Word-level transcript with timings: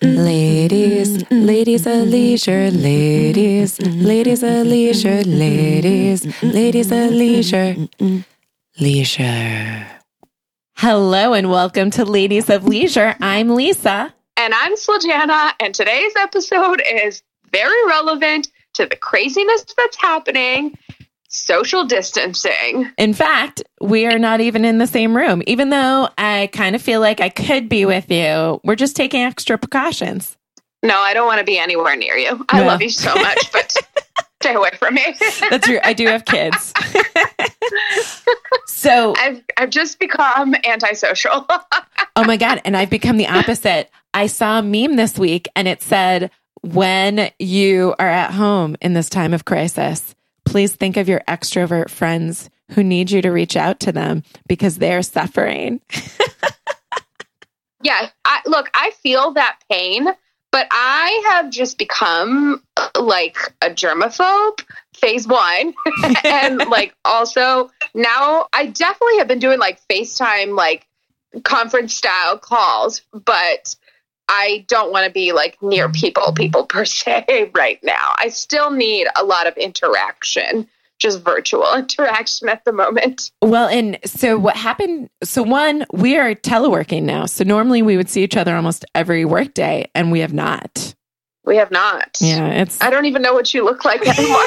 Ladies, 0.00 1.28
ladies 1.32 1.84
of 1.84 2.06
leisure, 2.06 2.70
ladies, 2.70 3.80
ladies 3.80 4.44
of 4.44 4.64
leisure, 4.64 5.24
ladies, 5.24 6.42
ladies 6.44 6.92
of 6.92 7.10
leisure, 7.10 7.74
leisure. 8.78 9.86
Hello 10.76 11.32
and 11.32 11.50
welcome 11.50 11.90
to 11.90 12.04
Ladies 12.04 12.48
of 12.48 12.68
Leisure. 12.68 13.16
I'm 13.20 13.56
Lisa. 13.56 14.14
And 14.36 14.54
I'm 14.54 14.76
Sljana, 14.76 15.54
and 15.58 15.74
today's 15.74 16.12
episode 16.16 16.80
is 16.86 17.24
very 17.50 17.88
relevant 17.88 18.48
to 18.74 18.86
the 18.86 18.94
craziness 18.94 19.64
that's 19.76 19.96
happening 19.96 20.78
social 21.30 21.84
distancing. 21.84 22.90
In 22.98 23.14
fact, 23.14 23.62
we 23.80 24.06
are 24.06 24.18
not 24.18 24.40
even 24.40 24.64
in 24.64 24.78
the 24.78 24.86
same 24.86 25.16
room, 25.16 25.42
even 25.46 25.70
though 25.70 26.08
I 26.18 26.50
kind 26.52 26.74
of 26.76 26.82
feel 26.82 27.00
like 27.00 27.20
I 27.20 27.28
could 27.28 27.68
be 27.68 27.84
with 27.86 28.10
you. 28.10 28.60
We're 28.64 28.76
just 28.76 28.96
taking 28.96 29.22
extra 29.22 29.56
precautions. 29.56 30.36
No, 30.82 30.98
I 30.98 31.14
don't 31.14 31.26
want 31.26 31.38
to 31.38 31.44
be 31.44 31.58
anywhere 31.58 31.94
near 31.96 32.16
you. 32.16 32.44
I 32.48 32.60
No. 32.60 32.66
love 32.66 32.82
you 32.82 32.88
so 32.90 33.14
much, 33.14 33.52
but 33.52 33.76
stay 34.42 34.54
away 34.54 34.70
from 34.78 34.94
me. 34.94 35.04
That's 35.50 35.66
true. 35.66 35.78
I 35.84 35.92
do 35.92 36.06
have 36.06 36.24
kids. 36.24 36.72
so, 38.66 39.14
I've 39.18 39.42
I've 39.56 39.70
just 39.70 39.98
become 39.98 40.54
antisocial. 40.64 41.46
oh 42.16 42.24
my 42.24 42.36
God. 42.36 42.60
And 42.64 42.76
I've 42.76 42.90
become 42.90 43.16
the 43.18 43.28
opposite. 43.28 43.90
I 44.14 44.26
saw 44.26 44.58
a 44.58 44.62
meme 44.62 44.96
this 44.96 45.18
week 45.18 45.48
and 45.54 45.68
it 45.68 45.82
said, 45.82 46.30
when 46.62 47.30
you 47.38 47.94
are 47.98 48.08
at 48.08 48.32
home 48.32 48.76
in 48.80 48.92
this 48.94 49.08
time 49.08 49.32
of 49.32 49.44
crisis, 49.44 50.14
please 50.50 50.74
think 50.74 50.96
of 50.96 51.08
your 51.08 51.22
extrovert 51.28 51.88
friends 51.88 52.50
who 52.72 52.82
need 52.82 53.08
you 53.08 53.22
to 53.22 53.30
reach 53.30 53.56
out 53.56 53.78
to 53.78 53.92
them 53.92 54.24
because 54.48 54.78
they're 54.78 55.00
suffering. 55.00 55.80
yeah, 57.82 58.08
I 58.24 58.40
look, 58.46 58.68
I 58.74 58.90
feel 59.00 59.30
that 59.34 59.60
pain, 59.70 60.06
but 60.50 60.66
I 60.72 61.22
have 61.30 61.50
just 61.50 61.78
become 61.78 62.62
like 62.98 63.36
a 63.62 63.70
germaphobe, 63.70 64.64
phase 64.96 65.28
one. 65.28 65.72
and 66.24 66.58
like 66.68 66.96
also 67.04 67.70
now 67.94 68.48
I 68.52 68.66
definitely 68.66 69.18
have 69.18 69.28
been 69.28 69.38
doing 69.38 69.60
like 69.60 69.80
FaceTime 69.88 70.56
like 70.56 70.84
conference 71.44 71.94
style 71.94 72.38
calls, 72.38 73.02
but 73.12 73.76
I 74.32 74.64
don't 74.68 74.92
want 74.92 75.06
to 75.06 75.12
be 75.12 75.32
like 75.32 75.60
near 75.60 75.86
mm-hmm. 75.86 76.00
people, 76.00 76.32
people 76.32 76.64
per 76.64 76.84
se 76.84 77.50
right 77.54 77.80
now. 77.82 78.14
I 78.16 78.28
still 78.28 78.70
need 78.70 79.08
a 79.16 79.24
lot 79.24 79.46
of 79.46 79.56
interaction, 79.56 80.68
just 80.98 81.22
virtual 81.22 81.74
interaction 81.76 82.48
at 82.48 82.64
the 82.64 82.72
moment. 82.72 83.32
Well, 83.42 83.68
and 83.68 83.98
so 84.04 84.38
what 84.38 84.56
happened? 84.56 85.10
So, 85.24 85.42
one, 85.42 85.84
we 85.92 86.16
are 86.16 86.34
teleworking 86.34 87.02
now. 87.02 87.26
So, 87.26 87.44
normally 87.44 87.82
we 87.82 87.96
would 87.96 88.08
see 88.08 88.22
each 88.22 88.36
other 88.36 88.54
almost 88.54 88.84
every 88.94 89.24
workday, 89.24 89.90
and 89.94 90.12
we 90.12 90.20
have 90.20 90.32
not. 90.32 90.94
We 91.44 91.56
have 91.56 91.70
not. 91.70 92.18
Yeah, 92.20 92.46
it's. 92.48 92.80
I 92.80 92.90
don't 92.90 93.06
even 93.06 93.22
know 93.22 93.34
what 93.34 93.52
you 93.52 93.64
look 93.64 93.84
like 93.84 94.06
anymore. 94.06 94.36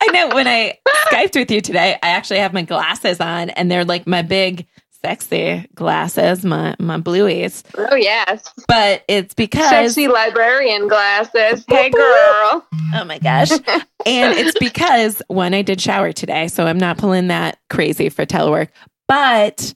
I 0.00 0.08
know 0.12 0.28
when 0.34 0.46
I 0.46 0.78
Skyped 1.10 1.36
with 1.36 1.50
you 1.50 1.60
today, 1.60 1.98
I 2.02 2.08
actually 2.08 2.38
have 2.38 2.52
my 2.52 2.62
glasses 2.62 3.20
on, 3.20 3.50
and 3.50 3.70
they're 3.70 3.84
like 3.84 4.06
my 4.06 4.22
big, 4.22 4.66
sexy 5.04 5.66
glasses, 5.74 6.46
my, 6.46 6.74
my 6.78 6.98
blueies. 6.98 7.62
oh 7.76 7.94
yes. 7.94 8.50
But 8.66 9.04
it's 9.06 9.34
because. 9.34 9.68
Sexy 9.68 10.08
librarian 10.08 10.88
glasses. 10.88 11.62
Hey 11.68 11.90
girl. 11.90 12.66
Oh 12.94 13.04
my 13.04 13.18
gosh. 13.18 13.50
and 14.06 14.38
it's 14.38 14.58
because 14.58 15.20
one, 15.28 15.52
I 15.52 15.60
did 15.60 15.78
shower 15.78 16.12
today, 16.12 16.48
so 16.48 16.66
I'm 16.66 16.78
not 16.78 16.96
pulling 16.96 17.28
that 17.28 17.58
crazy 17.68 18.08
for 18.08 18.24
telework. 18.24 18.68
But 19.06 19.74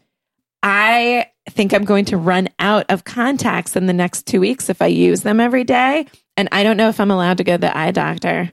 I 0.63 1.27
think 1.51 1.75
I'm 1.75 1.85
going 1.85 2.07
to 2.07 2.17
run 2.17 2.49
out 2.59 2.87
of 2.89 3.05
contacts 3.05 3.77
in 3.77 3.85
the 3.85 3.93
next 3.93 4.27
two 4.27 4.41
weeks 4.41 4.71
if 4.71 4.81
I 4.81 4.87
use 4.87 5.23
them 5.23 5.41
every 5.41 5.65
day. 5.65 6.07
And 6.39 6.49
I 6.53 6.63
don't 6.63 6.79
know 6.79 6.89
if 6.89 7.01
I'm 7.01 7.11
allowed 7.11 7.37
to 7.39 7.45
go 7.45 7.55
to 7.55 7.59
the 7.59 7.77
eye 7.77 7.91
doctor. 7.91 8.51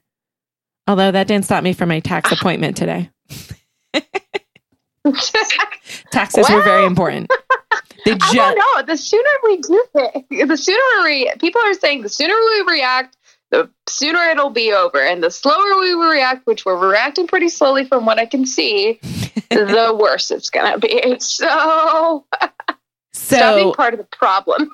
Although 0.88 1.12
that 1.12 1.28
didn't 1.28 1.45
stop 1.45 1.64
me 1.64 1.72
from 1.72 1.88
my 1.88 2.02
tax 2.02 2.32
appointment 2.34 2.76
today. 2.76 3.10
Taxes 6.11 6.49
were 6.49 6.64
very 6.64 6.86
important. 6.86 7.32
They 8.05 8.11
I 8.11 8.33
don't 8.33 8.55
know. 8.55 8.83
The 8.83 8.98
sooner 8.98 9.30
we 9.45 9.58
do 9.58 9.83
it, 9.95 10.26
the 10.48 10.58
sooner 10.58 11.04
we 11.04 11.32
people 11.39 11.60
are 11.66 11.73
saying 11.73 12.04
the 12.04 12.10
sooner 12.10 12.36
we 12.36 12.73
react, 12.76 13.17
the 13.49 13.67
sooner 13.89 14.20
it'll 14.30 14.52
be 14.52 14.71
over. 14.71 14.99
And 14.99 15.23
the 15.23 15.32
slower 15.32 15.80
we 15.80 15.93
react, 15.93 16.45
which 16.45 16.66
we're 16.66 16.77
reacting 16.77 17.26
pretty 17.26 17.49
slowly 17.49 17.83
from 17.83 18.05
what 18.05 18.20
I 18.20 18.27
can 18.27 18.45
see, 18.45 18.99
the 19.49 19.98
worse 19.99 20.30
it's 20.30 20.52
gonna 20.52 20.77
be. 20.77 21.17
So 21.20 22.26
stop 23.11 23.55
being 23.55 23.73
part 23.73 23.95
of 23.95 23.99
the 23.99 24.05
problem. 24.16 24.70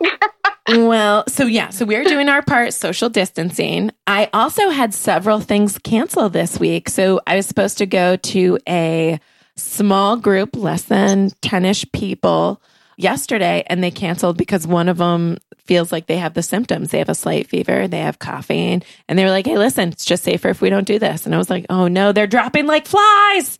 Well, 0.67 1.23
so 1.27 1.45
yeah, 1.45 1.69
so 1.69 1.85
we're 1.85 2.03
doing 2.03 2.29
our 2.29 2.41
part 2.41 2.73
social 2.73 3.09
distancing. 3.09 3.91
I 4.07 4.29
also 4.33 4.69
had 4.69 4.93
several 4.93 5.39
things 5.39 5.77
canceled 5.79 6.33
this 6.33 6.59
week. 6.59 6.89
So 6.89 7.21
I 7.25 7.35
was 7.35 7.45
supposed 7.45 7.77
to 7.79 7.85
go 7.85 8.15
to 8.17 8.59
a 8.67 9.19
small 9.55 10.17
group, 10.17 10.55
less 10.55 10.83
than 10.83 11.31
10 11.41 11.65
ish 11.65 11.91
people 11.91 12.61
yesterday, 12.97 13.63
and 13.67 13.83
they 13.83 13.91
canceled 13.91 14.37
because 14.37 14.67
one 14.67 14.89
of 14.89 14.97
them 14.97 15.37
feels 15.57 15.91
like 15.91 16.07
they 16.07 16.17
have 16.17 16.33
the 16.33 16.43
symptoms. 16.43 16.91
They 16.91 16.99
have 16.99 17.09
a 17.09 17.15
slight 17.15 17.47
fever, 17.47 17.87
they 17.87 17.99
have 17.99 18.19
coughing, 18.19 18.83
and 19.07 19.17
they 19.17 19.23
were 19.23 19.29
like, 19.29 19.45
hey, 19.45 19.57
listen, 19.57 19.89
it's 19.89 20.05
just 20.05 20.23
safer 20.23 20.49
if 20.49 20.61
we 20.61 20.69
don't 20.69 20.87
do 20.87 20.99
this. 20.99 21.25
And 21.25 21.33
I 21.33 21.37
was 21.37 21.49
like, 21.49 21.65
oh 21.69 21.87
no, 21.87 22.11
they're 22.11 22.27
dropping 22.27 22.67
like 22.67 22.87
flies. 22.87 23.59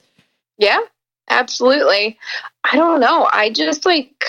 Yeah, 0.58 0.80
absolutely. 1.30 2.18
I 2.64 2.76
don't 2.76 3.00
know. 3.00 3.28
I 3.32 3.50
just 3.52 3.86
like 3.86 4.26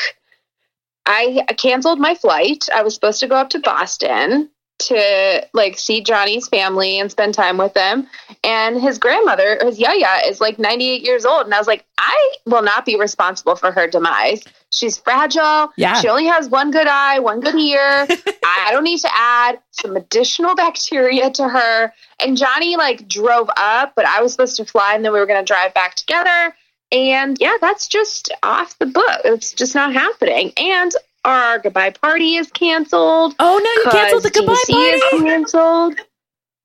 I 1.06 1.44
canceled 1.58 1.98
my 1.98 2.14
flight. 2.14 2.68
I 2.74 2.82
was 2.82 2.94
supposed 2.94 3.20
to 3.20 3.28
go 3.28 3.36
up 3.36 3.50
to 3.50 3.58
Boston 3.58 4.50
to 4.78 5.46
like 5.52 5.78
see 5.78 6.00
Johnny's 6.00 6.48
family 6.48 6.98
and 6.98 7.10
spend 7.10 7.34
time 7.34 7.58
with 7.58 7.74
them. 7.74 8.08
And 8.42 8.80
his 8.80 8.98
grandmother, 8.98 9.58
his 9.62 9.78
yaya, 9.78 10.26
is 10.26 10.40
like 10.40 10.58
98 10.58 11.02
years 11.02 11.24
old. 11.24 11.44
And 11.44 11.54
I 11.54 11.58
was 11.58 11.66
like, 11.66 11.84
I 11.98 12.34
will 12.46 12.62
not 12.62 12.84
be 12.84 12.98
responsible 12.98 13.54
for 13.54 13.70
her 13.70 13.86
demise. 13.86 14.42
She's 14.70 14.98
fragile. 14.98 15.70
Yeah. 15.76 16.00
She 16.00 16.08
only 16.08 16.26
has 16.26 16.48
one 16.48 16.70
good 16.70 16.86
eye, 16.86 17.18
one 17.20 17.40
good 17.40 17.54
ear. 17.54 18.06
I 18.44 18.68
don't 18.70 18.84
need 18.84 19.00
to 19.00 19.10
add 19.14 19.60
some 19.70 19.96
additional 19.96 20.54
bacteria 20.56 21.30
to 21.30 21.48
her. 21.48 21.92
And 22.20 22.36
Johnny 22.36 22.76
like 22.76 23.06
drove 23.06 23.50
up, 23.56 23.92
but 23.94 24.06
I 24.06 24.22
was 24.22 24.32
supposed 24.32 24.56
to 24.56 24.64
fly 24.64 24.94
and 24.94 25.04
then 25.04 25.12
we 25.12 25.20
were 25.20 25.26
going 25.26 25.44
to 25.44 25.52
drive 25.52 25.74
back 25.74 25.94
together. 25.94 26.54
And 26.90 27.38
yeah, 27.40 27.56
that's 27.60 27.88
just 27.88 28.30
off 28.42 28.78
the 28.78 28.86
book. 28.86 29.20
It's 29.24 29.52
just 29.52 29.74
not 29.74 29.94
happening. 29.94 30.52
And 30.58 30.92
our 31.24 31.58
goodbye 31.58 31.90
party 31.90 32.36
is 32.36 32.50
canceled. 32.50 33.34
Oh 33.38 33.60
no, 33.62 33.70
you 33.84 33.90
canceled 33.90 34.22
the 34.24 34.30
goodbye 34.30 34.54
DC 34.68 34.94
is 34.94 35.22
canceled. 35.22 35.94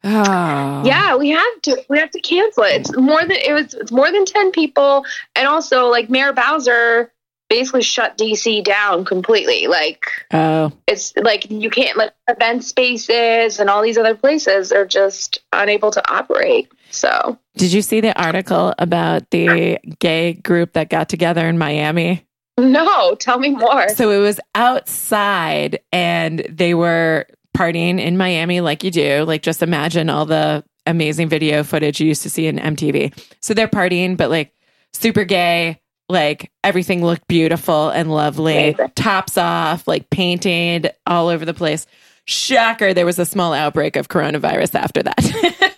Oh. 0.04 0.84
Yeah, 0.86 1.16
we 1.16 1.30
have 1.30 1.62
to. 1.64 1.84
We 1.90 1.98
have 2.00 2.12
to 2.12 2.22
cancel 2.22 2.64
it. 2.64 2.82
It's 2.82 2.96
more 2.96 3.22
than 3.22 3.32
it 3.32 3.52
was. 3.52 3.74
It's 3.74 3.92
more 3.92 4.12
than 4.12 4.26
ten 4.26 4.52
people, 4.52 5.06
and 5.36 5.48
also 5.48 5.88
like 5.88 6.10
Mayor 6.10 6.34
Bowser 6.34 7.12
basically 7.50 7.82
shut 7.82 8.18
DC 8.18 8.64
down 8.64 9.06
completely. 9.06 9.68
Like 9.68 10.06
Oh. 10.34 10.72
it's 10.86 11.14
like 11.16 11.50
you 11.50 11.70
can't 11.70 11.98
like 11.98 12.14
event 12.28 12.64
spaces 12.64 13.60
and 13.60 13.70
all 13.70 13.82
these 13.82 13.98
other 13.98 14.16
places 14.16 14.72
are 14.74 14.86
just 14.86 15.40
unable 15.54 15.92
to 15.92 16.12
operate. 16.12 16.70
So 16.92 17.38
Did 17.56 17.72
you 17.72 17.82
see 17.82 18.02
the 18.02 18.18
article 18.22 18.74
about 18.78 19.30
the 19.32 19.80
gay 20.00 20.34
group 20.34 20.74
that 20.74 20.90
got 20.90 21.08
together 21.10 21.48
in 21.48 21.58
Miami? 21.58 22.26
No, 22.60 23.16
tell 23.16 23.40
me 23.40 23.50
more. 23.50 23.90
So 23.90 24.12
it 24.12 24.20
was 24.20 24.40
outside 24.56 25.80
and 25.92 26.40
they 26.50 26.74
were 26.74 27.26
partying 27.56 28.00
in 28.00 28.18
Miami 28.18 28.62
like 28.62 28.84
you 28.84 28.92
do. 28.92 29.24
Like 29.24 29.42
just 29.42 29.64
imagine 29.64 30.10
all 30.10 30.26
the 30.26 30.64
amazing 30.86 31.30
video 31.30 31.64
footage 31.64 32.00
you 32.00 32.08
used 32.08 32.24
to 32.24 32.30
see 32.30 32.48
in 32.48 32.58
MTV. 32.58 33.18
So 33.42 33.54
they're 33.54 33.68
partying, 33.68 34.18
but 34.18 34.30
like 34.30 34.54
super 34.94 35.24
gay, 35.24 35.82
like 36.10 36.52
everything 36.64 37.04
looked 37.04 37.28
beautiful 37.28 37.90
and 37.90 38.12
lovely. 38.12 38.70
Amazing. 38.70 38.92
Tops 38.96 39.38
off, 39.38 39.88
like 39.88 40.10
painted 40.10 40.92
all 41.06 41.28
over 41.28 41.46
the 41.46 41.54
place. 41.54 41.86
Shocker, 42.26 42.94
there 42.94 43.06
was 43.06 43.20
a 43.20 43.26
small 43.26 43.54
outbreak 43.54 43.96
of 43.96 44.08
coronavirus 44.08 44.76
after 44.76 45.04
that. 45.04 45.18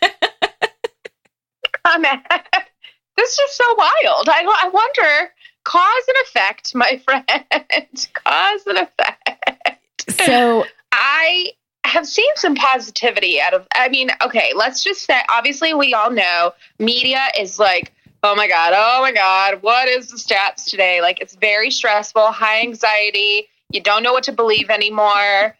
Come 1.86 2.06
on. 2.06 2.24
this 3.18 3.32
is 3.32 3.38
just 3.38 3.58
so 3.58 3.76
wild. 3.76 4.30
I 4.30 4.44
I 4.64 4.70
wonder 4.70 5.32
cause 5.70 6.04
and 6.08 6.18
effect, 6.24 6.74
my 6.74 6.98
friend. 7.06 8.08
cause 8.14 8.66
and 8.66 8.78
effect. 8.80 10.12
so 10.26 10.66
I 10.92 11.52
have 11.84 12.08
seen 12.08 12.30
some 12.36 12.56
positivity 12.56 13.40
out 13.40 13.54
of 13.54 13.68
I 13.76 13.90
mean, 13.90 14.10
okay, 14.24 14.52
let's 14.56 14.84
just 14.84 15.06
say 15.06 15.22
obviously 15.30 15.74
we 15.74 15.94
all 15.94 16.12
know 16.12 16.54
media 16.80 17.28
is 17.38 17.60
like, 17.60 17.94
oh 18.24 18.36
my 18.36 18.48
god, 18.48 18.74
oh 18.76 19.02
my 19.02 19.12
god, 19.12 19.62
what 19.62 19.88
is 19.88 20.10
the 20.10 20.18
stats 20.18 20.66
today? 20.66 21.02
Like 21.02 21.22
it's 21.22 21.36
very 21.36 21.70
stressful, 21.70 22.32
high 22.32 22.62
anxiety, 22.62 23.48
you 23.72 23.82
don't 23.82 24.02
know 24.02 24.14
what 24.14 24.24
to 24.24 24.32
believe 24.32 24.70
anymore. 24.72 25.56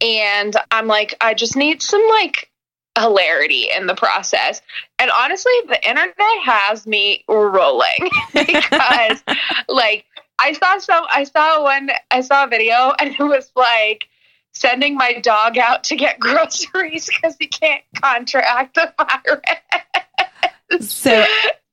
And 0.00 0.54
I'm 0.70 0.86
like, 0.86 1.14
I 1.22 1.32
just 1.32 1.56
need 1.56 1.80
some 1.80 2.06
like 2.10 2.50
hilarity 2.98 3.68
in 3.76 3.86
the 3.86 3.94
process. 3.94 4.62
And 4.98 5.10
honestly, 5.10 5.52
the 5.68 5.88
internet 5.88 6.38
has 6.44 6.86
me 6.86 7.24
rolling 7.28 8.10
because 8.32 9.22
like 9.68 10.04
I 10.38 10.52
saw 10.52 10.78
some 10.78 11.04
I 11.12 11.24
saw 11.24 11.62
one 11.62 11.90
I 12.10 12.20
saw 12.20 12.44
a 12.44 12.48
video 12.48 12.92
and 12.98 13.14
it 13.18 13.22
was 13.22 13.50
like 13.56 14.08
sending 14.52 14.94
my 14.94 15.14
dog 15.14 15.58
out 15.58 15.82
to 15.84 15.96
get 15.96 16.20
groceries 16.20 17.06
because 17.06 17.36
he 17.40 17.46
can't 17.46 17.82
contract 18.00 18.76
the 18.76 18.94
virus. 18.96 20.88
So 20.96 21.24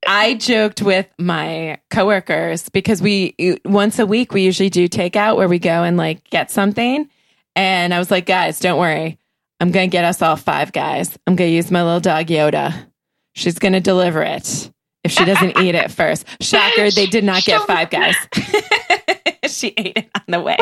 I 0.08 0.34
joked 0.34 0.82
with 0.82 1.08
my 1.20 1.80
coworkers 1.92 2.70
because 2.70 3.02
we 3.02 3.60
once 3.66 4.00
a 4.00 4.06
week 4.06 4.34
we 4.34 4.42
usually 4.42 4.70
do 4.70 4.90
takeout 4.90 5.38
where 5.38 5.48
we 5.48 5.60
go 5.60 5.84
and 5.84 5.96
like 5.96 6.28
get 6.30 6.50
something. 6.50 7.08
And 7.56 7.94
I 7.94 8.00
was 8.00 8.10
like, 8.10 8.26
guys, 8.26 8.60
don't 8.60 8.80
worry. 8.80 9.20
I'm 9.62 9.70
going 9.70 9.88
to 9.88 9.92
get 9.92 10.04
us 10.04 10.24
all 10.24 10.36
five 10.38 10.72
guys. 10.72 11.16
I'm 11.28 11.36
going 11.36 11.52
to 11.52 11.56
use 11.56 11.70
my 11.70 11.84
little 11.84 12.00
dog 12.00 12.26
Yoda. 12.26 12.88
She's 13.34 13.60
going 13.60 13.74
to 13.74 13.80
deliver 13.80 14.24
it 14.24 14.72
if 15.04 15.12
she 15.12 15.24
doesn't 15.24 15.60
eat 15.60 15.76
it 15.76 15.92
first. 15.92 16.26
Shocker, 16.42 16.90
they 16.90 17.06
did 17.06 17.24
not 17.24 17.44
get 17.44 17.62
five 17.68 17.92
guys. 17.92 18.16
she 19.46 19.68
ate 19.78 19.98
it 19.98 20.10
on 20.16 20.24
the 20.30 20.42
way. 20.42 20.58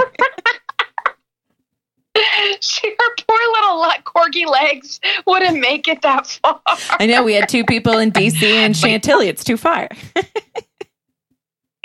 she, 2.59 2.89
her 2.89 3.15
poor 3.25 3.39
little 3.53 3.77
le- 3.77 4.03
corgi 4.03 4.45
legs 4.45 4.99
wouldn't 5.25 5.61
make 5.61 5.87
it 5.87 6.01
that 6.01 6.27
far. 6.27 6.59
I 6.67 7.05
know 7.05 7.23
we 7.23 7.35
had 7.35 7.47
two 7.47 7.63
people 7.63 7.99
in 7.99 8.11
DC 8.11 8.43
and 8.43 8.75
Chantilly. 8.75 9.29
It's 9.29 9.45
too 9.45 9.55
far. 9.55 9.87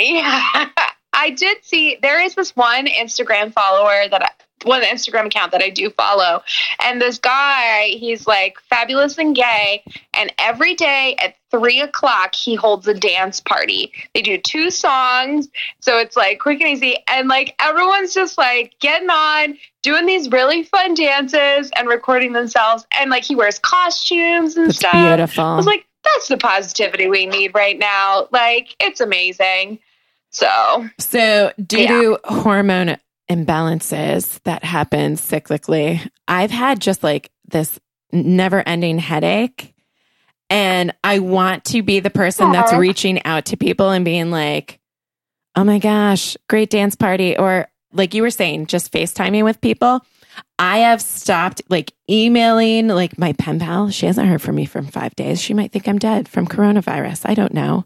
yeah. 0.01 0.69
I 1.13 1.31
did 1.31 1.65
see 1.65 1.97
there 2.03 2.21
is 2.21 2.35
this 2.35 2.57
one 2.57 2.87
Instagram 2.87 3.53
follower 3.53 4.09
that 4.11 4.44
one 4.65 4.83
Instagram 4.83 5.27
account 5.27 5.53
that 5.53 5.63
I 5.63 5.71
do 5.71 5.91
follow. 5.91 6.43
And 6.83 7.01
this 7.01 7.19
guy, 7.19 7.89
he's 7.99 8.27
like 8.27 8.59
fabulous 8.71 9.19
and 9.19 9.35
gay. 9.35 9.83
And 10.13 10.33
every 10.39 10.75
day 10.75 11.17
at 11.23 11.37
three 11.51 11.81
o'clock, 11.81 12.35
he 12.35 12.55
holds 12.55 12.87
a 12.89 12.95
dance 12.95 13.41
party. 13.41 13.93
They 14.15 14.23
do 14.23 14.39
two 14.39 14.71
songs. 14.71 15.49
So 15.81 15.99
it's 15.99 16.17
like 16.17 16.41
quick 16.41 16.61
and 16.61 16.71
easy. 16.71 16.97
And 17.09 17.29
like 17.29 17.55
everyone's 17.61 18.13
just 18.15 18.37
like 18.39 18.75
getting 18.81 19.11
on, 19.11 19.57
doing 19.83 20.07
these 20.07 20.31
really 20.31 20.65
fun 20.65 20.95
dances 20.95 21.71
and 21.77 21.89
recording 21.89 22.33
themselves. 22.33 22.87
And 22.99 23.11
like 23.11 23.25
he 23.25 23.35
wears 23.37 23.59
costumes 23.59 24.57
and 24.57 24.69
It's 24.71 24.79
stuff. 24.79 24.93
beautiful. 24.93 25.45
I 25.45 25.57
was 25.57 25.67
like, 25.67 25.87
that's 26.03 26.29
the 26.29 26.37
positivity 26.37 27.09
we 27.09 27.25
need 27.27 27.53
right 27.55 27.79
now. 27.79 28.29
Like, 28.31 28.77
it's 28.79 29.01
amazing. 29.01 29.79
So, 30.31 30.87
So, 30.99 31.53
due 31.65 31.79
Yeah. 31.81 31.87
to 32.01 32.19
hormone 32.25 32.99
imbalances 33.31 34.41
that 34.45 34.65
happen 34.65 35.15
cyclically, 35.15 36.07
I've 36.29 36.51
had 36.51 36.81
just 36.81 37.03
like 37.03 37.31
this 37.47 37.79
never 38.13 38.63
ending 38.67 38.99
headache. 38.99 39.75
And 40.51 40.95
I 41.03 41.19
want 41.21 41.65
to 41.67 41.83
be 41.83 42.01
the 42.01 42.11
person 42.11 42.53
that's 42.53 42.73
reaching 42.75 43.25
out 43.25 43.47
to 43.47 43.57
people 43.57 43.91
and 43.91 44.05
being 44.05 44.31
like, 44.31 44.79
oh 45.57 45.65
my 45.65 45.79
gosh, 45.79 46.37
great 46.49 46.71
dance 46.71 46.95
party. 46.95 47.37
Or 47.37 47.67
like 47.93 48.15
you 48.15 48.23
were 48.23 48.31
saying, 48.31 48.67
just 48.67 48.93
FaceTiming 48.93 49.45
with 49.45 49.61
people. 49.61 50.05
I 50.59 50.79
have 50.79 51.01
stopped 51.01 51.63
like 51.69 51.93
emailing 52.11 52.89
like 52.89 53.19
my 53.19 53.33
pen 53.35 53.59
pal. 53.59 53.91
She 53.91 54.07
hasn't 54.07 54.29
heard 54.29 54.43
from 54.43 54.57
me 54.57 54.67
from 54.67 54.87
five 54.87 55.15
days. 55.17 55.41
She 55.41 55.55
might 55.55 55.73
think 55.73 55.89
I'm 55.89 55.99
dead 55.99 56.29
from 56.29 56.47
coronavirus. 56.47 57.29
I 57.29 57.35
don't 57.35 57.55
know. 57.55 57.85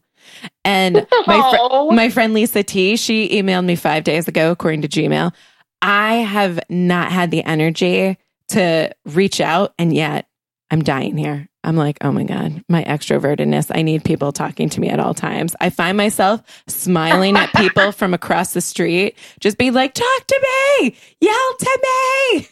And 0.65 0.95
my 1.27 1.51
fr- 1.51 1.57
oh. 1.61 1.91
my 1.91 2.09
friend 2.09 2.35
Lisa 2.35 2.63
T, 2.63 2.97
she 2.97 3.29
emailed 3.31 3.65
me 3.65 3.77
five 3.77 4.05
days 4.05 4.29
ago, 4.29 4.51
according 4.51 4.83
to 4.83 4.89
Gmail. 4.89 5.33
I 5.81 6.17
have 6.17 6.59
not 6.69 7.13
had 7.13 7.31
the 7.31 7.45
energy 7.45 8.19
to 8.49 8.95
reach 9.05 9.41
out, 9.41 9.75
and 9.79 9.95
yet 9.95 10.27
I'm 10.71 10.83
dying 10.83 11.17
here. 11.17 11.49
I'm 11.65 11.77
like, 11.77 11.99
oh 12.01 12.13
my 12.13 12.25
God, 12.25 12.63
my 12.69 12.85
extrovertedness. 12.85 13.71
I 13.75 13.83
need 13.83 14.05
people 14.05 14.33
talking 14.33 14.69
to 14.71 14.81
me 14.81 14.89
at 14.89 15.01
all 15.01 15.13
times. 15.15 15.55
I 15.61 15.71
find 15.71 15.97
myself 15.97 16.43
smiling 16.67 17.37
at 17.37 17.53
people 17.55 17.93
from 17.99 18.15
across 18.15 18.55
the 18.55 18.61
street, 18.61 19.17
just 19.41 19.59
be 19.59 19.71
like, 19.71 19.95
talk 19.95 20.27
to 20.27 20.47
me, 20.81 20.97
yell 21.21 21.57
to 21.59 21.79
me. 21.85 22.49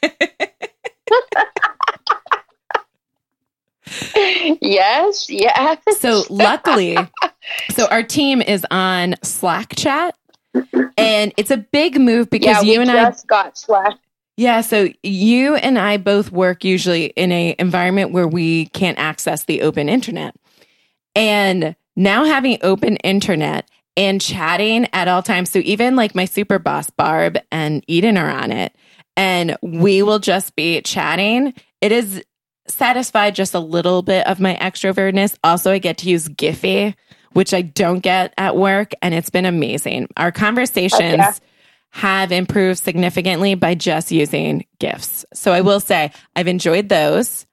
yes, 4.60 5.30
yes. 5.30 5.78
So 5.98 6.24
luckily, 6.28 6.98
so 7.70 7.86
our 7.86 8.02
team 8.02 8.42
is 8.42 8.66
on 8.70 9.14
Slack 9.22 9.74
chat. 9.76 10.14
And 10.96 11.34
it's 11.36 11.50
a 11.50 11.58
big 11.58 12.00
move 12.00 12.30
because 12.30 12.64
yeah, 12.64 12.72
you 12.72 12.80
and 12.80 12.90
I 12.90 13.10
just 13.10 13.26
got 13.26 13.58
slack. 13.58 13.98
Yeah, 14.38 14.62
so 14.62 14.88
you 15.02 15.54
and 15.54 15.78
I 15.78 15.98
both 15.98 16.30
work 16.32 16.64
usually 16.64 17.06
in 17.06 17.30
a 17.30 17.54
environment 17.58 18.12
where 18.12 18.28
we 18.28 18.66
can't 18.66 18.98
access 18.98 19.44
the 19.44 19.62
open 19.62 19.88
internet. 19.88 20.34
And 21.14 21.76
now 21.94 22.24
having 22.24 22.58
open 22.62 22.96
internet 22.96 23.68
and 23.96 24.20
chatting 24.20 24.88
at 24.92 25.08
all 25.08 25.22
times. 25.22 25.50
So 25.50 25.60
even 25.60 25.96
like 25.96 26.14
my 26.14 26.26
super 26.26 26.58
boss 26.58 26.90
Barb 26.90 27.38
and 27.50 27.82
Eden 27.86 28.18
are 28.18 28.30
on 28.30 28.52
it 28.52 28.74
and 29.16 29.56
we 29.62 30.02
will 30.02 30.18
just 30.18 30.54
be 30.54 30.82
chatting. 30.82 31.54
It 31.80 31.92
is 31.92 32.22
satisfied 32.68 33.34
just 33.34 33.54
a 33.54 33.60
little 33.60 34.02
bit 34.02 34.26
of 34.26 34.40
my 34.40 34.56
extrovertness. 34.56 35.36
Also, 35.42 35.72
I 35.72 35.78
get 35.78 35.98
to 35.98 36.10
use 36.10 36.28
Giphy, 36.28 36.94
which 37.36 37.52
I 37.52 37.60
don't 37.60 38.00
get 38.00 38.32
at 38.38 38.56
work 38.56 38.92
and 39.02 39.12
it's 39.12 39.28
been 39.28 39.44
amazing. 39.44 40.08
Our 40.16 40.32
conversations 40.32 41.02
Okay. 41.20 41.30
have 41.90 42.32
improved 42.32 42.78
significantly 42.82 43.54
by 43.54 43.74
just 43.74 44.10
using 44.10 44.64
GIFs. 44.78 45.26
So 45.34 45.52
I 45.52 45.60
will 45.60 45.80
say 45.80 46.12
I've 46.34 46.48
enjoyed 46.48 46.88
those. 46.88 47.44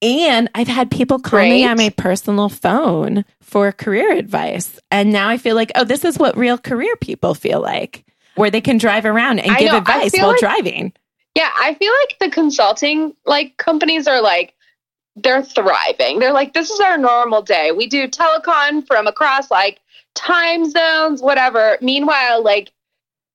And 0.00 0.48
I've 0.54 0.68
had 0.68 0.90
people 0.90 1.18
call 1.20 1.40
me 1.40 1.64
on 1.66 1.76
my 1.76 1.90
personal 1.90 2.48
phone 2.48 3.24
for 3.40 3.70
career 3.72 4.12
advice. 4.16 4.78
And 4.90 5.12
now 5.12 5.28
I 5.28 5.36
feel 5.36 5.54
like, 5.54 5.70
oh, 5.76 5.84
this 5.84 6.04
is 6.04 6.18
what 6.18 6.36
real 6.36 6.58
career 6.58 6.94
people 6.96 7.34
feel 7.34 7.60
like, 7.60 8.04
where 8.36 8.50
they 8.50 8.60
can 8.60 8.78
drive 8.78 9.04
around 9.04 9.38
and 9.40 9.50
I 9.52 9.58
give 9.60 9.70
know, 9.72 9.78
advice 9.78 10.12
while 10.16 10.28
like- 10.28 10.40
driving. 10.40 10.92
Yeah, 11.34 11.50
I 11.56 11.74
feel 11.74 11.92
like 12.02 12.18
the 12.20 12.30
consulting 12.34 13.14
like 13.26 13.56
companies 13.56 14.06
are 14.06 14.20
like 14.20 14.54
they're 15.16 15.42
thriving. 15.42 16.18
They're 16.18 16.32
like 16.32 16.52
this 16.52 16.70
is 16.70 16.80
our 16.80 16.98
normal 16.98 17.42
day. 17.42 17.72
We 17.72 17.86
do 17.86 18.08
telecon 18.08 18.86
from 18.86 19.06
across 19.06 19.50
like 19.50 19.80
time 20.14 20.68
zones, 20.68 21.22
whatever. 21.22 21.78
Meanwhile, 21.80 22.42
like 22.42 22.72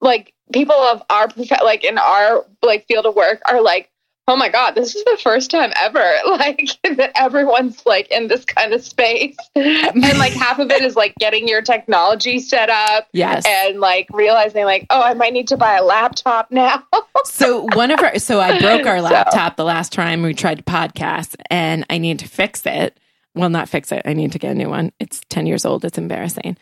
like 0.02 0.34
people 0.54 0.76
of 0.76 1.04
our 1.10 1.30
like 1.64 1.84
in 1.84 1.98
our 1.98 2.46
like 2.64 2.86
field 2.88 3.06
of 3.06 3.16
work 3.16 3.42
are 3.50 3.62
like, 3.62 3.90
"Oh 4.28 4.36
my 4.36 4.50
god, 4.50 4.72
this 4.76 4.96
is 4.96 5.04
the 5.06 5.18
first 5.22 5.50
time 5.52 5.72
ever 5.78 6.00
like 6.30 6.70
that 6.84 7.12
everyone's 7.16 7.86
like 7.86 8.08
in 8.12 8.28
this 8.28 8.44
kind 8.46 8.74
of 8.74 8.84
space." 8.84 9.36
and 9.56 10.02
like 10.20 10.34
half 10.34 10.60
of 10.60 10.70
it 10.72 10.82
is 10.84 10.96
like 10.96 11.16
getting 11.20 11.48
your 11.48 11.62
technology 11.62 12.40
set 12.40 12.70
up 12.70 13.08
Yes. 13.14 13.46
and 13.48 13.80
like 13.80 14.08
realizing 14.14 14.66
like, 14.66 14.86
"Oh, 14.90 15.02
I 15.02 15.14
might 15.14 15.34
need 15.34 15.48
to 15.50 15.58
buy 15.58 15.78
a 15.78 15.84
laptop 15.84 16.52
now." 16.52 16.84
so 17.26 17.68
one 17.74 17.92
of 17.92 18.00
our 18.02 18.20
so 18.20 18.40
I 18.40 18.60
broke 18.60 18.86
our 18.86 18.98
So- 19.00 19.04
laptop 19.06 19.56
the 19.58 19.64
last 19.66 19.92
time 19.94 20.22
we 20.24 20.34
tried 20.34 20.58
to 20.60 20.64
podcast 20.64 21.36
and 21.50 21.86
I 21.90 21.98
need 21.98 22.20
to 22.20 22.28
fix 22.28 22.66
it. 22.66 22.98
Well, 23.36 23.50
not 23.50 23.70
fix 23.70 23.92
it. 23.92 24.02
I 24.06 24.14
need 24.14 24.32
to 24.32 24.40
get 24.40 24.52
a 24.52 24.56
new 24.56 24.68
one. 24.70 24.92
It's 25.00 25.22
10 25.30 25.46
years 25.46 25.64
old. 25.64 25.86
It's 25.86 26.00
embarrassing. 26.00 26.58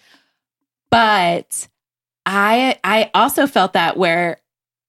But 0.92 1.68
I 2.26 2.78
I 2.84 3.12
also 3.14 3.48
felt 3.48 3.74
that 3.74 3.98
where 3.98 4.38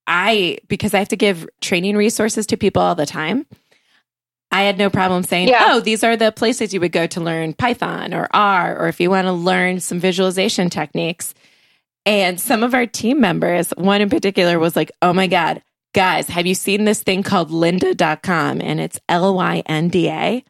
I 0.06 0.58
because 0.68 0.94
I 0.94 0.98
have 0.98 1.08
to 1.08 1.16
give 1.16 1.48
training 1.60 1.96
resources 1.96 2.46
to 2.46 2.56
people 2.56 2.82
all 2.82 2.94
the 2.94 3.06
time. 3.06 3.46
I 4.52 4.62
had 4.62 4.78
no 4.78 4.88
problem 4.90 5.24
saying, 5.24 5.48
Yeah. 5.48 5.66
"Oh, 5.70 5.80
these 5.80 6.04
are 6.04 6.16
the 6.16 6.30
places 6.32 6.72
you 6.72 6.80
would 6.80 6.92
go 6.92 7.06
to 7.08 7.20
learn 7.20 7.52
Python 7.54 8.14
or 8.14 8.28
R 8.32 8.78
or 8.78 8.88
if 8.88 9.00
you 9.00 9.10
want 9.10 9.26
to 9.26 9.32
learn 9.32 9.80
some 9.80 9.98
visualization 9.98 10.70
techniques." 10.70 11.34
And 12.04 12.40
some 12.40 12.62
of 12.62 12.72
our 12.72 12.86
team 12.86 13.20
members, 13.20 13.70
one 13.76 14.00
in 14.00 14.08
particular 14.08 14.58
was 14.60 14.76
like, 14.76 14.92
"Oh 15.02 15.12
my 15.12 15.26
god, 15.26 15.62
guys, 15.92 16.28
have 16.28 16.46
you 16.46 16.54
seen 16.54 16.84
this 16.84 17.02
thing 17.02 17.24
called 17.24 17.50
lynda.com 17.50 18.60
and 18.60 18.80
it's 18.80 19.00
L 19.08 19.34
Y 19.34 19.62
N 19.66 19.88
D 19.88 20.08
A. 20.08 20.44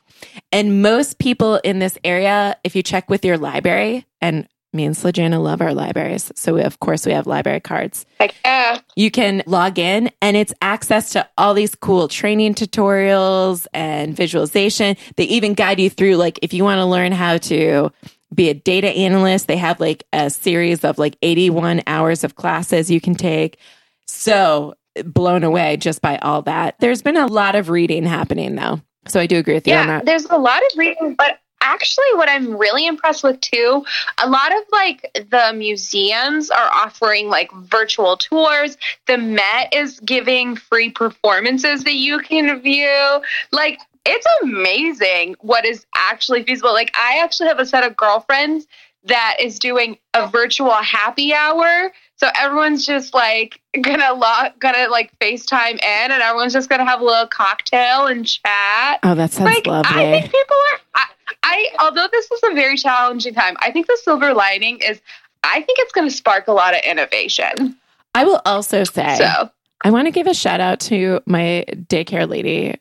And 0.52 0.82
most 0.82 1.18
people 1.18 1.56
in 1.56 1.78
this 1.78 1.96
area, 2.04 2.56
if 2.64 2.76
you 2.76 2.82
check 2.82 3.08
with 3.08 3.25
your 3.25 3.38
library, 3.38 4.04
and 4.20 4.46
me 4.76 4.85
and 4.85 4.95
Slajana 4.95 5.42
love 5.42 5.61
our 5.61 5.75
libraries. 5.75 6.30
So, 6.37 6.54
we, 6.54 6.62
of 6.62 6.78
course, 6.80 7.06
we 7.06 7.12
have 7.12 7.26
library 7.26 7.61
cards. 7.61 8.06
like, 8.21 8.35
yeah. 8.45 8.78
You 8.95 9.11
can 9.11 9.42
log 9.47 9.78
in 9.78 10.11
and 10.23 10.37
it's 10.37 10.52
access 10.62 11.11
to 11.11 11.28
all 11.37 11.54
these 11.54 11.75
cool 11.75 12.09
training 12.09 12.54
tutorials 12.54 13.66
and 13.75 14.14
visualization. 14.14 14.97
They 15.16 15.25
even 15.25 15.54
guide 15.54 15.80
you 15.80 15.90
through, 15.90 16.16
like, 16.16 16.38
if 16.42 16.52
you 16.52 16.62
want 16.64 16.78
to 16.78 16.85
learn 16.85 17.12
how 17.12 17.38
to 17.38 17.90
be 18.35 18.49
a 18.50 18.54
data 18.54 18.88
analyst, 18.88 19.47
they 19.47 19.56
have 19.56 19.78
like 19.80 20.04
a 20.12 20.28
series 20.30 20.85
of 20.85 20.99
like 20.99 21.16
81 21.23 21.83
hours 21.87 22.25
of 22.25 22.35
classes 22.37 22.90
you 22.90 23.00
can 23.00 23.14
take. 23.14 23.59
So, 24.06 24.75
blown 25.04 25.45
away 25.45 25.76
just 25.76 26.00
by 26.00 26.16
all 26.18 26.42
that. 26.42 26.76
There's 26.80 27.02
been 27.02 27.16
a 27.16 27.26
lot 27.26 27.54
of 27.54 27.68
reading 27.71 28.04
happening 28.04 28.54
though. 28.56 28.80
So, 29.09 29.21
I 29.21 29.26
do 29.26 29.37
agree 29.38 29.54
with 29.54 29.66
you 29.68 29.75
on 29.75 29.87
Yeah, 29.87 29.97
that. 29.99 30.06
there's 30.06 30.25
a 30.26 30.37
lot 30.38 30.61
of 30.62 30.78
reading, 30.78 31.14
but 31.16 31.38
actually, 31.60 32.04
what 32.14 32.28
I'm 32.28 32.56
really 32.56 32.86
impressed 32.86 33.25
with 33.25 33.40
too, 33.40 33.84
a 34.22 34.28
lot 34.28 34.56
of 34.56 34.62
like 34.72 35.10
the 35.30 35.52
museums 35.54 36.50
are 36.50 36.70
offering 36.72 37.28
like 37.28 37.52
virtual 37.52 38.16
tours. 38.16 38.76
The 39.06 39.18
Met 39.18 39.75
is 39.75 40.00
giving 40.00 40.56
free 40.56 40.90
performances 40.90 41.84
that 41.84 41.94
you 41.94 42.18
can 42.20 42.60
view. 42.60 43.20
Like, 43.52 43.78
it's 44.04 44.26
amazing 44.42 45.34
what 45.40 45.64
is 45.64 45.84
actually 45.96 46.44
feasible. 46.44 46.72
Like, 46.72 46.94
I 46.96 47.20
actually 47.22 47.48
have 47.48 47.58
a 47.58 47.66
set 47.66 47.84
of 47.84 47.96
girlfriends 47.96 48.66
that 49.06 49.36
is 49.40 49.58
doing 49.58 49.98
a 50.14 50.28
virtual 50.28 50.72
happy 50.72 51.32
hour 51.32 51.92
So 52.16 52.28
everyone's 52.38 52.86
just 52.86 53.14
like 53.14 53.60
gonna 53.80 54.14
log, 54.14 54.58
gonna 54.58 54.88
like 54.88 55.16
FaceTime 55.18 55.75
in, 55.75 56.10
and 56.10 56.22
everyone's 56.22 56.52
just 56.52 56.68
gonna 56.68 56.84
have 56.84 57.00
a 57.00 57.04
little 57.04 57.26
cocktail 57.26 58.06
and 58.06 58.26
chat. 58.26 59.00
Oh, 59.02 59.14
that 59.14 59.32
sounds 59.32 59.54
like 59.54 59.66
lovely. 59.66 60.02
I 60.02 60.20
think 60.20 60.32
people 60.32 60.56
are. 60.72 60.80
I, 60.94 61.06
I 61.48 61.68
although 61.80 62.08
this 62.10 62.30
is 62.30 62.40
a 62.50 62.54
very 62.54 62.76
challenging 62.76 63.32
time, 63.34 63.56
I 63.60 63.70
think 63.70 63.86
the 63.86 63.96
silver 64.02 64.34
lining 64.34 64.80
is 64.80 65.00
I 65.44 65.62
think 65.62 65.78
it's 65.78 65.92
going 65.92 66.08
to 66.08 66.14
spark 66.14 66.48
a 66.48 66.52
lot 66.52 66.74
of 66.74 66.80
innovation. 66.82 67.76
I 68.14 68.24
will 68.24 68.42
also 68.44 68.82
say, 68.84 69.16
So 69.18 69.50
I 69.84 69.90
want 69.90 70.06
to 70.06 70.10
give 70.10 70.26
a 70.26 70.34
shout 70.34 70.60
out 70.60 70.80
to 70.80 71.20
my 71.26 71.64
daycare 71.70 72.28
lady, 72.28 72.74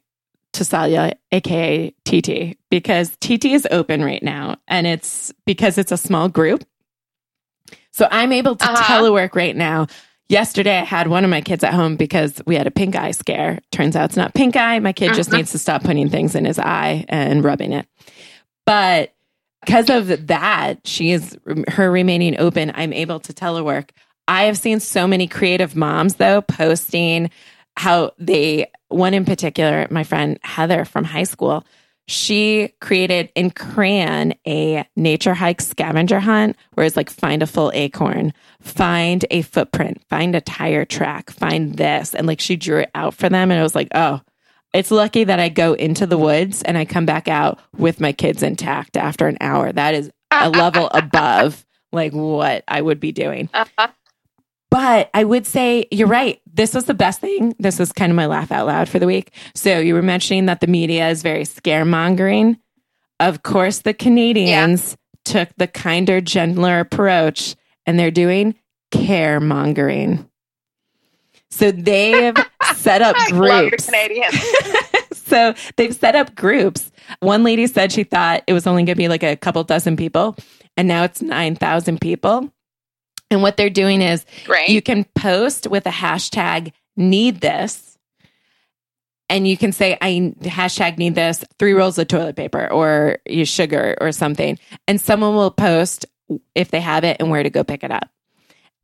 Tasalia, 0.54 1.14
aka 1.32 1.94
TT, 2.06 2.58
because 2.72 3.16
TT 3.20 3.46
is 3.46 3.68
open 3.70 4.04
right 4.04 4.24
now 4.24 4.58
and 4.68 4.88
it's 4.88 5.32
because 5.46 5.78
it's 5.78 5.92
a 5.92 5.98
small 5.98 6.28
group. 6.28 6.64
So 7.92 8.08
I'm 8.12 8.32
able 8.32 8.56
to 8.56 8.66
Uh-huh. 8.66 8.84
telework 8.84 9.36
right 9.36 9.56
now. 9.56 9.88
Yesterday, 10.28 10.80
I 10.80 10.84
had 10.86 11.08
one 11.08 11.24
of 11.24 11.30
my 11.30 11.42
kids 11.42 11.64
at 11.64 11.74
home 11.74 11.98
because 11.98 12.42
we 12.48 12.56
had 12.56 12.66
a 12.66 12.72
pink 12.72 12.96
eye 12.96 13.12
scare. 13.12 13.60
Turns 13.72 13.96
out 13.96 14.06
it's 14.06 14.18
not 14.18 14.34
pink 14.34 14.56
eye. 14.56 14.80
My 14.80 14.92
kid 14.92 15.14
just 15.14 15.30
Mhm. 15.30 15.38
needs 15.38 15.52
to 15.52 15.60
stop 15.60 15.84
putting 15.84 16.10
things 16.10 16.34
in 16.34 16.46
his 16.46 16.58
eye 16.58 17.06
and 17.10 17.44
rubbing 17.44 17.74
it. 17.74 17.86
But 18.66 19.14
because 19.64 19.90
of 19.90 20.28
that, 20.28 20.86
she 20.86 21.12
is 21.12 21.38
her 21.70 21.92
remaining 21.92 22.40
open. 22.40 22.72
I'm 22.76 22.94
able 22.94 23.20
to 23.22 23.34
telework. 23.34 23.90
I 24.28 24.44
have 24.44 24.58
seen 24.58 24.80
so 24.80 25.08
many 25.08 25.28
creative 25.28 25.76
moms 25.76 26.16
though 26.16 26.42
posting 26.42 27.30
how 27.78 28.12
they 28.18 28.68
one 28.90 29.14
in 29.14 29.26
particular, 29.26 29.88
my 29.90 30.04
friend 30.04 30.40
Heather 30.44 30.86
from 30.86 31.04
high 31.04 31.24
school, 31.24 31.66
she 32.08 32.74
created 32.82 33.30
in 33.36 33.50
crayon 33.50 34.34
a 34.48 34.86
nature 34.96 35.34
hike 35.34 35.60
scavenger 35.60 36.20
hunt 36.20 36.56
where 36.74 36.86
it's 36.86 36.96
like 36.96 37.10
find 37.10 37.42
a 37.42 37.48
full 37.48 37.72
acorn, 37.74 38.32
find 38.62 39.26
a 39.32 39.42
footprint, 39.42 40.04
find 40.08 40.36
a 40.36 40.42
tire 40.42 40.86
track, 40.86 41.32
find 41.32 41.76
this. 41.76 42.14
And 42.14 42.28
like 42.28 42.40
she 42.40 42.56
drew 42.56 42.80
it 42.80 42.92
out 42.94 43.16
for 43.16 43.28
them. 43.28 43.50
And 43.50 43.60
it 43.60 43.64
was 43.64 43.76
like, 43.76 43.88
oh, 43.96 44.22
it's 44.76 44.92
lucky 44.92 45.24
that 45.24 45.40
I 45.40 45.50
go 45.50 45.74
into 45.74 46.06
the 46.06 46.18
woods 46.18 46.62
and 46.62 46.78
I 46.78 46.86
come 46.86 47.06
back 47.06 47.28
out 47.28 47.60
with 47.78 48.00
my 48.00 48.12
kids 48.12 48.44
intact 48.44 48.98
after 48.98 49.28
an 49.28 49.38
hour. 49.42 49.72
That 49.72 49.94
is 49.94 50.12
a 50.32 50.50
level 50.64 50.90
above 50.94 51.66
like 51.92 52.12
what 52.14 52.64
I 52.68 52.82
would 52.82 53.00
be 53.00 53.12
doing. 53.12 53.50
uh, 53.54 53.66
But 54.70 55.10
I 55.14 55.24
would 55.24 55.46
say 55.48 55.88
you're 55.92 56.08
right. 56.08 56.42
This 56.54 56.74
was 56.74 56.86
the 56.86 56.94
best 56.94 57.22
thing. 57.22 57.56
This 57.60 57.80
was 57.80 57.92
kind 57.94 58.12
of 58.12 58.16
my 58.18 58.26
laugh 58.26 58.52
out 58.52 58.68
loud 58.68 58.90
for 58.90 59.00
the 59.00 59.08
week. 59.08 59.32
So 59.54 59.80
you 59.80 59.94
were 59.94 60.02
mentioning 60.02 60.48
that 60.48 60.60
the 60.60 60.68
media 60.68 61.10
is 61.10 61.22
very 61.24 61.44
scaremongering. 61.44 62.58
Of 63.20 63.44
course, 63.44 63.80
the 63.80 63.94
Canadians 63.94 64.98
took 65.24 65.50
the 65.58 65.68
kinder, 65.68 66.20
gentler 66.20 66.80
approach 66.82 67.56
and 67.86 67.98
they're 67.98 68.12
doing 68.12 68.56
caremongering. 68.92 70.28
So 71.50 71.72
they've 71.72 72.36
set 72.76 73.02
up 73.02 73.16
your 73.30 73.40
groups. 73.40 73.86
Canadians. 73.86 74.36
so 75.14 75.54
they've 75.78 75.96
set 75.96 76.16
up 76.16 76.36
groups. 76.36 76.92
One 77.20 77.44
lady 77.44 77.68
said 77.68 77.92
she 77.92 78.04
thought 78.04 78.44
it 78.48 78.54
was 78.54 78.66
only 78.68 78.84
going 78.84 78.96
to 78.96 79.00
be 79.00 79.08
like 79.08 79.24
a 79.24 79.36
couple 79.36 79.64
dozen 79.64 79.96
people, 79.98 80.36
and 80.78 80.88
now 80.88 81.04
it's 81.04 81.22
9,000 81.22 82.02
people. 82.02 82.52
And 83.32 83.42
what 83.42 83.58
they're 83.58 83.70
doing 83.70 84.02
is 84.02 84.26
Right. 84.48 84.70
you 84.70 84.82
can 84.82 85.04
post 85.16 85.68
with 85.68 85.86
a 85.86 85.92
hashtag 85.92 86.72
need 86.96 87.42
this 87.42 87.98
and 89.28 89.48
you 89.48 89.58
can 89.58 89.72
say 89.74 89.98
i 90.00 90.34
hashtag 90.44 90.98
need 90.98 91.16
this 91.16 91.44
three 91.60 91.74
rolls 91.74 91.98
of 91.98 92.08
toilet 92.08 92.36
paper 92.38 92.72
or 92.72 93.18
you 93.26 93.44
sugar 93.44 93.98
or 94.00 94.12
something 94.14 94.58
and 94.88 95.02
someone 95.02 95.36
will 95.36 95.52
post 95.52 96.06
if 96.54 96.72
they 96.72 96.80
have 96.80 97.04
it 97.04 97.18
and 97.20 97.30
where 97.30 97.44
to 97.44 97.50
go 97.50 97.64
pick 97.64 97.84
it 97.84 97.92
up 97.92 98.08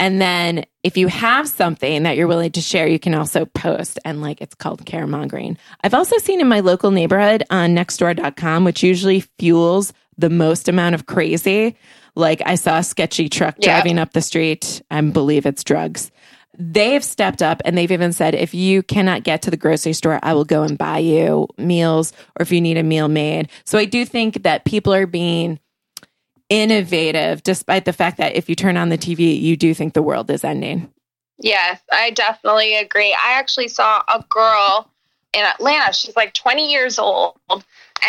and 0.02 0.20
then 0.20 0.66
if 0.84 0.98
you 0.98 1.08
have 1.08 1.48
something 1.48 2.04
that 2.04 2.18
you're 2.18 2.28
willing 2.28 2.52
to 2.52 2.60
share 2.62 2.88
you 2.88 3.00
can 3.00 3.14
also 3.14 3.46
post 3.46 4.00
and 4.04 4.22
like 4.22 4.42
it's 4.42 4.56
called 4.56 4.84
caremongering 4.86 5.56
i've 5.84 5.94
also 5.94 6.18
seen 6.18 6.42
in 6.42 6.48
my 6.48 6.60
local 6.60 6.92
neighborhood 6.92 7.44
on 7.50 7.74
nextdoor.com 7.76 8.66
which 8.66 8.84
usually 8.84 9.22
fuels 9.40 9.94
the 10.18 10.30
most 10.30 10.68
amount 10.68 10.96
of 10.96 11.06
crazy 11.06 11.76
like 12.16 12.42
i 12.46 12.56
saw 12.56 12.80
a 12.80 12.84
sketchy 12.84 13.30
truck 13.30 13.56
Yeah. 13.60 13.76
driving 13.76 14.00
up 14.00 14.12
the 14.14 14.22
street. 14.22 14.82
I 14.92 15.00
believe 15.02 15.46
it's 15.46 15.64
drugs. 15.64 16.12
They've 16.60 17.04
stepped 17.04 17.42
up 17.42 17.62
and 17.64 17.78
they've 17.78 17.92
even 17.92 18.12
said 18.12 18.36
if 18.36 18.54
you 18.54 18.84
cannot 18.84 19.24
get 19.24 19.44
to 19.44 19.52
the 19.52 19.58
grocery 19.58 19.94
store 19.94 20.20
i 20.22 20.34
will 20.34 20.44
go 20.46 20.64
and 20.64 20.78
buy 20.78 20.98
you 20.98 21.48
meals 21.58 22.12
or 22.38 22.42
if 22.44 22.52
you 22.52 22.60
need 22.60 22.78
a 22.78 22.84
meal 22.84 23.08
made. 23.08 23.48
So 23.64 23.78
i 23.78 23.86
do 23.86 24.04
think 24.06 24.44
that 24.44 24.66
people 24.66 24.94
are 24.94 25.08
being 25.08 25.60
innovative 26.52 27.42
despite 27.44 27.86
the 27.86 27.94
fact 27.94 28.18
that 28.18 28.36
if 28.36 28.50
you 28.50 28.56
turn 28.56 28.76
on 28.76 28.90
the 28.90 28.98
tv 28.98 29.40
you 29.40 29.56
do 29.56 29.74
think 29.74 29.94
the 29.94 30.02
world 30.02 30.30
is 30.30 30.44
ending 30.44 30.92
Yes, 31.44 31.82
I 31.92 32.12
definitely 32.12 32.76
agree. 32.76 33.14
I 33.14 33.34
actually 33.34 33.68
saw 33.68 34.04
a 34.08 34.24
girl 34.30 34.92
in 35.34 35.44
Atlanta. 35.44 35.94
She's 35.94 36.16
like 36.16 36.34
20 36.34 36.72
years 36.72 37.00
old. 37.00 37.36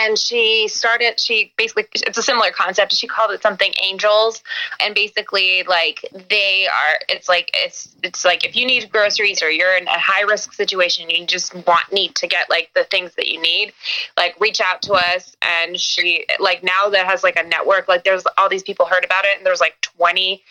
And 0.02 0.18
she 0.18 0.66
started, 0.66 1.20
she 1.20 1.52
basically, 1.56 1.84
it's 1.94 2.18
a 2.18 2.22
similar 2.22 2.50
concept. 2.50 2.92
She 2.92 3.06
called 3.06 3.30
it 3.30 3.40
something 3.40 3.72
angels. 3.80 4.42
And 4.80 4.94
basically, 4.94 5.62
like, 5.62 6.04
they 6.28 6.66
are, 6.66 6.98
it's 7.08 7.28
like, 7.28 7.50
it's, 7.54 7.94
it's 8.02 8.24
like 8.24 8.44
if 8.44 8.56
you 8.56 8.66
need 8.66 8.90
groceries 8.90 9.42
or 9.42 9.50
you're 9.50 9.76
in 9.76 9.86
a 9.86 9.98
high 9.98 10.22
risk 10.22 10.54
situation, 10.54 11.08
you 11.08 11.24
just 11.24 11.54
want, 11.66 11.92
need 11.92 12.16
to 12.16 12.26
get 12.26 12.50
like 12.50 12.70
the 12.74 12.84
things 12.84 13.14
that 13.14 13.28
you 13.28 13.40
need, 13.40 13.72
like, 14.16 14.38
reach 14.40 14.60
out 14.60 14.82
to 14.82 14.94
us. 14.94 15.36
And 15.40 15.78
she, 15.78 16.26
like, 16.40 16.64
now 16.64 16.88
that 16.88 17.06
has 17.06 17.22
like 17.22 17.36
a 17.36 17.44
network, 17.44 17.86
like, 17.86 18.02
there's 18.02 18.24
all 18.36 18.48
these 18.48 18.64
people 18.64 18.86
heard 18.86 19.04
about 19.04 19.24
it. 19.24 19.36
And 19.36 19.46
there's 19.46 19.60
like 19.60 19.80
20, 19.82 20.42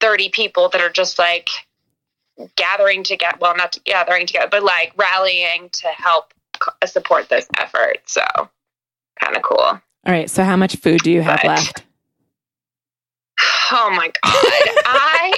30 0.00 0.28
people 0.30 0.68
that 0.70 0.80
are 0.80 0.90
just 0.90 1.18
like, 1.18 1.48
gathering 2.54 3.02
together 3.02 3.38
well 3.40 3.56
not 3.56 3.78
gathering 3.86 4.26
together 4.26 4.46
but 4.50 4.62
like 4.62 4.92
rallying 4.98 5.70
to 5.70 5.86
help 5.86 6.34
support 6.84 7.30
this 7.30 7.46
effort 7.56 7.96
so 8.04 8.20
kind 9.20 9.36
of 9.36 9.42
cool. 9.42 9.58
All 9.58 9.80
right 10.06 10.28
so 10.30 10.44
how 10.44 10.56
much 10.56 10.76
food 10.76 11.00
do 11.02 11.10
you 11.10 11.22
have 11.22 11.40
But- 11.42 11.48
left? 11.48 11.82
Oh 13.72 13.90
my 13.96 14.06
god. 14.06 14.12
I 14.24 15.32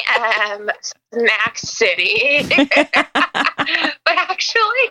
am 0.51 0.71
snack 1.13 1.57
city. 1.59 2.43
But 4.05 4.17
actually 4.17 4.91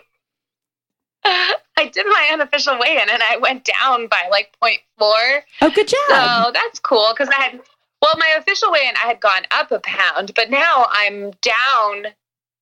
i 1.24 1.86
did 1.92 2.06
my 2.06 2.30
unofficial 2.32 2.78
weigh-in 2.78 3.08
and 3.10 3.22
i 3.22 3.36
went 3.36 3.64
down 3.64 4.06
by 4.06 4.28
like 4.30 4.54
0.4 4.62 4.78
oh 5.00 5.70
good 5.70 5.88
job. 5.88 5.98
so 6.46 6.50
that's 6.52 6.78
cool 6.80 7.08
because 7.12 7.28
i 7.28 7.34
had 7.42 7.60
well 8.00 8.14
my 8.18 8.34
official 8.38 8.70
weigh-in 8.70 8.94
i 9.02 9.06
had 9.08 9.20
gone 9.20 9.42
up 9.50 9.70
a 9.72 9.80
pound 9.80 10.32
but 10.34 10.48
now 10.50 10.86
i'm 10.90 11.32
down 11.42 12.06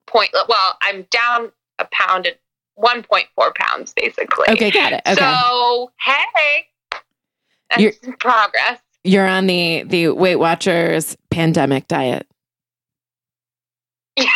point 0.06 0.30
well 0.49 0.76
i'm 0.83 1.02
down 1.11 1.52
a 1.78 1.87
pound 1.92 2.26
at 2.26 2.38
1.4 2.78 3.54
pounds 3.54 3.92
basically 3.95 4.47
okay 4.49 4.71
got 4.71 4.92
it 4.92 5.02
okay 5.06 5.14
so 5.14 5.90
hey 6.00 6.66
that's 7.71 7.83
You're- 7.83 8.16
progress 8.18 8.80
you're 9.04 9.26
on 9.26 9.47
the 9.47 9.85
the 9.87 10.09
weight 10.09 10.37
watchers 10.37 11.16
pandemic 11.30 11.88
diet 11.88 12.26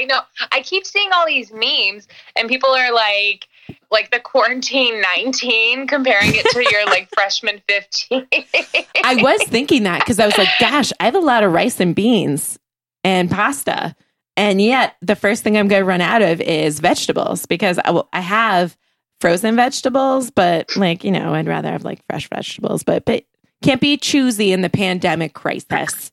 I 0.00 0.04
know. 0.04 0.20
I 0.52 0.62
keep 0.62 0.86
seeing 0.86 1.10
all 1.12 1.26
these 1.26 1.52
memes, 1.52 2.08
and 2.36 2.48
people 2.48 2.70
are 2.70 2.92
like, 2.92 3.46
like 3.90 4.10
the 4.10 4.20
quarantine 4.20 5.02
19, 5.16 5.86
comparing 5.86 6.34
it 6.34 6.46
to 6.46 6.66
your 6.72 6.86
like 6.86 7.08
freshman 7.14 7.60
15. 7.68 8.26
I 9.04 9.16
was 9.16 9.42
thinking 9.44 9.82
that 9.82 10.00
because 10.00 10.18
I 10.18 10.26
was 10.26 10.38
like, 10.38 10.48
gosh, 10.60 10.90
I 11.00 11.04
have 11.04 11.14
a 11.14 11.20
lot 11.20 11.42
of 11.42 11.52
rice 11.52 11.80
and 11.80 11.94
beans 11.94 12.58
and 13.04 13.30
pasta. 13.30 13.94
And 14.36 14.60
yet, 14.60 14.96
the 15.02 15.16
first 15.16 15.42
thing 15.42 15.56
I'm 15.56 15.68
going 15.68 15.82
to 15.82 15.86
run 15.86 16.00
out 16.00 16.22
of 16.22 16.40
is 16.40 16.80
vegetables 16.80 17.46
because 17.46 17.78
I, 17.84 17.90
will, 17.90 18.08
I 18.12 18.20
have 18.20 18.76
frozen 19.20 19.56
vegetables, 19.56 20.30
but 20.30 20.74
like, 20.76 21.04
you 21.04 21.10
know, 21.10 21.34
I'd 21.34 21.46
rather 21.46 21.70
have 21.70 21.84
like 21.84 22.00
fresh 22.08 22.28
vegetables, 22.28 22.82
but, 22.82 23.04
but 23.04 23.24
can't 23.62 23.80
be 23.80 23.96
choosy 23.96 24.52
in 24.52 24.62
the 24.62 24.70
pandemic 24.70 25.34
crisis. 25.34 26.10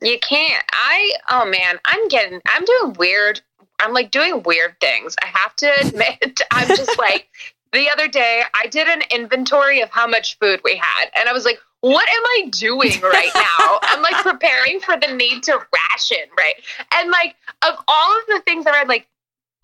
You 0.00 0.18
can't. 0.18 0.64
I, 0.72 1.12
oh 1.30 1.44
man, 1.44 1.78
I'm 1.84 2.08
getting, 2.08 2.40
I'm 2.48 2.64
doing 2.64 2.96
weird. 2.98 3.40
I'm 3.78 3.92
like 3.92 4.10
doing 4.10 4.42
weird 4.42 4.76
things. 4.80 5.14
I 5.22 5.26
have 5.26 5.54
to 5.56 5.70
admit, 5.86 6.40
I'm 6.50 6.68
just 6.68 6.98
like, 6.98 7.28
the 7.72 7.88
other 7.90 8.08
day, 8.08 8.42
I 8.54 8.66
did 8.66 8.88
an 8.88 9.02
inventory 9.10 9.80
of 9.80 9.90
how 9.90 10.06
much 10.06 10.38
food 10.38 10.60
we 10.64 10.76
had. 10.76 11.10
And 11.16 11.28
I 11.28 11.32
was 11.32 11.44
like, 11.44 11.58
what 11.82 12.08
am 12.08 12.22
I 12.24 12.48
doing 12.50 13.00
right 13.02 13.30
now? 13.34 13.78
I'm 13.82 14.00
like 14.02 14.22
preparing 14.24 14.80
for 14.80 14.96
the 14.98 15.14
need 15.14 15.42
to 15.44 15.52
ration, 15.52 16.24
right? 16.38 16.54
And 16.94 17.10
like, 17.10 17.34
of 17.68 17.74
all 17.86 18.18
of 18.18 18.26
the 18.28 18.40
things 18.46 18.64
that 18.64 18.74
are 18.74 18.86
like, 18.86 19.06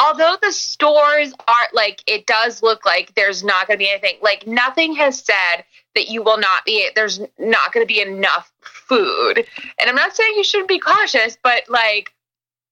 although 0.01 0.37
the 0.43 0.53
stores 0.53 1.33
aren't 1.47 1.75
like, 1.75 2.03
it 2.07 2.27
does 2.27 2.63
look 2.63 2.85
like 2.85 3.15
there's 3.15 3.43
not 3.43 3.67
going 3.69 3.79
to 3.79 3.83
be 3.85 3.89
anything, 3.91 4.17
like, 4.21 4.47
nothing 4.47 4.95
has 4.97 5.21
said 5.21 5.65
that 5.95 6.09
you 6.09 6.23
will 6.23 6.39
not 6.39 6.65
be, 6.65 6.89
there's 6.95 7.21
not 7.39 7.73
going 7.73 7.87
to 7.87 7.93
be 7.93 8.01
enough 8.03 8.53
food. 8.61 9.45
And 9.81 9.89
I'm 9.89 9.97
not 9.97 10.15
saying 10.15 10.35
you 10.37 10.45
shouldn't 10.45 10.69
be 10.69 10.79
cautious, 10.81 11.39
but 11.43 11.63
like, 11.69 12.13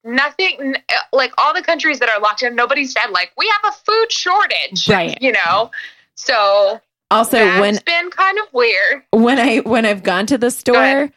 nothing 0.05 0.77
eh, 0.89 0.97
like 1.13 1.33
all 1.39 1.53
the 1.53 1.63
countries 1.63 1.99
that 1.99 2.09
are 2.09 2.21
locked 2.21 2.39
down 2.41 2.55
nobody 2.55 2.85
said 2.85 3.09
like 3.11 3.33
we 3.37 3.53
have 3.61 3.73
a 3.75 3.77
food 3.77 4.13
shortage 4.13 4.89
Right. 4.89 5.21
you 5.21 5.33
know 5.33 5.73
so 6.15 6.81
Also, 7.11 7.39
that's 7.39 7.61
when 7.61 7.79
been 7.87 8.11
kind 8.11 8.39
of 8.39 8.53
weird 8.53 9.03
when 9.11 9.39
I 9.39 9.59
when 9.59 9.87
I've 9.87 10.03
gone 10.03 10.27
to 10.27 10.39
the 10.39 10.51
store, 10.51 11.11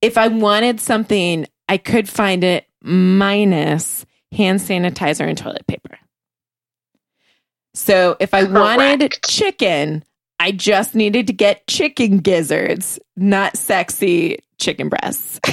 if 0.00 0.16
I 0.16 0.28
wanted 0.28 0.80
something, 0.80 1.46
I 1.68 1.76
could 1.76 2.08
find 2.08 2.42
it 2.42 2.66
minus 2.82 4.06
hand 4.32 4.60
sanitizer 4.60 5.28
and 5.28 5.36
toilet 5.36 5.66
paper. 5.66 5.98
So 7.74 8.16
if 8.20 8.32
I 8.32 8.44
wanted 8.44 9.18
chicken, 9.22 10.02
I 10.40 10.52
just 10.52 10.94
needed 10.94 11.26
to 11.26 11.32
get 11.34 11.66
chicken 11.66 12.18
gizzards, 12.18 12.98
not 13.16 13.56
sexy 13.56 14.38
chicken 14.58 14.88
breasts. 14.88 15.40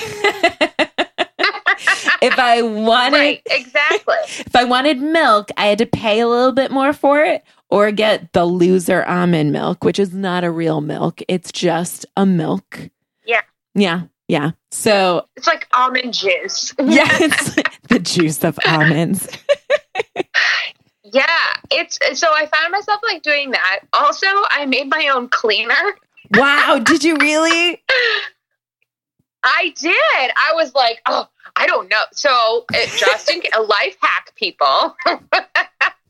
if 2.21 2.39
I 2.39 2.61
wanted 2.63 3.17
Right, 3.17 3.41
exactly. 3.49 4.15
if 4.25 4.55
I 4.55 4.63
wanted 4.63 5.01
milk, 5.01 5.49
I 5.57 5.67
had 5.67 5.79
to 5.79 5.85
pay 5.85 6.21
a 6.21 6.27
little 6.27 6.53
bit 6.53 6.71
more 6.71 6.93
for 6.93 7.21
it 7.21 7.43
or 7.73 7.91
get 7.91 8.31
the 8.33 8.45
loser 8.45 9.03
almond 9.05 9.51
milk, 9.51 9.83
which 9.83 9.97
is 9.97 10.13
not 10.13 10.43
a 10.43 10.51
real 10.51 10.79
milk. 10.79 11.23
It's 11.27 11.51
just 11.51 12.05
a 12.15 12.23
milk. 12.23 12.91
Yeah. 13.25 13.41
Yeah. 13.73 14.03
Yeah. 14.27 14.51
So, 14.69 15.25
It's 15.35 15.47
like 15.47 15.67
almond 15.73 16.13
juice. 16.13 16.71
yeah, 16.79 17.07
it's 17.19 17.55
the 17.89 17.97
juice 17.97 18.43
of 18.43 18.59
almonds. 18.67 19.27
Yeah, 21.03 21.25
it's 21.71 21.97
so 22.13 22.27
I 22.31 22.45
found 22.45 22.71
myself 22.71 23.01
like 23.03 23.23
doing 23.23 23.49
that. 23.51 23.79
Also, 23.93 24.27
I 24.51 24.67
made 24.67 24.87
my 24.87 25.09
own 25.11 25.27
cleaner. 25.29 25.73
Wow. 26.35 26.79
Did 26.83 27.03
you 27.03 27.17
really? 27.17 27.83
I 29.43 29.73
did. 29.75 29.95
I 30.37 30.53
was 30.53 30.75
like, 30.75 31.01
oh, 31.07 31.27
I 31.55 31.65
don't 31.65 31.89
know. 31.89 32.03
So, 32.11 32.65
it, 32.71 32.89
just 32.99 33.31
in 33.31 33.41
a 33.57 33.61
life 33.61 33.97
hack, 33.99 34.33
people. 34.35 34.95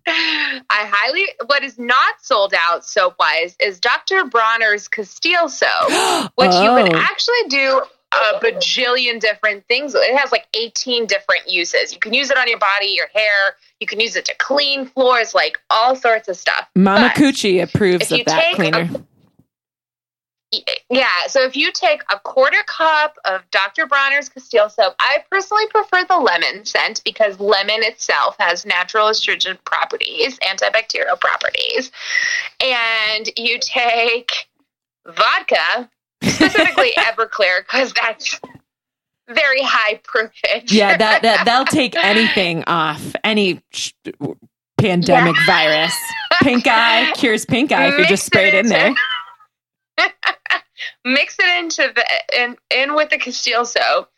I 0.08 0.64
highly 0.70 1.26
what 1.46 1.64
is 1.64 1.78
not 1.80 2.16
sold 2.22 2.54
out 2.58 2.86
soap 2.86 3.16
wise 3.20 3.56
is 3.60 3.80
Dr. 3.80 4.26
Bronner's 4.26 4.88
Castile 4.88 5.50
soap, 5.50 5.70
which 6.36 6.52
you 6.52 6.70
can 6.70 6.94
Oh. 6.96 7.00
actually 7.00 7.44
do 7.50 7.82
a 8.12 8.40
bajillion 8.40 9.20
different 9.20 9.66
things. 9.68 9.96
It 9.96 10.16
has 10.18 10.32
like 10.32 10.46
18 10.56 11.08
different 11.08 11.50
uses. 11.50 11.94
You 11.94 12.00
can 12.00 12.14
use 12.14 12.30
it 12.30 12.38
on 12.38 12.48
your 12.48 12.60
body, 12.60 12.88
your 12.88 13.08
hair. 13.14 13.56
You 13.80 13.88
can 13.88 14.00
use 14.00 14.16
it 14.16 14.26
to 14.26 14.36
clean 14.38 14.86
floors, 14.86 15.34
like 15.34 15.58
all 15.72 15.96
sorts 15.96 16.28
of 16.28 16.38
stuff. 16.38 16.68
Mama 16.76 17.12
But- 17.16 17.22
Coochie 17.24 17.64
approves 17.64 18.12
of 18.12 18.20
that 18.26 18.40
take 18.40 18.54
a- 18.54 18.56
cleaner. 18.56 18.90
Yeah, 20.90 21.08
so 21.28 21.42
if 21.44 21.56
you 21.56 21.72
take 21.72 22.02
a 22.12 22.20
quarter 22.20 22.64
cup 22.68 23.16
of 23.26 23.42
Dr. 23.52 23.88
Bronner's 23.88 24.30
Castile 24.30 24.70
soap, 24.70 24.96
I 25.00 25.24
personally 25.30 25.68
prefer 25.68 26.04
the 26.06 26.18
lemon 26.18 26.66
scent 26.66 27.02
because 27.04 27.40
lemon 27.40 27.84
itself 27.84 28.36
has 28.40 28.66
natural 28.66 29.08
astringent 29.08 29.64
properties, 29.66 30.38
antibacterial 30.40 31.20
properties. 31.20 31.92
And 32.60 33.30
you 33.38 33.58
take 33.60 34.32
vodka, 35.08 35.90
specifically 36.24 36.92
Everclear, 36.98 37.62
because 37.62 37.94
that's 37.94 38.40
very 39.30 39.62
high 39.62 40.00
proofage. 40.04 40.72
yeah, 40.72 40.98
that, 40.98 41.22
that 41.24 41.46
that'll 41.46 41.66
take 41.74 41.96
anything 41.96 42.64
off, 42.68 43.16
any 43.24 43.62
sh- 43.72 43.94
pandemic 44.78 45.36
virus. 45.46 45.96
Pink 46.42 46.68
eye 46.68 47.12
cures 47.16 47.46
pink 47.46 47.72
eye 47.72 47.88
if 47.88 47.98
you 47.98 48.06
just 48.06 48.26
spray 48.26 48.50
it 48.50 48.54
in 48.54 48.68
there. 48.68 48.94
mix 51.06 51.38
it 51.40 51.64
into 51.64 51.92
the 51.94 52.06
in, 52.42 52.58
in 52.70 52.96
with 52.96 53.10
the 53.10 53.18
Castile 53.18 53.66
soap. 53.66 54.10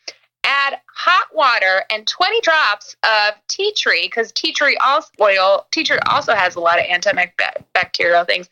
Add 0.44 0.80
hot 0.94 1.28
water 1.34 1.84
and 1.90 2.06
20 2.06 2.42
drops 2.42 2.96
of 3.04 3.34
tea 3.48 3.74
tree 3.74 4.04
because 4.04 4.32
tea 4.32 4.54
tree 4.54 4.78
also 4.78 5.10
oil. 5.20 5.66
Tea 5.72 5.84
tree 5.84 5.98
also 6.08 6.36
has 6.36 6.56
a 6.56 6.60
lot 6.60 6.80
of 6.80 6.86
antibacterial 6.86 8.28
things. 8.28 8.48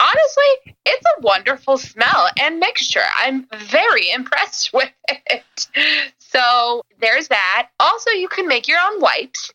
Honestly, 0.00 0.74
it's 0.84 1.04
a 1.16 1.20
wonderful 1.20 1.78
smell 1.78 2.28
and 2.40 2.58
mixture. 2.58 3.04
I'm 3.16 3.46
very 3.54 4.10
impressed 4.10 4.72
with 4.74 4.92
it. 5.08 5.68
So 6.18 6.82
there's 7.00 7.28
that. 7.28 7.68
Also, 7.80 8.10
you 8.10 8.28
can 8.28 8.46
make 8.46 8.68
your 8.68 8.78
own 8.80 9.00
wipes. 9.00 9.52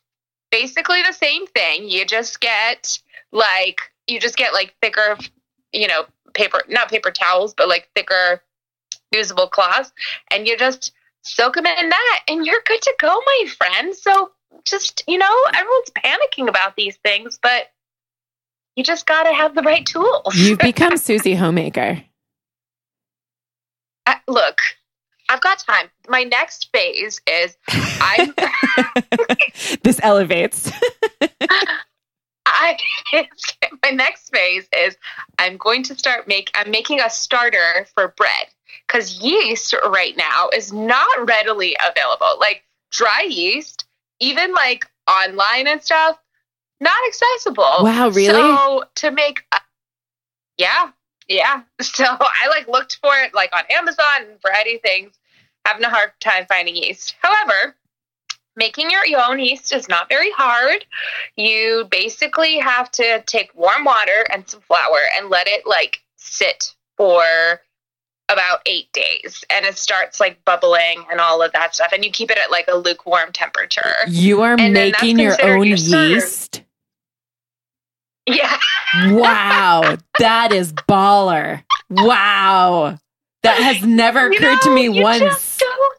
Basically 0.51 1.01
the 1.01 1.13
same 1.13 1.47
thing. 1.47 1.89
You 1.89 2.05
just 2.05 2.41
get 2.41 2.99
like 3.31 3.81
you 4.07 4.19
just 4.19 4.35
get 4.35 4.53
like 4.53 4.75
thicker, 4.81 5.17
you 5.71 5.87
know, 5.87 6.05
paper 6.33 6.61
not 6.67 6.89
paper 6.89 7.11
towels, 7.11 7.53
but 7.53 7.67
like 7.67 7.89
thicker 7.95 8.41
usable 9.13 9.47
cloths, 9.47 9.91
and 10.31 10.47
you 10.47 10.57
just 10.57 10.91
soak 11.23 11.55
them 11.55 11.65
in 11.65 11.89
that, 11.89 12.19
and 12.27 12.45
you're 12.45 12.61
good 12.65 12.81
to 12.81 12.93
go, 12.99 13.07
my 13.07 13.45
friend. 13.57 13.95
So 13.95 14.31
just 14.65 15.03
you 15.07 15.17
know, 15.17 15.37
everyone's 15.53 15.91
panicking 15.91 16.49
about 16.49 16.75
these 16.75 16.97
things, 16.97 17.39
but 17.41 17.67
you 18.75 18.83
just 18.83 19.05
got 19.05 19.23
to 19.23 19.33
have 19.33 19.55
the 19.55 19.61
right 19.61 19.85
tools. 19.85 20.35
You've 20.35 20.59
become 20.59 20.97
Susie 20.97 21.35
Homemaker. 21.35 22.03
Uh, 24.05 24.15
look, 24.27 24.57
I've 25.29 25.41
got 25.41 25.59
time. 25.59 25.89
My 26.07 26.23
next 26.23 26.69
phase 26.73 27.21
is 27.27 27.55
I'm 27.69 28.33
this 29.83 29.99
elevates. 30.01 30.71
I 32.53 32.77
my 33.83 33.89
next 33.91 34.29
phase 34.29 34.67
is 34.77 34.97
I'm 35.39 35.57
going 35.57 35.83
to 35.83 35.95
start 35.97 36.27
make 36.27 36.51
I'm 36.55 36.71
making 36.71 36.99
a 36.99 37.09
starter 37.09 37.87
for 37.95 38.09
bread 38.17 38.47
because 38.87 39.19
yeast 39.19 39.73
right 39.89 40.15
now 40.17 40.49
is 40.53 40.71
not 40.73 41.07
readily 41.27 41.75
available. 41.79 42.37
Like 42.39 42.63
dry 42.91 43.25
yeast, 43.27 43.85
even 44.19 44.53
like 44.53 44.85
online 45.07 45.67
and 45.67 45.81
stuff, 45.81 46.17
not 46.79 46.97
accessible. 47.07 47.63
Wow, 47.81 48.09
really? 48.09 48.27
So 48.27 48.83
to 48.95 49.11
make, 49.11 49.43
a- 49.51 49.61
yeah, 50.57 50.91
yeah. 51.27 51.61
So 51.81 52.05
I 52.05 52.47
like 52.49 52.67
looked 52.67 52.97
for 53.01 53.15
it 53.15 53.33
like 53.33 53.55
on 53.55 53.63
Amazon 53.71 54.05
and 54.29 54.41
variety 54.41 54.77
things, 54.77 55.13
having 55.65 55.83
a 55.83 55.89
hard 55.89 56.11
time 56.19 56.45
finding 56.47 56.75
yeast. 56.75 57.15
However, 57.21 57.75
making 58.55 58.89
your 58.91 59.01
own 59.27 59.39
yeast 59.39 59.73
is 59.73 59.87
not 59.87 60.09
very 60.09 60.31
hard. 60.31 60.85
You 61.35 61.87
basically 61.89 62.57
have 62.59 62.91
to 62.91 63.21
take 63.25 63.53
warm 63.55 63.85
water 63.85 64.25
and 64.33 64.47
some 64.49 64.61
flour 64.61 64.99
and 65.17 65.29
let 65.29 65.47
it 65.47 65.65
like 65.65 66.01
sit 66.17 66.75
for 66.97 67.23
about 68.29 68.61
eight 68.65 68.91
days 68.93 69.43
and 69.53 69.65
it 69.65 69.77
starts 69.77 70.19
like 70.21 70.43
bubbling 70.45 71.03
and 71.11 71.19
all 71.19 71.41
of 71.41 71.51
that 71.51 71.75
stuff 71.75 71.91
and 71.93 72.05
you 72.05 72.09
keep 72.11 72.31
it 72.31 72.37
at 72.37 72.49
like 72.49 72.65
a 72.69 72.75
lukewarm 72.75 73.29
temperature 73.33 73.93
You 74.07 74.41
are 74.41 74.55
And 74.57 74.73
making 74.73 75.19
your 75.19 75.35
own 75.43 75.65
your 75.67 75.75
yeast. 75.77 76.61
yeah 78.25 78.57
Wow, 79.09 79.97
that 80.19 80.53
is 80.53 80.71
baller. 80.73 81.63
Wow. 81.89 82.99
That 83.43 83.57
has 83.57 83.83
never 83.85 84.31
You 84.31 84.37
occurred 84.37 84.61
to 84.63 84.73
me 84.75 84.87
once. 84.87 85.19
just 85.19 85.59
don't- 85.59 85.97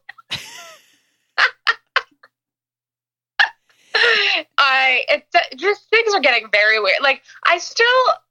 I 4.58 5.04
it 5.08 5.26
just 5.56 5.88
things 5.90 6.14
are 6.14 6.20
getting 6.20 6.48
very 6.52 6.80
weird. 6.80 6.96
Like 7.02 7.22
I 7.44 7.58
still 7.58 7.86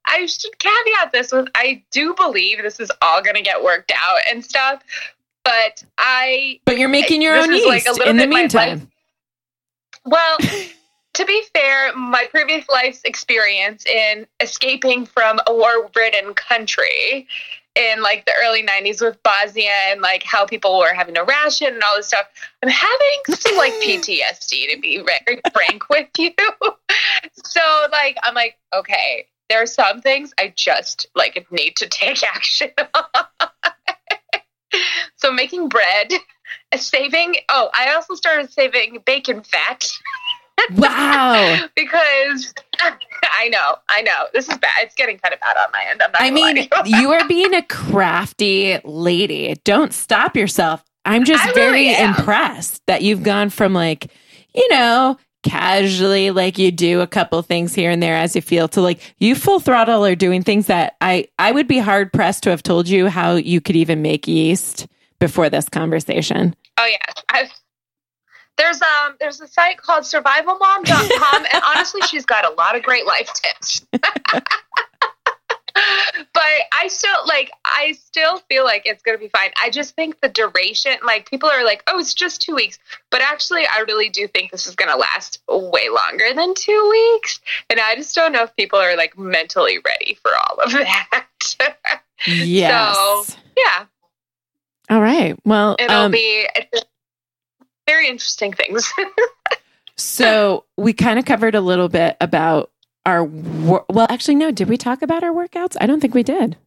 I 0.06 0.26
should 0.26 0.58
caveat 0.60 1.12
this 1.12 1.32
with 1.32 1.48
I 1.56 1.84
do 1.91 2.13
believe 2.15 2.62
this 2.62 2.80
is 2.80 2.91
all 3.02 3.22
going 3.22 3.36
to 3.36 3.41
get 3.41 3.63
worked 3.63 3.91
out 3.96 4.20
and 4.30 4.44
stuff, 4.44 4.84
but 5.44 5.84
I 5.98 6.60
But 6.65 6.78
you're 6.78 6.89
making 6.89 7.22
your 7.22 7.36
own 7.36 7.50
like 7.50 7.86
yeast 7.86 8.00
a 8.00 8.10
in 8.10 8.17
the 8.17 8.28
meantime. 8.28 8.89
well, 10.06 10.38
to 11.13 11.26
be 11.26 11.43
fair, 11.54 11.95
my 11.95 12.26
previous 12.32 12.67
life's 12.69 13.02
experience 13.04 13.86
in 13.86 14.26
escaping 14.39 15.06
from 15.06 15.39
a 15.47 15.54
war-ridden 15.54 16.34
country 16.34 17.28
in 17.76 18.02
like 18.02 18.26
the 18.26 18.34
early 18.43 18.63
90s 18.63 19.02
with 19.02 19.21
Bosnia 19.24 19.71
and 19.88 20.02
like 20.02 20.24
how 20.24 20.45
people 20.45 20.78
were 20.80 20.93
having 20.93 21.15
to 21.15 21.24
ration 21.24 21.74
and 21.74 21.84
all 21.84 21.95
this 21.95 22.08
stuff. 22.08 22.26
I'm 22.62 22.69
having 22.69 23.36
some 23.36 23.56
like 23.58 23.74
PTSD 23.84 24.74
to 24.74 24.80
be 24.82 24.97
very 24.97 25.41
frank 25.54 25.89
with 25.89 26.10
you. 26.17 26.32
So 27.43 27.62
like 27.91 28.17
I'm 28.24 28.34
like, 28.34 28.58
okay, 28.74 29.26
there 29.50 29.62
are 29.62 29.67
some 29.67 30.02
things 30.02 30.34
I 30.38 30.54
just 30.56 31.08
like 31.15 31.45
need 31.52 31.76
to 31.78 31.88
take 31.88 32.24
action 32.36 32.71
on. 32.80 33.50
so 35.15 35.32
making 35.32 35.69
bread, 35.69 36.13
saving 36.76 37.36
oh, 37.50 37.69
I 37.74 37.93
also 37.93 38.15
started 38.15 38.52
saving 38.52 39.04
bacon 39.06 39.43
fat 39.43 39.89
Wow. 40.76 41.67
because 41.76 42.54
I 43.24 43.50
know, 43.50 43.76
I 43.89 44.02
know. 44.02 44.26
This 44.34 44.50
is 44.50 44.58
bad. 44.58 44.71
It's 44.82 44.95
getting 44.95 45.17
kind 45.17 45.34
of 45.34 45.39
bad 45.39 45.58
on 45.58 45.71
my 45.71 45.86
end. 45.89 46.02
I 46.15 46.32
mean, 46.32 46.58
you. 46.58 46.67
you 46.86 47.12
are 47.12 47.28
being 47.28 47.54
a 47.54 47.63
crafty 47.63 48.80
lady. 48.84 49.56
Don't 49.63 49.93
stop 49.93 50.36
yourself. 50.36 50.84
I'm 51.06 51.26
just 51.26 51.45
I 51.45 51.54
very 51.54 51.89
am. 51.89 52.15
impressed 52.15 52.82
that 52.86 53.02
you've 53.02 53.24
gone 53.24 53.50
from 53.50 53.74
like, 53.74 54.12
you 54.54 54.67
know, 54.69 55.17
casually 55.43 56.30
like 56.30 56.60
you 56.60 56.71
do 56.71 57.02
a 57.02 57.08
couple 57.08 57.41
things 57.41 57.74
here 57.74 57.89
and 57.89 58.04
there 58.04 58.15
as 58.15 58.36
you 58.36 58.43
feel 58.43 58.67
to 58.67 58.80
like 58.80 59.15
you 59.17 59.34
full 59.34 59.60
throttle 59.60 60.06
are 60.06 60.13
doing 60.13 60.43
things 60.43 60.67
that 60.67 60.95
I 61.02 61.26
I 61.39 61.52
would 61.52 61.67
be 61.67 61.80
hard 61.80 62.13
pressed 62.13 62.43
to 62.43 62.52
have 62.52 62.62
told 62.62 62.88
you 62.88 63.08
how 63.08 63.34
you 63.38 63.60
could 63.60 63.76
even 63.76 64.04
make 64.04 64.28
yeast 64.28 64.88
before 65.19 65.50
this 65.50 65.69
conversation. 65.69 66.56
Oh 66.78 66.86
yeah. 66.86 66.97
I've, 67.30 67.52
there's 68.58 68.82
um 68.82 69.16
there's 69.20 69.42
a 69.42 69.48
site 69.48 69.78
called 69.78 70.04
survivalmom.com 70.04 71.46
and 71.54 71.64
honestly 71.64 72.02
she's 72.02 72.26
got 72.26 72.46
a 72.46 72.54
lot 72.56 72.76
of 72.76 72.84
great 72.84 73.06
life 73.06 73.32
tips. 73.34 73.86
but 76.34 76.44
I 76.72 76.88
still 76.88 77.16
like 77.28 77.52
I 77.66 77.94
still 77.94 78.40
feel 78.50 78.64
like 78.64 78.84
it's 78.86 79.02
gonna 79.02 79.18
be 79.18 79.30
fine. 79.30 79.52
I 79.62 79.70
just 79.70 79.96
think 79.96 80.20
the 80.22 80.30
duration, 80.30 80.94
like 81.06 81.30
people 81.30 81.50
are 81.50 81.64
like, 81.64 81.84
oh, 81.88 82.00
it's 82.00 82.14
just 82.14 82.42
two 82.42 82.56
weeks, 82.56 82.80
but 83.10 83.22
actually, 83.22 83.66
I 83.66 83.84
really 83.88 84.10
do 84.10 84.28
think 84.28 84.52
this 84.52 84.68
is 84.68 84.76
gonna 84.76 84.98
last 84.98 85.42
way 85.48 85.90
longer 85.90 86.26
than 86.36 86.54
two 86.54 86.90
weeks, 86.90 87.40
and 87.70 87.80
I 87.80 87.96
just 87.96 88.14
don't 88.16 88.32
know 88.32 88.44
if 88.44 88.56
people 88.56 88.80
are 88.80 88.96
like 88.96 89.18
mentally 89.18 89.80
ready 89.86 90.16
for 90.22 90.32
all 90.32 90.58
of 90.58 90.72
that. 90.72 91.28
Yes. 92.28 92.96
So 92.96 93.36
yeah, 93.58 93.86
All 94.92 95.02
right. 95.02 95.36
Well, 95.44 95.76
it'll 95.80 96.02
um, 96.02 96.12
be 96.12 96.48
it's 96.56 96.86
very 97.88 98.08
interesting 98.08 98.54
things. 98.54 98.91
so 99.98 100.65
we 100.78 100.94
kind 100.94 101.20
of 101.20 101.26
covered 101.26 101.56
a 101.56 101.62
little 101.62 101.89
bit 101.89 102.17
about 102.22 102.72
our 103.06 103.24
wor- 103.24 103.86
well, 103.89 104.08
actually, 104.10 104.36
no. 104.36 104.52
Did 104.52 104.70
we 104.70 104.78
talk 104.78 105.02
about 105.02 105.24
our 105.24 105.32
workouts? 105.34 105.76
I 105.82 105.88
don't 105.88 106.00
think 106.00 106.13
we 106.13 106.24
did. 106.24 106.58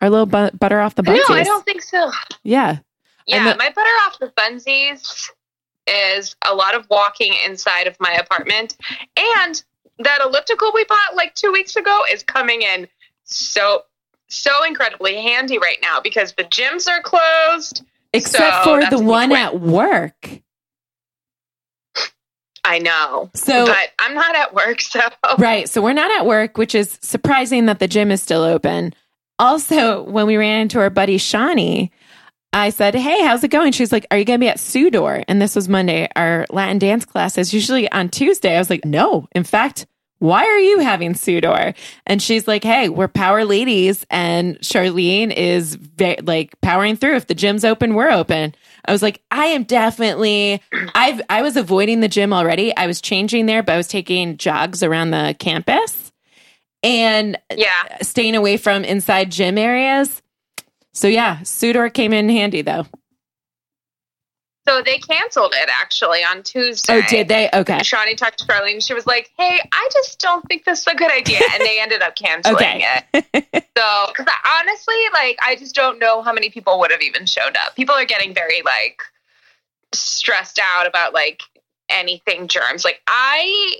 Our 0.00 0.10
little 0.10 0.26
bu- 0.26 0.56
butter 0.56 0.80
off 0.80 0.94
the 0.94 1.02
bunsies. 1.02 1.28
no. 1.28 1.34
I 1.34 1.42
don't 1.44 1.64
think 1.64 1.82
so. 1.82 2.10
Yeah. 2.44 2.78
Yeah, 3.26 3.52
the- 3.52 3.58
my 3.58 3.70
butter 3.70 3.90
off 4.06 4.18
the 4.18 4.28
funsies 4.28 5.28
is 5.86 6.36
a 6.46 6.54
lot 6.54 6.74
of 6.74 6.86
walking 6.90 7.34
inside 7.46 7.86
of 7.86 7.96
my 8.00 8.12
apartment. 8.12 8.76
And 9.16 9.62
that 9.98 10.20
elliptical 10.24 10.70
we 10.74 10.84
bought 10.84 11.16
like 11.16 11.34
two 11.34 11.50
weeks 11.52 11.76
ago 11.76 12.02
is 12.12 12.22
coming 12.22 12.62
in 12.62 12.86
so 13.24 13.82
so 14.28 14.64
incredibly 14.64 15.14
handy 15.20 15.58
right 15.58 15.78
now 15.82 16.00
because 16.00 16.32
the 16.34 16.44
gyms 16.44 16.88
are 16.88 17.02
closed. 17.02 17.82
Except 18.12 18.64
So 18.64 18.80
for 18.80 18.90
the 18.96 19.02
one 19.02 19.28
quick. 19.30 19.40
at 19.40 19.60
work. 19.60 20.28
I 22.64 22.78
know. 22.80 23.30
So 23.34 23.66
but 23.66 23.88
I'm 23.98 24.14
not 24.14 24.34
at 24.36 24.54
work, 24.54 24.80
so 24.82 25.00
Right. 25.38 25.68
So 25.68 25.80
we're 25.82 25.92
not 25.94 26.10
at 26.10 26.26
work, 26.26 26.58
which 26.58 26.74
is 26.74 26.98
surprising 27.02 27.66
that 27.66 27.78
the 27.78 27.88
gym 27.88 28.10
is 28.10 28.20
still 28.22 28.42
open. 28.42 28.94
Also, 29.38 30.02
when 30.02 30.26
we 30.26 30.36
ran 30.36 30.62
into 30.62 30.80
our 30.80 30.90
buddy 30.90 31.16
Shawnee, 31.16 31.90
I 32.52 32.70
said, 32.70 32.94
Hey, 32.94 33.24
how's 33.24 33.44
it 33.44 33.48
going? 33.48 33.72
She's 33.72 33.92
like, 33.92 34.06
Are 34.10 34.18
you 34.18 34.24
going 34.24 34.40
to 34.40 34.44
be 34.44 34.48
at 34.48 34.56
Sudor? 34.58 35.24
And 35.28 35.40
this 35.40 35.54
was 35.54 35.68
Monday. 35.68 36.08
Our 36.16 36.44
Latin 36.50 36.78
dance 36.78 37.04
class 37.04 37.38
is 37.38 37.54
usually 37.54 37.90
on 37.92 38.08
Tuesday. 38.08 38.56
I 38.56 38.58
was 38.58 38.70
like, 38.70 38.84
No. 38.84 39.28
In 39.32 39.44
fact, 39.44 39.86
why 40.18 40.44
are 40.44 40.58
you 40.58 40.80
having 40.80 41.14
Sudor? 41.14 41.74
And 42.06 42.22
she's 42.22 42.48
like, 42.48 42.64
Hey, 42.64 42.88
we're 42.88 43.08
power 43.08 43.44
ladies. 43.44 44.04
And 44.10 44.58
Charlene 44.58 45.32
is 45.32 45.76
ve- 45.76 46.18
like 46.22 46.60
powering 46.60 46.96
through. 46.96 47.16
If 47.16 47.26
the 47.26 47.34
gym's 47.34 47.64
open, 47.64 47.94
we're 47.94 48.10
open. 48.10 48.54
I 48.84 48.92
was 48.92 49.02
like, 49.02 49.22
I 49.30 49.46
am 49.46 49.64
definitely 49.64 50.62
I've 50.94 51.20
I 51.28 51.42
was 51.42 51.56
avoiding 51.56 52.00
the 52.00 52.08
gym 52.08 52.32
already. 52.32 52.76
I 52.76 52.86
was 52.86 53.00
changing 53.00 53.46
there, 53.46 53.62
but 53.62 53.72
I 53.72 53.76
was 53.76 53.88
taking 53.88 54.36
jogs 54.36 54.82
around 54.82 55.10
the 55.10 55.36
campus 55.38 56.12
and 56.82 57.38
yeah. 57.54 57.98
staying 58.02 58.34
away 58.34 58.56
from 58.56 58.84
inside 58.84 59.30
gym 59.30 59.58
areas. 59.58 60.22
So 60.92 61.06
yeah, 61.06 61.38
Sudor 61.40 61.92
came 61.92 62.12
in 62.12 62.28
handy 62.28 62.62
though. 62.62 62.86
So 64.68 64.82
they 64.82 64.98
canceled 64.98 65.54
it 65.56 65.70
actually 65.70 66.22
on 66.22 66.42
Tuesday. 66.42 66.92
Oh, 66.92 67.02
did 67.08 67.28
they? 67.28 67.48
Okay. 67.54 67.82
Shawnee 67.82 68.14
talked 68.14 68.38
to 68.40 68.44
Charlene 68.44 68.74
and 68.74 68.82
she 68.82 68.92
was 68.92 69.06
like, 69.06 69.30
Hey, 69.38 69.58
I 69.72 69.88
just 69.94 70.18
don't 70.20 70.46
think 70.46 70.64
this 70.64 70.80
is 70.80 70.86
a 70.86 70.94
good 70.94 71.10
idea. 71.10 71.40
And 71.54 71.64
they 71.64 71.80
ended 71.80 72.02
up 72.02 72.16
canceling 72.16 72.56
Okay. 72.56 73.02
it. 73.14 73.64
So, 73.78 74.06
because 74.08 74.26
honestly, 74.58 74.96
like, 75.12 75.38
I 75.40 75.54
just 75.54 75.72
don't 75.72 76.00
know 76.00 76.20
how 76.20 76.32
many 76.32 76.50
people 76.50 76.80
would 76.80 76.90
have 76.90 77.00
even 77.00 77.26
showed 77.26 77.56
up. 77.64 77.76
People 77.76 77.94
are 77.94 78.04
getting 78.04 78.34
very, 78.34 78.60
like, 78.64 79.00
stressed 79.94 80.58
out 80.58 80.84
about, 80.84 81.14
like, 81.14 81.42
anything 81.88 82.48
germs. 82.48 82.84
Like, 82.84 83.00
I, 83.06 83.76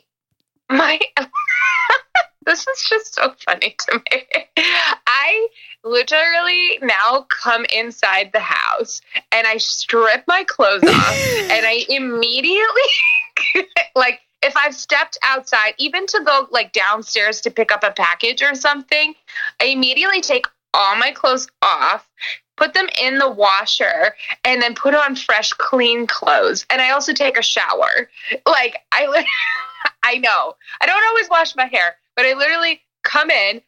my, 0.71 1.01
this 2.47 2.65
is 2.69 2.87
just 2.89 3.17
so 3.17 3.35
funny 3.45 3.75
to 3.89 4.01
me. 4.13 4.25
I 4.57 5.49
literally 5.85 6.79
now 6.83 7.27
come 7.29 7.65
inside 7.75 8.31
the 8.33 8.41
house 8.41 9.01
and 9.33 9.47
I 9.47 9.59
strip 9.59 10.25
my 10.27 10.45
clothes 10.45 10.83
off 10.85 11.15
and 11.51 11.67
I 11.67 11.85
immediately, 11.89 13.67
like, 13.97 14.21
if 14.43 14.57
I've 14.57 14.75
stepped 14.75 15.19
outside, 15.23 15.75
even 15.79 16.07
to 16.07 16.21
go 16.25 16.47
like 16.51 16.73
downstairs 16.73 17.41
to 17.41 17.51
pick 17.51 17.73
up 17.73 17.83
a 17.83 17.91
package 17.91 18.43
or 18.43 18.55
something, 18.55 19.15
I 19.61 19.67
immediately 19.67 20.21
take 20.21 20.47
all 20.75 20.97
my 20.97 21.11
clothes 21.11 21.49
off, 21.63 22.09
put 22.57 22.75
them 22.75 22.89
in 23.03 23.19
the 23.19 23.29
washer, 23.29 24.15
and 24.45 24.63
then 24.63 24.75
put 24.75 24.95
on 24.95 25.17
fresh, 25.17 25.53
clean 25.55 26.07
clothes. 26.07 26.67
And 26.71 26.81
I 26.81 26.91
also 26.91 27.13
take 27.13 27.37
a 27.37 27.43
shower. 27.43 28.09
Like 28.47 28.77
I, 28.93 29.25
I 30.05 30.19
know 30.19 30.55
I 30.81 30.87
don't 30.87 31.09
always 31.09 31.29
wash 31.29 31.57
my 31.57 31.67
hair, 31.67 31.97
but 32.15 32.25
I 32.25 32.35
literally 32.35 32.81
come 33.03 33.31
in, 33.31 33.61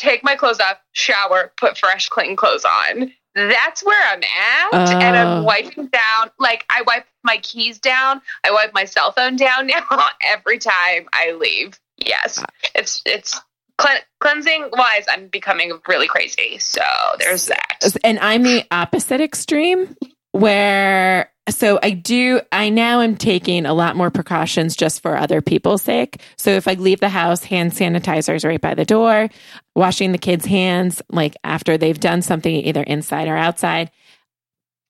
take 0.00 0.24
my 0.24 0.34
clothes 0.36 0.60
off, 0.60 0.78
shower, 0.92 1.52
put 1.56 1.76
fresh, 1.78 2.08
clean 2.08 2.34
clothes 2.36 2.64
on. 2.64 3.12
That's 3.34 3.84
where 3.84 4.02
I'm 4.12 4.22
at, 4.22 4.90
and 5.02 5.16
Oh. 5.16 5.36
I'm 5.38 5.44
wiping 5.44 5.86
down. 5.86 6.30
Like 6.38 6.64
I 6.68 6.82
wipe 6.82 7.06
my 7.22 7.36
keys 7.38 7.78
down, 7.78 8.20
I 8.44 8.50
wipe 8.50 8.74
my 8.74 8.84
cell 8.86 9.12
phone 9.12 9.36
down 9.36 9.66
now 9.68 9.86
every 10.28 10.58
time 10.58 11.06
I 11.12 11.32
leave. 11.38 11.78
Yes, 11.96 12.42
it's 12.74 13.02
it's 13.06 13.38
cle- 13.78 14.00
cleansing 14.20 14.70
wise. 14.72 15.04
I'm 15.08 15.28
becoming 15.28 15.78
really 15.86 16.08
crazy. 16.08 16.58
So 16.58 16.82
there's 17.18 17.46
that. 17.46 17.94
And 18.02 18.18
I'm 18.18 18.42
the 18.42 18.64
opposite 18.72 19.20
extreme 19.20 19.96
where 20.32 21.30
so 21.50 21.78
I 21.82 21.90
do 21.90 22.40
I 22.52 22.70
now 22.70 23.00
am 23.00 23.16
taking 23.16 23.66
a 23.66 23.74
lot 23.74 23.96
more 23.96 24.10
precautions 24.10 24.76
just 24.76 25.02
for 25.02 25.16
other 25.16 25.40
people's 25.40 25.82
sake. 25.82 26.20
So 26.36 26.50
if 26.50 26.66
I 26.66 26.74
leave 26.74 27.00
the 27.00 27.08
house, 27.08 27.44
hand 27.44 27.72
sanitizers 27.72 28.44
right 28.44 28.60
by 28.60 28.74
the 28.74 28.84
door, 28.84 29.28
washing 29.74 30.12
the 30.12 30.18
kids' 30.18 30.46
hands 30.46 31.02
like 31.10 31.36
after 31.44 31.76
they've 31.76 31.98
done 31.98 32.22
something 32.22 32.54
either 32.54 32.82
inside 32.82 33.28
or 33.28 33.36
outside. 33.36 33.90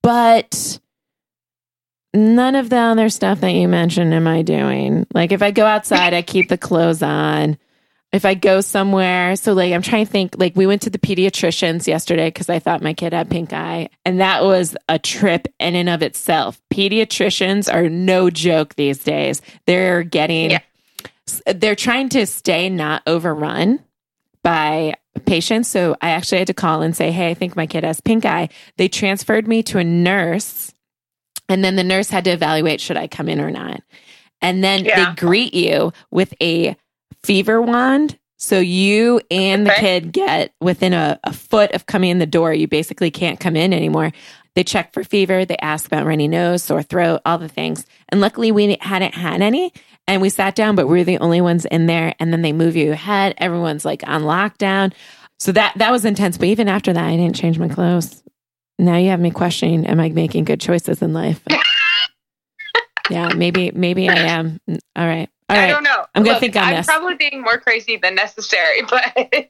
But 0.02 0.78
none 2.14 2.56
of 2.56 2.70
the 2.70 2.78
other 2.78 3.08
stuff 3.08 3.40
that 3.40 3.52
you 3.52 3.68
mentioned 3.68 4.14
am 4.14 4.26
I 4.26 4.42
doing. 4.42 5.06
Like 5.12 5.32
if 5.32 5.42
I 5.42 5.50
go 5.50 5.66
outside, 5.66 6.14
I 6.14 6.22
keep 6.22 6.48
the 6.48 6.58
clothes 6.58 7.02
on 7.02 7.58
if 8.12 8.24
I 8.24 8.34
go 8.34 8.60
somewhere, 8.60 9.36
so 9.36 9.52
like 9.52 9.72
I'm 9.72 9.82
trying 9.82 10.04
to 10.04 10.10
think, 10.10 10.34
like 10.36 10.56
we 10.56 10.66
went 10.66 10.82
to 10.82 10.90
the 10.90 10.98
pediatricians 10.98 11.86
yesterday 11.86 12.26
because 12.28 12.48
I 12.48 12.58
thought 12.58 12.82
my 12.82 12.92
kid 12.92 13.12
had 13.12 13.30
pink 13.30 13.52
eye, 13.52 13.88
and 14.04 14.20
that 14.20 14.42
was 14.44 14.76
a 14.88 14.98
trip 14.98 15.46
in 15.60 15.76
and 15.76 15.88
of 15.88 16.02
itself. 16.02 16.60
Pediatricians 16.74 17.72
are 17.72 17.88
no 17.88 18.28
joke 18.30 18.74
these 18.74 18.98
days. 18.98 19.40
They're 19.66 20.02
getting, 20.02 20.50
Yeah. 20.52 20.58
they're 21.46 21.76
trying 21.76 22.08
to 22.10 22.26
stay 22.26 22.68
not 22.68 23.02
overrun 23.06 23.78
by 24.42 24.94
patients. 25.26 25.68
So 25.68 25.96
I 26.00 26.10
actually 26.10 26.38
had 26.38 26.46
to 26.48 26.54
call 26.54 26.82
and 26.82 26.96
say, 26.96 27.12
Hey, 27.12 27.30
I 27.30 27.34
think 27.34 27.54
my 27.54 27.66
kid 27.66 27.84
has 27.84 28.00
pink 28.00 28.24
eye. 28.24 28.48
They 28.76 28.88
transferred 28.88 29.46
me 29.46 29.62
to 29.64 29.78
a 29.78 29.84
nurse, 29.84 30.72
and 31.48 31.62
then 31.64 31.76
the 31.76 31.84
nurse 31.84 32.10
had 32.10 32.24
to 32.24 32.30
evaluate 32.30 32.80
should 32.80 32.96
I 32.96 33.06
come 33.06 33.28
in 33.28 33.40
or 33.40 33.50
not. 33.52 33.82
And 34.42 34.64
then 34.64 34.84
Yeah. 34.84 35.10
they 35.10 35.14
greet 35.16 35.54
you 35.54 35.92
with 36.10 36.34
a 36.42 36.76
fever 37.24 37.60
wand. 37.60 38.18
So 38.38 38.58
you 38.58 39.20
and 39.30 39.66
the 39.66 39.70
Okay. 39.72 40.00
kid 40.00 40.12
get 40.12 40.54
within 40.60 40.94
a, 40.94 41.20
a 41.24 41.32
foot 41.32 41.72
of 41.72 41.84
coming 41.86 42.10
in 42.10 42.18
the 42.18 42.26
door. 42.26 42.54
You 42.54 42.66
basically 42.66 43.10
can't 43.10 43.38
come 43.38 43.54
in 43.54 43.72
anymore. 43.74 44.12
They 44.54 44.64
check 44.64 44.92
for 44.94 45.04
fever. 45.04 45.44
They 45.44 45.58
ask 45.58 45.86
about 45.86 46.06
runny 46.06 46.26
nose, 46.26 46.62
sore 46.62 46.82
throat, 46.82 47.20
all 47.26 47.38
the 47.38 47.48
things. 47.48 47.84
And 48.08 48.20
luckily, 48.20 48.50
we 48.50 48.76
hadn't 48.80 49.14
had 49.14 49.42
any. 49.42 49.72
And 50.08 50.20
we 50.22 50.30
sat 50.30 50.54
down, 50.56 50.74
but 50.74 50.88
we 50.88 51.00
are 51.00 51.04
the 51.04 51.18
only 51.18 51.40
ones 51.40 51.66
in 51.66 51.86
there. 51.86 52.14
And 52.18 52.32
then 52.32 52.42
they 52.42 52.52
move 52.52 52.74
you 52.76 52.92
ahead. 52.92 53.34
Everyone's 53.38 53.84
like 53.84 54.02
on 54.06 54.22
lockdown. 54.22 54.92
So 55.38 55.52
that 55.52 55.74
that 55.76 55.92
was 55.92 56.04
intense. 56.04 56.36
But 56.38 56.48
even 56.48 56.66
after 56.68 56.92
that, 56.92 57.04
I 57.04 57.16
didn't 57.16 57.36
change 57.36 57.58
my 57.58 57.68
clothes. 57.68 58.22
Now 58.78 58.96
you 58.96 59.10
have 59.10 59.20
me 59.20 59.30
questioning: 59.30 59.86
Am 59.86 60.00
I 60.00 60.08
making 60.08 60.44
good 60.44 60.60
choices 60.60 61.00
in 61.02 61.12
life? 61.12 61.40
yeah, 63.10 63.32
maybe 63.34 63.70
maybe 63.72 64.08
I 64.08 64.16
am. 64.16 64.60
All 64.96 65.06
right, 65.06 65.28
I 65.58 65.66
don't 65.66 65.82
know. 65.82 66.04
I'm 66.14 66.22
gonna 66.22 66.34
Look, 66.34 66.40
think 66.40 66.56
on 66.56 66.62
I'm 66.64 66.74
this. 66.76 66.86
probably 66.86 67.14
being 67.14 67.42
more 67.42 67.58
crazy 67.58 67.96
than 67.96 68.14
necessary, 68.14 68.82
but 68.90 69.48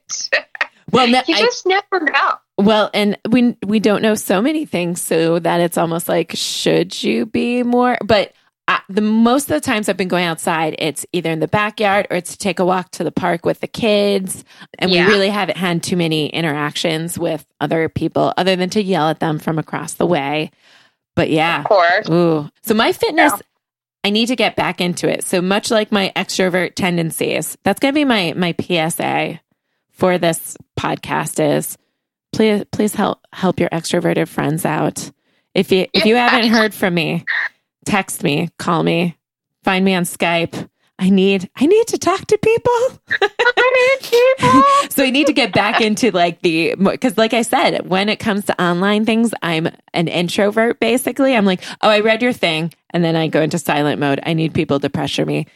Well, 0.91 1.07
no, 1.07 1.21
you 1.27 1.35
I- 1.35 1.39
just 1.41 1.65
never 1.65 1.99
know. 2.01 2.31
Well, 2.57 2.89
and 2.93 3.17
we 3.29 3.55
we 3.65 3.79
don't 3.79 4.01
know 4.01 4.13
so 4.15 4.41
many 4.41 4.65
things, 4.65 5.01
so 5.01 5.39
that 5.39 5.61
it's 5.61 5.77
almost 5.77 6.07
like 6.09 6.31
should 6.35 7.01
you 7.01 7.25
be 7.25 7.63
more? 7.63 7.97
But 8.05 8.33
I, 8.67 8.81
the 8.87 9.01
most 9.01 9.43
of 9.49 9.55
the 9.55 9.61
times 9.61 9.89
I've 9.89 9.97
been 9.97 10.07
going 10.07 10.25
outside, 10.25 10.75
it's 10.77 11.03
either 11.11 11.31
in 11.31 11.39
the 11.39 11.47
backyard 11.47 12.05
or 12.11 12.17
it's 12.17 12.31
to 12.33 12.37
take 12.37 12.59
a 12.59 12.65
walk 12.65 12.91
to 12.91 13.03
the 13.03 13.11
park 13.11 13.45
with 13.45 13.59
the 13.61 13.67
kids, 13.67 14.43
and 14.77 14.91
Yeah. 14.91 15.07
we 15.07 15.13
really 15.13 15.29
haven't 15.29 15.57
had 15.57 15.81
too 15.81 15.97
many 15.97 16.27
interactions 16.27 17.17
with 17.17 17.43
other 17.59 17.89
people 17.89 18.31
other 18.37 18.55
than 18.55 18.69
to 18.71 18.83
yell 18.83 19.09
at 19.09 19.19
them 19.19 19.39
from 19.39 19.57
across 19.57 19.93
the 19.93 20.05
way. 20.05 20.51
But 21.15 21.31
yeah, 21.31 21.59
Of 21.61 21.65
course. 21.65 22.09
Ooh. 22.09 22.49
So 22.61 22.73
my 22.75 22.93
fitness, 22.93 23.33
Yeah. 23.35 23.39
I 24.03 24.09
need 24.09 24.27
to 24.27 24.35
get 24.35 24.55
back 24.55 24.81
into 24.81 25.07
it. 25.07 25.23
So 25.23 25.41
much 25.41 25.69
like 25.69 25.91
my 25.91 26.11
extrovert 26.15 26.75
tendencies, 26.75 27.57
that's 27.63 27.79
going 27.79 27.93
to 27.93 27.99
be 27.99 28.05
my 28.05 28.33
my 28.35 28.55
PSA 28.59 29.39
for 29.91 30.17
this 30.17 30.57
podcast 30.79 31.39
is 31.39 31.77
please 32.33 32.63
please 32.71 32.95
help 32.95 33.25
help 33.33 33.59
your 33.59 33.69
extroverted 33.69 34.27
friends 34.27 34.65
out. 34.65 35.11
If 35.53 35.71
you 35.71 35.87
if 35.93 36.05
you 36.05 36.15
haven't 36.15 36.49
heard 36.49 36.73
from 36.73 36.93
me, 36.93 37.25
text 37.85 38.23
me, 38.23 38.49
call 38.57 38.83
me, 38.83 39.17
find 39.63 39.85
me 39.85 39.93
on 39.93 40.03
Skype. 40.03 40.67
I 40.97 41.09
need 41.09 41.49
I 41.55 41.65
need 41.65 41.87
to 41.87 41.97
talk 41.97 42.25
to 42.27 42.37
people. 42.37 42.71
I 43.21 43.97
need 43.99 44.07
people. 44.07 44.63
so 44.91 45.03
I 45.03 45.09
need 45.09 45.27
to 45.27 45.33
get 45.33 45.51
back 45.51 45.81
into 45.81 46.11
like 46.11 46.41
the 46.41 46.75
because 46.75 47.17
like 47.17 47.33
I 47.33 47.41
said, 47.41 47.87
when 47.87 48.07
it 48.07 48.17
comes 48.17 48.45
to 48.45 48.63
online 48.63 49.05
things, 49.05 49.33
I'm 49.41 49.67
an 49.93 50.07
introvert 50.07 50.79
basically. 50.79 51.35
I'm 51.35 51.45
like, 51.45 51.63
oh, 51.81 51.89
I 51.89 52.01
read 52.01 52.21
your 52.21 52.33
thing, 52.33 52.71
and 52.93 53.03
then 53.03 53.15
I 53.15 53.27
go 53.27 53.41
into 53.41 53.57
silent 53.59 53.99
mode. 53.99 54.19
I 54.23 54.33
need 54.33 54.53
people 54.53 54.79
to 54.79 54.89
pressure 54.89 55.25
me. 55.25 55.47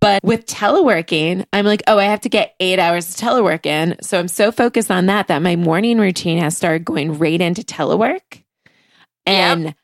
But 0.00 0.22
with 0.22 0.46
teleworking, 0.46 1.46
I'm 1.52 1.64
like, 1.64 1.82
oh, 1.86 1.98
I 1.98 2.04
have 2.04 2.20
to 2.22 2.28
get 2.28 2.54
eight 2.60 2.78
hours 2.78 3.08
of 3.08 3.16
telework 3.16 3.64
in. 3.64 3.96
So 4.02 4.18
I'm 4.18 4.28
so 4.28 4.52
focused 4.52 4.90
on 4.90 5.06
that 5.06 5.28
that 5.28 5.40
my 5.40 5.56
morning 5.56 5.98
routine 5.98 6.38
has 6.38 6.56
started 6.56 6.84
going 6.84 7.18
right 7.18 7.40
into 7.40 7.62
telework. 7.62 8.42
And 9.24 9.64
yep. 9.64 9.74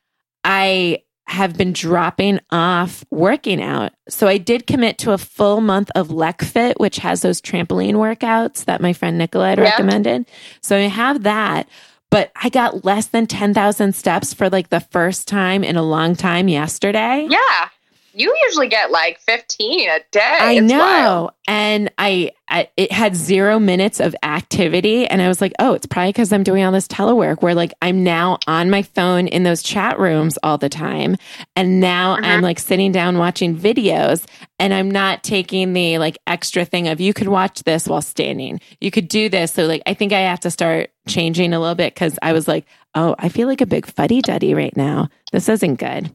I 0.44 1.02
have 1.26 1.56
been 1.56 1.72
dropping 1.72 2.40
off 2.50 3.04
working 3.10 3.62
out. 3.62 3.92
So 4.08 4.28
I 4.28 4.36
did 4.36 4.66
commit 4.66 4.98
to 4.98 5.12
a 5.12 5.18
full 5.18 5.62
month 5.62 5.90
of 5.94 6.08
LEKFIT, 6.08 6.74
which 6.78 6.98
has 6.98 7.22
those 7.22 7.40
trampoline 7.40 7.94
workouts 7.94 8.66
that 8.66 8.82
my 8.82 8.92
friend 8.92 9.16
Nicola 9.16 9.48
had 9.48 9.58
recommended. 9.58 10.26
So 10.60 10.76
I 10.76 10.80
have 10.80 11.22
that. 11.22 11.68
But 12.12 12.30
I 12.36 12.50
got 12.50 12.84
less 12.84 13.06
than 13.06 13.26
10,000 13.26 13.94
steps 13.94 14.34
for 14.34 14.50
like 14.50 14.68
the 14.68 14.80
first 14.80 15.26
time 15.26 15.64
in 15.64 15.76
a 15.76 15.82
long 15.82 16.14
time 16.14 16.46
yesterday. 16.46 17.26
Yeah 17.28 17.68
you 18.14 18.36
usually 18.46 18.68
get 18.68 18.90
like 18.90 19.18
15 19.20 19.88
a 19.88 20.00
day. 20.10 20.20
I 20.20 20.52
it's 20.52 20.70
know. 20.70 20.78
Wild. 20.78 21.30
And 21.48 21.90
I, 21.98 22.32
I, 22.48 22.68
it 22.76 22.92
had 22.92 23.16
zero 23.16 23.58
minutes 23.58 24.00
of 24.00 24.14
activity. 24.22 25.06
And 25.06 25.20
I 25.20 25.28
was 25.28 25.40
like, 25.40 25.52
oh, 25.58 25.72
it's 25.72 25.86
probably 25.86 26.10
because 26.10 26.32
I'm 26.32 26.42
doing 26.42 26.62
all 26.62 26.72
this 26.72 26.86
telework 26.86 27.42
where 27.42 27.54
like 27.54 27.72
I'm 27.82 28.04
now 28.04 28.38
on 28.46 28.70
my 28.70 28.82
phone 28.82 29.28
in 29.28 29.42
those 29.42 29.62
chat 29.62 29.98
rooms 29.98 30.38
all 30.42 30.58
the 30.58 30.68
time. 30.68 31.16
And 31.56 31.80
now 31.80 32.16
mm-hmm. 32.16 32.24
I'm 32.24 32.40
like 32.42 32.58
sitting 32.58 32.92
down 32.92 33.18
watching 33.18 33.56
videos 33.56 34.24
and 34.58 34.72
I'm 34.72 34.90
not 34.90 35.24
taking 35.24 35.72
the 35.72 35.98
like 35.98 36.18
extra 36.26 36.64
thing 36.64 36.88
of 36.88 37.00
you 37.00 37.14
could 37.14 37.28
watch 37.28 37.62
this 37.64 37.88
while 37.88 38.02
standing. 38.02 38.60
You 38.80 38.90
could 38.90 39.08
do 39.08 39.28
this. 39.28 39.52
So 39.52 39.66
like 39.66 39.82
I 39.86 39.94
think 39.94 40.12
I 40.12 40.20
have 40.20 40.40
to 40.40 40.50
start 40.50 40.90
changing 41.08 41.52
a 41.52 41.60
little 41.60 41.74
bit 41.74 41.94
because 41.94 42.18
I 42.22 42.32
was 42.32 42.46
like, 42.46 42.66
oh, 42.94 43.16
I 43.18 43.28
feel 43.28 43.48
like 43.48 43.60
a 43.60 43.66
big 43.66 43.86
fuddy 43.86 44.20
duddy 44.20 44.54
right 44.54 44.76
now. 44.76 45.08
This 45.32 45.48
isn't 45.48 45.76
good. 45.76 46.14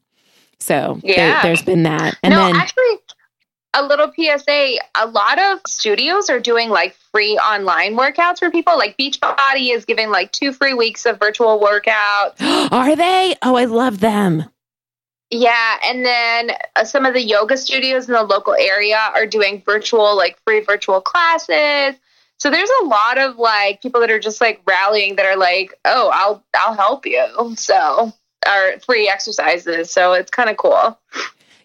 So 0.59 0.99
yeah. 1.03 1.41
there, 1.41 1.51
has 1.51 1.61
been 1.61 1.83
that. 1.83 2.17
And 2.23 2.33
no, 2.33 2.45
then 2.45 2.55
actually 2.55 2.97
a 3.73 3.83
little 3.83 4.11
PSA, 4.11 4.77
a 4.95 5.07
lot 5.07 5.39
of 5.39 5.59
studios 5.67 6.29
are 6.29 6.39
doing 6.39 6.69
like 6.69 6.95
free 7.11 7.37
online 7.37 7.95
workouts 7.95 8.39
for 8.39 8.49
people. 8.49 8.77
Like 8.77 8.97
Beachbody 8.97 9.73
is 9.73 9.85
giving 9.85 10.09
like 10.09 10.31
two 10.31 10.51
free 10.51 10.73
weeks 10.73 11.05
of 11.05 11.19
virtual 11.19 11.59
workouts. 11.59 12.41
are 12.71 12.95
they? 12.95 13.35
Oh, 13.43 13.55
I 13.55 13.65
love 13.65 13.99
them. 13.99 14.45
Yeah, 15.29 15.77
and 15.83 16.05
then 16.05 16.51
uh, 16.77 16.85
some 16.85 17.05
of 17.05 17.13
the 17.13 17.21
yoga 17.21 17.57
studios 17.57 18.07
in 18.07 18.13
the 18.13 18.23
local 18.23 18.55
area 18.57 18.97
are 19.13 19.25
doing 19.25 19.61
virtual, 19.65 20.15
like 20.15 20.39
free 20.45 20.61
virtual 20.61 21.01
classes. 21.01 21.99
So 22.39 22.49
there's 22.49 22.69
a 22.81 22.85
lot 22.85 23.17
of 23.17 23.37
like 23.37 23.81
people 23.81 23.99
that 24.01 24.11
are 24.11 24.19
just 24.19 24.39
like 24.39 24.61
rallying 24.65 25.17
that 25.17 25.25
are 25.25 25.35
like, 25.35 25.73
"Oh, 25.83 26.09
I'll 26.13 26.43
I'll 26.55 26.75
help 26.75 27.05
you." 27.05 27.25
So 27.57 28.13
are 28.45 28.79
free 28.79 29.09
exercises. 29.09 29.91
So 29.91 30.13
it's 30.13 30.31
kind 30.31 30.49
of 30.49 30.57
cool. 30.57 30.99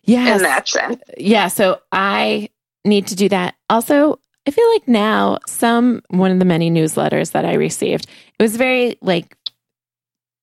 Yeah. 0.04 0.36
In 0.36 0.42
that 0.42 0.68
sense. 0.68 1.00
Yeah. 1.16 1.48
So 1.48 1.80
I 1.92 2.48
need 2.84 3.06
to 3.08 3.16
do 3.16 3.28
that. 3.28 3.54
Also, 3.70 4.18
I 4.46 4.50
feel 4.50 4.68
like 4.72 4.88
now 4.88 5.38
some 5.46 6.02
one 6.08 6.32
of 6.32 6.38
the 6.38 6.44
many 6.44 6.70
newsletters 6.70 7.32
that 7.32 7.44
I 7.44 7.54
received, 7.54 8.06
it 8.38 8.42
was 8.42 8.56
very 8.56 8.96
like 9.00 9.36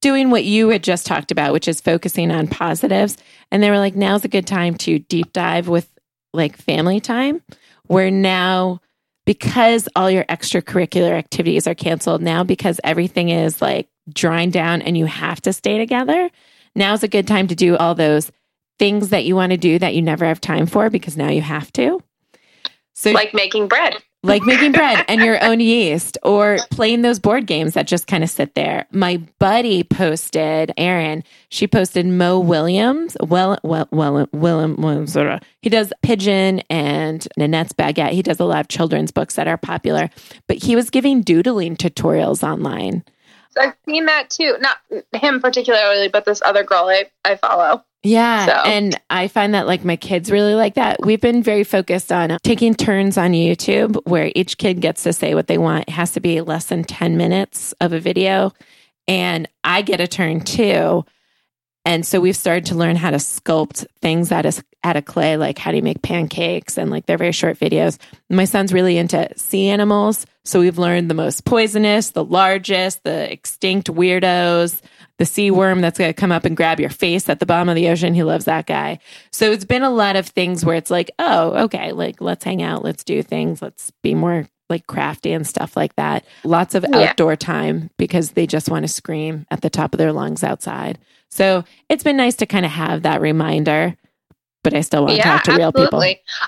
doing 0.02 0.30
what 0.30 0.46
you 0.46 0.70
had 0.70 0.84
just 0.84 1.06
talked 1.06 1.32
about, 1.32 1.52
which 1.52 1.68
is 1.68 1.82
focusing 1.82 2.32
on 2.32 2.48
positives. 2.48 3.18
And 3.52 3.62
they 3.62 3.70
were 3.70 3.80
like, 3.80 3.96
now's 3.96 4.24
a 4.24 4.30
good 4.30 4.48
time 4.48 4.76
to 4.76 5.00
deep 5.00 5.34
dive 5.34 5.68
with 5.68 5.90
like 6.34 6.56
family 6.56 7.02
time, 7.02 7.42
where 7.88 8.12
now 8.12 8.80
because 9.26 9.90
all 9.96 10.10
your 10.10 10.24
extracurricular 10.26 11.12
activities 11.12 11.68
are 11.68 11.76
canceled 11.76 12.22
now 12.22 12.44
because 12.44 12.80
everything 12.84 13.30
is 13.30 13.62
like 13.62 13.88
drawing 14.14 14.52
down 14.52 14.82
and 14.82 14.98
you 14.98 15.06
have 15.06 15.42
to 15.42 15.54
stay 15.54 15.78
together, 15.78 16.30
now's 16.76 17.04
a 17.04 17.08
good 17.08 17.28
time 17.28 17.48
to 17.48 17.56
do 17.56 17.78
all 17.78 17.96
those 17.96 18.32
things 18.80 19.10
that 19.10 19.26
you 19.26 19.36
want 19.36 19.52
to 19.52 19.58
do 19.58 19.78
that 19.78 19.94
you 19.94 20.02
never 20.02 20.26
have 20.26 20.42
time 20.42 20.66
for 20.66 20.90
because 20.90 21.18
now 21.18 21.30
you 21.30 21.42
have 21.42 21.72
to. 21.74 22.02
So 22.94 23.12
like 23.12 23.34
making 23.34 23.68
bread. 23.68 23.96
Like 24.22 24.44
making 24.44 24.74
bread 24.74 25.06
and 25.08 25.22
your 25.22 25.42
own 25.42 25.62
yeast 25.62 26.18
or 26.24 26.58
playing 26.72 27.02
those 27.02 27.20
board 27.20 27.46
games 27.48 27.76
that 27.76 27.88
just 27.88 28.08
kind 28.08 28.22
of 28.22 28.30
sit 28.30 28.54
there. 28.56 28.86
My 28.92 29.18
buddy 29.40 29.84
posted, 29.84 30.74
Erin, 30.76 31.24
she 31.48 31.68
posted 31.68 32.06
Mo 32.06 32.40
Willems. 32.40 33.16
Well, 33.22 33.58
well, 33.64 33.88
well, 33.92 34.28
William, 34.34 34.76
Williams. 34.76 35.16
He 35.62 35.70
does 35.70 35.94
Pigeon 36.02 36.60
and 36.70 37.26
Nanette's 37.40 37.72
Baguette. 37.72 38.12
He 38.12 38.22
does 38.22 38.42
a 38.42 38.46
lot 38.46 38.60
of 38.60 38.68
children's 38.68 39.12
books 39.12 39.36
that 39.36 39.48
are 39.48 39.58
popular, 39.58 40.10
but 40.48 40.58
he 40.58 40.76
was 40.76 40.90
giving 40.90 41.22
doodling 41.22 41.78
tutorials 41.78 42.44
online. 42.44 43.06
I've 43.58 43.76
seen 43.88 44.06
that 44.06 44.30
too. 44.30 44.58
Not 44.60 44.78
him 45.14 45.40
particularly, 45.40 46.08
but 46.10 46.26
this 46.26 46.42
other 46.44 46.64
girl 46.64 46.86
I, 46.86 47.10
I 47.26 47.36
follow. 47.36 47.84
Yeah. 48.04 48.46
So. 48.46 48.70
And 48.70 49.00
I 49.10 49.28
find 49.28 49.54
that 49.54 49.68
like 49.68 49.84
my 49.84 49.96
kids 49.96 50.32
really 50.32 50.56
like 50.56 50.76
that. 50.76 50.98
We've 51.04 51.20
been 51.20 51.44
very 51.44 51.64
focused 51.64 52.12
on 52.12 52.38
taking 52.44 52.74
turns 52.74 53.18
on 53.18 53.32
YouTube 53.32 54.00
where 54.06 54.32
each 54.36 54.58
kid 54.58 54.80
gets 54.80 55.04
to 55.04 55.14
say 55.14 55.36
what 55.36 55.48
they 55.48 55.58
want. 55.58 55.86
It 55.88 55.92
has 55.92 56.12
to 56.12 56.20
be 56.20 56.40
less 56.42 56.66
than 56.66 56.84
10 56.84 57.18
minutes 57.18 57.74
of 57.82 57.92
a 57.92 58.00
video. 58.00 58.54
And 59.08 59.48
I 59.64 59.82
get 59.82 60.00
a 60.00 60.08
turn 60.08 60.42
too. 60.42 61.04
And 61.86 62.06
so 62.06 62.20
we've 62.20 62.36
started 62.36 62.66
to 62.68 62.76
learn 62.76 62.96
how 62.96 63.12
to 63.12 63.18
sculpt 63.18 63.86
things 64.02 64.32
out 64.32 64.46
of, 64.46 64.64
out 64.84 64.98
of 64.98 65.06
clay, 65.06 65.38
like 65.38 65.58
how 65.58 65.72
do 65.72 65.78
you 65.78 65.84
make 65.84 66.02
pancakes 66.02 66.78
and 66.78 66.92
like 66.92 67.06
they're 67.06 67.18
very 67.18 67.32
short 67.32 67.58
videos. 67.58 67.98
My 68.30 68.46
son's 68.46 68.74
really 68.74 68.98
into 68.98 69.28
sea 69.38 69.70
animals. 69.70 70.26
So 70.44 70.60
we've 70.60 70.78
learned 70.78 71.10
the 71.10 71.16
most 71.16 71.46
poisonous, 71.46 72.12
the 72.12 72.24
largest, 72.24 73.04
the 73.04 73.32
extinct 73.32 73.88
weirdos, 73.88 74.82
the 75.18 75.26
sea 75.26 75.52
worm 75.52 75.82
that's 75.82 76.00
going 76.00 76.10
to 76.10 76.20
come 76.20 76.32
up 76.32 76.46
and 76.46 76.58
grab 76.58 76.80
your 76.80 76.90
face 76.90 77.30
at 77.30 77.40
the 77.40 77.46
bottom 77.46 77.70
of 77.70 77.76
the 77.76 77.90
ocean. 77.90 78.14
He 78.14 78.24
loves 78.24 78.46
that 78.46 78.66
guy. 78.66 79.00
So 79.32 79.52
it's 79.52 79.66
been 79.66 79.84
a 79.84 79.90
lot 79.90 80.16
of 80.16 80.28
things 80.28 80.66
where 80.66 80.76
it's 80.76 80.92
like, 80.92 81.12
oh, 81.20 81.66
okay, 81.66 81.92
like 81.92 82.22
let's 82.22 82.44
hang 82.44 82.62
out, 82.62 82.84
let's 82.84 83.04
do 83.04 83.22
things, 83.22 83.62
let's 83.62 83.92
be 84.02 84.16
more 84.16 84.48
like 84.70 84.88
crafty 84.88 85.32
and 85.32 85.46
stuff 85.46 85.76
like 85.76 85.96
that. 85.96 86.26
Lots 86.44 86.76
of 86.76 86.86
yeah. 86.88 87.10
outdoor 87.10 87.36
time 87.36 87.90
because 87.98 88.32
they 88.32 88.48
just 88.48 88.70
want 88.70 88.84
to 88.84 88.88
scream 88.88 89.46
at 89.52 89.62
the 89.62 89.70
top 89.70 89.94
of 89.94 89.98
their 89.98 90.14
lungs 90.14 90.44
outside. 90.44 91.00
So 91.30 91.64
it's 91.88 92.04
been 92.04 92.18
nice 92.18 92.36
to 92.38 92.46
kind 92.46 92.66
of 92.66 92.72
have 92.72 93.04
that 93.04 93.22
reminder, 93.22 93.96
but 94.64 94.74
I 94.74 94.82
still 94.82 95.04
want 95.06 95.16
yeah, 95.16 95.24
to 95.24 95.30
talk 95.30 95.44
to 95.44 95.52
absolutely. 95.52 95.82
real 95.82 95.88
people. 95.88 96.04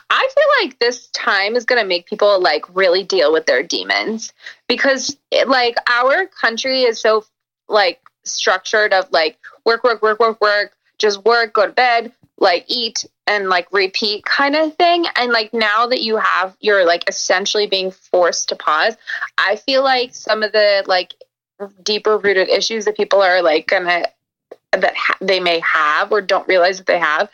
I 0.10 0.30
feel 0.34 0.66
like 0.66 0.80
this 0.80 1.08
time 1.08 1.56
is 1.56 1.66
going 1.66 1.82
to 1.82 1.88
make 1.88 2.08
people 2.08 2.42
like 2.42 2.66
really 2.76 3.04
deal 3.04 3.32
with 3.32 3.46
their 3.46 3.64
demons 3.64 4.34
because 4.68 5.16
it, 5.32 5.48
like 5.48 5.76
our 5.90 6.26
country 6.28 6.82
is 6.84 7.00
so 7.00 7.24
like 7.70 8.02
structured 8.24 8.94
of 8.94 9.12
like 9.12 9.38
work, 9.66 9.84
work, 9.84 10.02
work, 10.02 10.20
work, 10.20 10.42
work, 10.42 10.74
just 10.98 11.24
work, 11.26 11.54
go 11.54 11.66
to 11.68 11.72
bed, 11.72 12.12
like 12.38 12.66
eat 12.68 13.06
and 13.28 13.50
like 13.50 13.68
repeat 13.72 14.26
kind 14.26 14.56
of 14.56 14.76
thing. 14.76 15.06
And 15.16 15.32
like 15.32 15.54
now 15.54 15.88
that 15.88 16.02
you 16.02 16.18
have, 16.18 16.56
you're 16.60 16.86
like 16.86 17.08
essentially 17.08 17.68
being 17.68 17.92
forced 17.92 18.50
to 18.50 18.56
pause. 18.56 18.98
I 19.38 19.56
feel 19.56 19.84
like 19.84 20.14
some 20.14 20.44
of 20.44 20.52
the 20.52 20.84
like 20.88 21.14
deeper 21.84 22.18
rooted 22.18 22.50
issues 22.50 22.86
that 22.86 22.98
people 22.98 23.22
are 23.22 23.42
like 23.42 23.68
gonna 23.68 24.06
that 24.72 24.96
ha- 24.96 25.18
they 25.20 25.40
may 25.40 25.60
have 25.60 26.12
or 26.12 26.22
don't 26.22 26.48
realize 26.48 26.78
that 26.78 26.88
they 26.88 27.00
have 27.00 27.30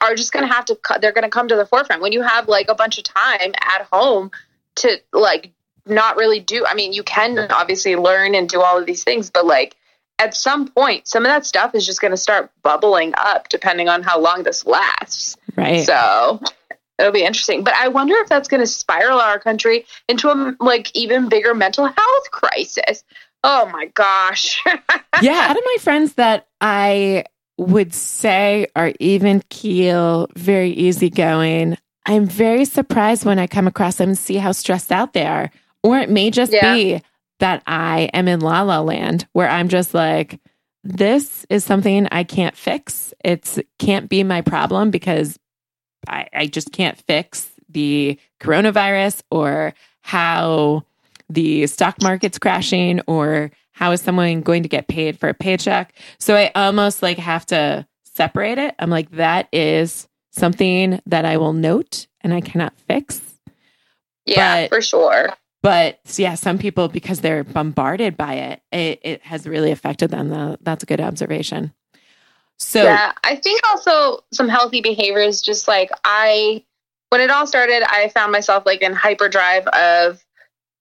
are 0.00 0.14
just 0.14 0.32
going 0.32 0.46
to 0.46 0.52
have 0.52 0.64
to 0.64 0.78
they're 1.00 1.12
going 1.12 1.24
to 1.24 1.30
come 1.30 1.48
to 1.48 1.56
the 1.56 1.66
forefront. 1.66 2.02
When 2.02 2.12
you 2.12 2.22
have 2.22 2.48
like 2.48 2.68
a 2.68 2.74
bunch 2.74 2.98
of 2.98 3.04
time 3.04 3.52
at 3.60 3.86
home 3.92 4.30
to 4.76 5.00
like 5.12 5.52
not 5.86 6.16
really 6.16 6.40
do 6.40 6.64
i 6.66 6.74
mean 6.74 6.92
you 6.92 7.02
can 7.02 7.38
obviously 7.50 7.96
learn 7.96 8.34
and 8.34 8.48
do 8.48 8.60
all 8.60 8.78
of 8.78 8.86
these 8.86 9.02
things 9.02 9.30
but 9.30 9.44
like 9.44 9.76
at 10.18 10.34
some 10.34 10.68
point 10.68 11.08
some 11.08 11.24
of 11.24 11.30
that 11.30 11.44
stuff 11.44 11.74
is 11.74 11.84
just 11.84 12.00
going 12.00 12.12
to 12.12 12.16
start 12.16 12.50
bubbling 12.62 13.12
up 13.18 13.48
depending 13.48 13.88
on 13.88 14.02
how 14.02 14.20
long 14.20 14.44
this 14.44 14.64
lasts. 14.64 15.36
Right. 15.56 15.84
So 15.84 16.40
it'll 16.98 17.12
be 17.12 17.24
interesting. 17.24 17.64
But 17.64 17.74
i 17.74 17.88
wonder 17.88 18.14
if 18.18 18.28
that's 18.28 18.48
going 18.48 18.60
to 18.60 18.66
spiral 18.66 19.18
our 19.20 19.38
country 19.38 19.84
into 20.08 20.28
a 20.28 20.56
like 20.60 20.94
even 20.94 21.28
bigger 21.28 21.54
mental 21.54 21.86
health 21.86 22.30
crisis 22.30 23.02
Oh 23.44 23.68
my 23.72 23.86
gosh. 23.86 24.60
yeah, 25.22 25.46
out 25.48 25.56
of 25.56 25.62
my 25.64 25.76
friends 25.80 26.14
that 26.14 26.48
I 26.60 27.24
would 27.58 27.92
say 27.94 28.66
are 28.76 28.92
even 29.00 29.42
keel, 29.48 30.28
very 30.36 30.70
easygoing, 30.70 31.76
I'm 32.06 32.26
very 32.26 32.64
surprised 32.64 33.24
when 33.24 33.38
I 33.38 33.46
come 33.46 33.66
across 33.66 33.96
them 33.96 34.10
and 34.10 34.18
see 34.18 34.36
how 34.36 34.52
stressed 34.52 34.92
out 34.92 35.12
they 35.12 35.26
are. 35.26 35.50
Or 35.82 35.98
it 35.98 36.10
may 36.10 36.30
just 36.30 36.52
yeah. 36.52 36.74
be 36.74 37.02
that 37.40 37.62
I 37.66 38.10
am 38.14 38.28
in 38.28 38.40
la 38.40 38.62
la 38.62 38.80
land 38.80 39.26
where 39.32 39.48
I'm 39.48 39.68
just 39.68 39.94
like, 39.94 40.40
this 40.84 41.46
is 41.48 41.64
something 41.64 42.08
I 42.10 42.24
can't 42.24 42.56
fix. 42.56 43.14
It's 43.24 43.58
can't 43.78 44.08
be 44.08 44.24
my 44.24 44.40
problem 44.40 44.90
because 44.90 45.38
I, 46.08 46.28
I 46.32 46.46
just 46.46 46.72
can't 46.72 46.98
fix 46.98 47.48
the 47.68 48.18
coronavirus 48.40 49.22
or 49.30 49.74
how 50.00 50.84
the 51.32 51.66
stock 51.66 52.00
market's 52.02 52.38
crashing 52.38 53.00
or 53.06 53.50
how 53.72 53.92
is 53.92 54.00
someone 54.00 54.42
going 54.42 54.62
to 54.62 54.68
get 54.68 54.88
paid 54.88 55.18
for 55.18 55.28
a 55.28 55.34
paycheck. 55.34 55.94
So 56.18 56.36
I 56.36 56.50
almost 56.54 57.02
like 57.02 57.18
have 57.18 57.46
to 57.46 57.86
separate 58.04 58.58
it. 58.58 58.74
I'm 58.78 58.90
like, 58.90 59.10
that 59.12 59.48
is 59.52 60.08
something 60.30 61.00
that 61.06 61.24
I 61.24 61.36
will 61.38 61.52
note 61.52 62.06
and 62.20 62.34
I 62.34 62.40
cannot 62.40 62.74
fix. 62.86 63.20
Yeah, 64.26 64.62
But- 64.64 64.76
for 64.76 64.82
sure. 64.82 65.30
But 65.62 66.00
yeah, 66.16 66.34
some 66.34 66.58
people, 66.58 66.88
because 66.88 67.20
they're 67.20 67.44
bombarded 67.44 68.16
by 68.16 68.34
it, 68.34 68.62
it, 68.72 69.00
it 69.04 69.22
has 69.22 69.46
really 69.46 69.70
affected 69.70 70.10
them. 70.10 70.28
Though. 70.28 70.56
That's 70.60 70.82
a 70.82 70.86
good 70.86 71.00
observation. 71.00 71.72
So, 72.58 72.82
yeah, 72.82 73.12
I 73.22 73.36
think 73.36 73.60
also 73.68 74.24
some 74.32 74.48
healthy 74.48 74.80
behaviors. 74.80 75.40
Just 75.40 75.68
like 75.68 75.90
I, 76.02 76.64
when 77.10 77.20
it 77.20 77.30
all 77.30 77.46
started, 77.46 77.84
I 77.88 78.08
found 78.08 78.32
myself 78.32 78.66
like 78.66 78.82
in 78.82 78.92
hyperdrive 78.92 79.68
of 79.68 80.24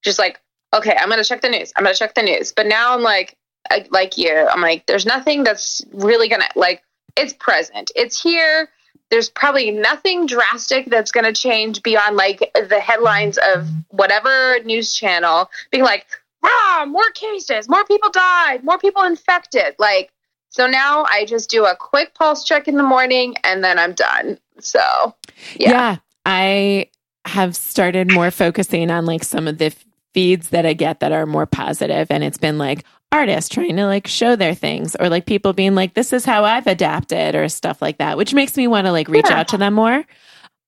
just 0.04 0.18
like, 0.18 0.41
okay, 0.74 0.96
I'm 1.00 1.10
gonna 1.10 1.24
check 1.24 1.42
the 1.42 1.50
news. 1.50 1.74
I'm 1.76 1.84
gonna 1.84 1.96
check 1.96 2.16
the 2.16 2.24
news. 2.24 2.52
But 2.52 2.68
now 2.68 2.94
I'm 2.94 3.02
like, 3.02 3.38
I, 3.70 3.86
like 3.92 4.18
you, 4.18 4.48
I'm 4.50 4.62
like, 4.62 4.86
there's 4.86 5.06
nothing 5.06 5.44
that's 5.44 5.84
really 5.94 6.28
gonna 6.28 6.50
like. 6.56 6.84
It's 7.18 7.34
present. 7.34 7.92
It's 7.96 8.22
here. 8.22 8.70
There's 9.10 9.30
probably 9.30 9.72
nothing 9.72 10.26
drastic 10.26 10.90
that's 10.90 11.12
gonna 11.12 11.34
change 11.34 11.84
beyond 11.84 12.16
like 12.16 12.52
the 12.70 12.80
headlines 12.80 13.38
of 13.54 13.68
whatever 13.90 14.60
news 14.64 14.94
channel 14.94 15.50
being 15.72 15.84
like, 15.84 16.06
ah, 16.44 16.86
more 16.88 17.10
cases, 17.14 17.68
more 17.70 17.84
people 17.86 18.10
died, 18.10 18.64
more 18.64 18.78
people 18.78 19.04
infected. 19.04 19.76
Like, 19.78 20.12
so 20.50 20.68
now 20.68 21.04
I 21.04 21.26
just 21.26 21.50
do 21.50 21.66
a 21.66 21.76
quick 21.76 22.14
pulse 22.14 22.44
check 22.44 22.68
in 22.68 22.76
the 22.76 22.84
morning 22.84 23.36
and 23.44 23.64
then 23.64 23.80
I'm 23.80 23.94
done. 23.94 24.38
So, 24.60 25.16
yeah. 25.56 25.70
yeah. 25.72 25.98
I 26.26 26.90
have 27.26 27.56
started 27.56 28.12
more 28.12 28.32
focusing 28.32 28.92
on 28.92 29.06
like 29.06 29.24
some 29.24 29.48
of 29.48 29.58
the 29.58 29.74
feeds 30.14 30.50
that 30.50 30.66
I 30.66 30.74
get 30.74 31.00
that 31.02 31.12
are 31.12 31.26
more 31.26 31.46
positive, 31.46 32.08
and 32.10 32.24
it's 32.24 32.38
been 32.38 32.58
like 32.58 32.84
artists 33.12 33.50
trying 33.50 33.76
to 33.78 33.86
like 33.86 34.08
show 34.08 34.36
their 34.36 34.56
things, 34.56 34.96
or 35.00 35.10
like 35.10 35.26
people 35.26 35.54
being 35.54 35.76
like, 35.76 35.94
"This 35.94 36.14
is 36.14 36.26
how 36.26 36.44
I've 36.46 36.68
adapted," 36.68 37.36
or 37.36 37.48
stuff 37.50 37.82
like 37.82 37.98
that, 38.00 38.18
which 38.18 38.34
makes 38.34 38.56
me 38.58 38.68
want 38.68 38.88
to 38.88 38.92
like 38.92 39.08
reach 39.08 39.30
Yeah. 39.30 39.40
out 39.40 39.48
to 39.50 39.58
them 39.58 39.74
more. 39.74 40.04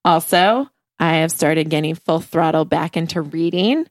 Also, 0.06 0.70
I 1.00 1.16
have 1.18 1.32
started 1.32 1.70
getting 1.70 1.96
full 1.96 2.20
throttle 2.20 2.66
back 2.66 2.96
into 2.98 3.22
reading, 3.22 3.86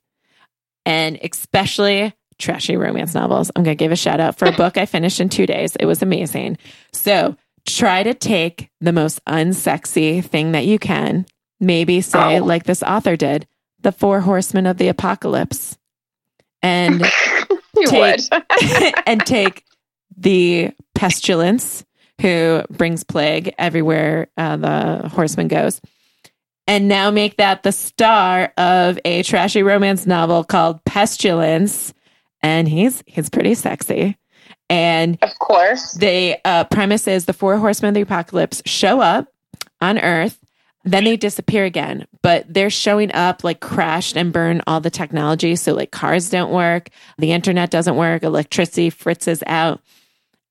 and 0.87 1.19
especially 1.23 2.15
trashy 2.39 2.77
romance 2.77 3.15
novels. 3.15 3.51
I'm 3.55 3.63
going 3.63 3.77
to 3.77 3.83
give 3.85 3.93
a 3.93 3.97
shout 3.97 4.21
out 4.21 4.37
for 4.39 4.47
a 4.47 4.53
book 4.57 4.77
I 4.77 4.87
finished 4.87 5.21
in 5.21 5.29
two 5.29 5.47
days. 5.47 5.77
It 5.77 5.87
was 5.87 6.03
amazing. 6.03 6.59
So 6.93 7.37
try 7.67 8.03
to 8.03 8.15
take 8.15 8.69
the 8.81 8.93
most 8.93 9.25
unsexy 9.27 10.25
thing 10.25 10.53
that 10.53 10.67
you 10.67 10.79
can. 10.79 11.27
Maybe 11.61 12.01
say, 12.01 12.41
Oh. 12.41 12.45
like 12.45 12.65
this 12.65 12.83
author 12.83 13.15
did, 13.17 13.47
the 13.83 13.93
four 13.93 14.21
horsemen 14.21 14.67
of 14.67 14.79
the 14.79 14.89
apocalypse. 14.89 15.77
And 16.63 17.03
Take- 17.87 18.29
and 19.07 19.25
take 19.25 19.65
the 20.17 20.73
pestilence 20.95 21.85
who 22.21 22.63
brings 22.71 23.03
plague 23.03 23.55
everywhere 23.59 24.29
uh, 24.37 24.57
the 24.57 25.09
horseman 25.09 25.49
goes 25.49 25.81
and 26.69 26.87
now 26.87 27.11
make 27.11 27.39
that 27.39 27.63
the 27.63 27.73
star 27.73 28.53
of 28.57 28.99
a 29.05 29.23
trashy 29.23 29.63
romance 29.63 30.07
novel 30.07 30.45
called 30.45 30.85
pestilence 30.85 31.93
and 32.43 32.69
he's 32.69 33.03
he's 33.07 33.31
pretty 33.31 33.55
sexy 33.55 34.17
and 34.69 35.19
of 35.23 35.37
course. 35.39 35.95
the 35.95 36.37
uh, 36.45 36.65
premise 36.65 37.09
is 37.09 37.25
the 37.25 37.33
four 37.33 37.57
horsemen 37.57 37.89
of 37.89 37.95
the 37.95 38.03
apocalypse 38.03 38.63
show 38.67 39.01
up 39.01 39.29
on 39.81 39.99
earth 39.99 40.39
then 40.85 41.05
they 41.05 41.17
disappear 41.17 41.65
again. 41.65 42.07
But 42.23 42.53
they're 42.53 42.71
showing 42.71 43.13
up 43.13 43.45
like 43.45 43.61
crashed 43.61 44.17
and 44.17 44.33
burn 44.33 44.63
all 44.67 44.81
the 44.81 44.91
technology. 44.91 45.57
So 45.57 45.75
like 45.75 45.91
cars 45.91 46.31
don't 46.31 46.53
work. 46.53 46.89
The 47.19 47.33
internet 47.33 47.71
doesn't 47.71 47.97
work. 47.97 48.23
Electricity 48.23 48.91
fritzes 48.91 49.43
out. 49.47 49.81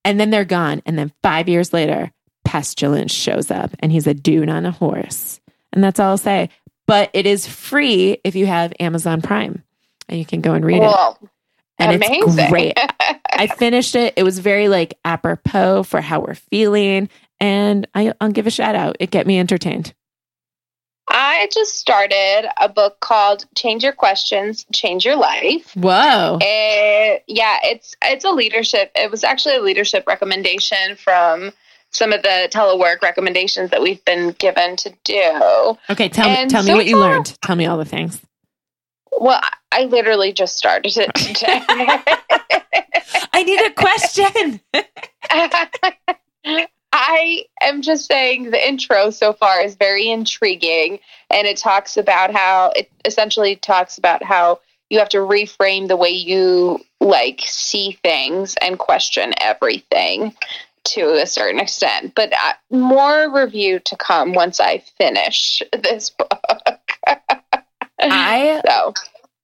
And 0.03 0.19
then 0.19 0.29
they're 0.29 0.45
gone. 0.45 0.81
And 0.85 0.97
then 0.97 1.11
five 1.21 1.47
years 1.47 1.73
later 1.73 2.11
pestilence 2.43 3.13
shows 3.13 3.51
up 3.51 3.71
and 3.79 3.91
he's 3.91 4.07
a 4.07 4.13
dude 4.13 4.49
on 4.49 4.65
a 4.65 4.71
horse. 4.71 5.39
And 5.71 5.83
that's 5.83 5.99
all 5.99 6.09
i'll 6.09 6.17
say. 6.17 6.49
But 6.87 7.09
it 7.13 7.25
is 7.25 7.47
free 7.47 8.17
if 8.23 8.35
you 8.35 8.45
have 8.47 8.73
amazon 8.79 9.21
prime 9.21 9.63
and 10.09 10.19
you 10.19 10.25
can 10.25 10.41
go 10.41 10.53
and 10.53 10.65
read 10.65 10.81
it. 10.81 11.29
And 11.79 11.95
amazing. 11.95 12.39
it's 12.39 12.49
great. 12.49 12.77
I 13.31 13.47
finished 13.47 13.95
it. 13.95 14.13
It 14.17 14.23
was 14.23 14.39
very 14.39 14.67
like 14.67 14.97
apropos 15.05 15.83
for 15.83 16.01
how 16.01 16.19
we're 16.19 16.35
feeling. 16.35 17.09
And 17.39 17.87
I, 17.95 18.13
I'll 18.21 18.31
give 18.31 18.45
a 18.45 18.51
shout 18.51 18.75
out. 18.75 18.97
It 18.99 19.09
get 19.09 19.25
me 19.25 19.39
entertained. 19.39 19.93
I 21.13 21.47
just 21.53 21.77
started 21.77 22.49
a 22.59 22.69
book 22.69 22.99
called 23.01 23.45
Change 23.55 23.83
Your 23.83 23.91
Questions, 23.93 24.65
Change 24.73 25.05
Your 25.05 25.17
Life. 25.17 25.73
Whoa. 25.75 26.37
It, 26.41 27.23
yeah, 27.27 27.59
it's 27.63 27.95
it's 28.01 28.23
a 28.25 28.31
leadership. 28.31 28.91
It 28.95 29.11
was 29.11 29.23
actually 29.23 29.57
a 29.57 29.61
leadership 29.61 30.05
recommendation 30.07 30.95
from 30.95 31.51
some 31.89 32.13
of 32.13 32.21
the 32.21 32.47
telework 32.51 33.01
recommendations 33.01 33.71
that 33.71 33.81
we've 33.81 34.03
been 34.05 34.31
given 34.39 34.77
to 34.77 34.93
do. 35.03 35.77
Okay, 35.89 36.07
tell 36.07 36.29
me 36.29 36.35
and 36.37 36.49
tell 36.49 36.63
me 36.63 36.69
so 36.69 36.75
what 36.77 36.85
you 36.85 36.93
far- 36.93 37.01
learned. 37.15 37.37
Tell 37.41 37.55
me 37.57 37.65
all 37.65 37.77
the 37.77 37.83
things. 37.85 38.21
Well, 39.11 39.39
I- 39.41 39.53
I 39.73 39.85
literally 39.85 40.33
just 40.33 40.57
started 40.57 40.97
it 40.97 41.09
today. 41.15 41.61
I 43.33 43.43
need 43.43 43.61
a 43.61 43.71
question. 43.71 44.59
I 47.03 47.45
am 47.61 47.81
just 47.81 48.05
saying 48.05 48.51
the 48.51 48.67
intro 48.67 49.09
so 49.09 49.33
far 49.33 49.59
is 49.59 49.73
very 49.73 50.07
intriguing 50.07 50.99
and 51.31 51.47
it 51.47 51.57
talks 51.57 51.97
about 51.97 52.31
how 52.31 52.73
it 52.75 52.91
essentially 53.05 53.55
talks 53.55 53.97
about 53.97 54.21
how 54.23 54.59
you 54.91 54.99
have 54.99 55.09
to 55.09 55.17
reframe 55.17 55.87
the 55.87 55.97
way 55.97 56.11
you 56.11 56.79
like 56.99 57.41
see 57.43 57.97
things 58.03 58.55
and 58.61 58.77
question 58.77 59.33
everything 59.41 60.35
to 60.83 61.19
a 61.19 61.25
certain 61.25 61.59
extent. 61.59 62.13
But 62.13 62.33
uh, 62.33 62.53
more 62.69 63.33
review 63.33 63.79
to 63.79 63.95
come 63.95 64.33
once 64.33 64.59
I 64.59 64.83
finish 64.99 65.63
this 65.73 66.11
book. 66.11 66.99
I 67.99 68.61
so 68.67 68.93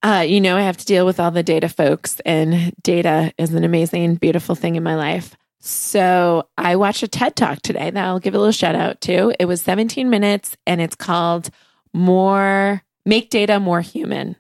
uh, 0.04 0.22
you 0.22 0.42
know, 0.42 0.58
I 0.58 0.62
have 0.62 0.78
to 0.78 0.86
deal 0.86 1.08
with 1.08 1.20
all 1.20 1.32
the 1.32 1.42
data 1.42 1.68
folks, 1.68 2.20
and 2.24 2.72
data 2.84 3.34
is 3.40 3.52
an 3.56 3.64
amazing, 3.64 4.16
beautiful 4.16 4.54
thing 4.54 4.76
in 4.76 4.84
my 4.84 4.96
life. 4.96 5.36
So 5.60 6.48
I 6.58 6.76
watched 6.76 7.04
a 7.04 7.08
TED 7.08 7.36
talk 7.36 7.62
today 7.62 7.90
that 7.90 8.06
I'll 8.06 8.20
give 8.20 8.36
a 8.36 8.38
little 8.38 8.52
shout 8.52 8.76
out 8.76 9.02
to. 9.02 9.34
It 9.40 9.46
was 9.46 9.62
17 9.62 10.10
minutes 10.10 10.56
and 10.68 10.80
it's 10.80 10.96
called 10.96 11.50
More 11.94 12.84
Make 13.06 13.30
Data 13.30 13.60
More 13.60 13.82
Human. 13.82 14.36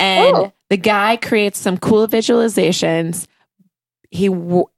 And 0.00 0.36
Oh. 0.36 0.52
the 0.70 0.76
guy 0.76 1.16
creates 1.16 1.58
some 1.58 1.78
cool 1.78 2.08
visualizations. 2.08 3.26
He, 4.10 4.28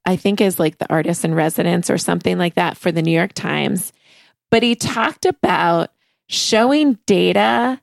I 0.04 0.16
think, 0.16 0.40
is 0.40 0.58
like 0.58 0.78
the 0.78 0.90
artist 0.90 1.24
in 1.24 1.34
residence 1.34 1.88
or 1.90 1.98
something 1.98 2.38
like 2.38 2.54
that 2.54 2.76
for 2.76 2.90
the 2.90 3.02
New 3.02 3.12
York 3.16 3.32
Times. 3.32 3.92
But 4.50 4.62
he 4.62 4.74
talked 4.74 5.24
about 5.26 5.90
showing 6.28 6.98
data 7.06 7.80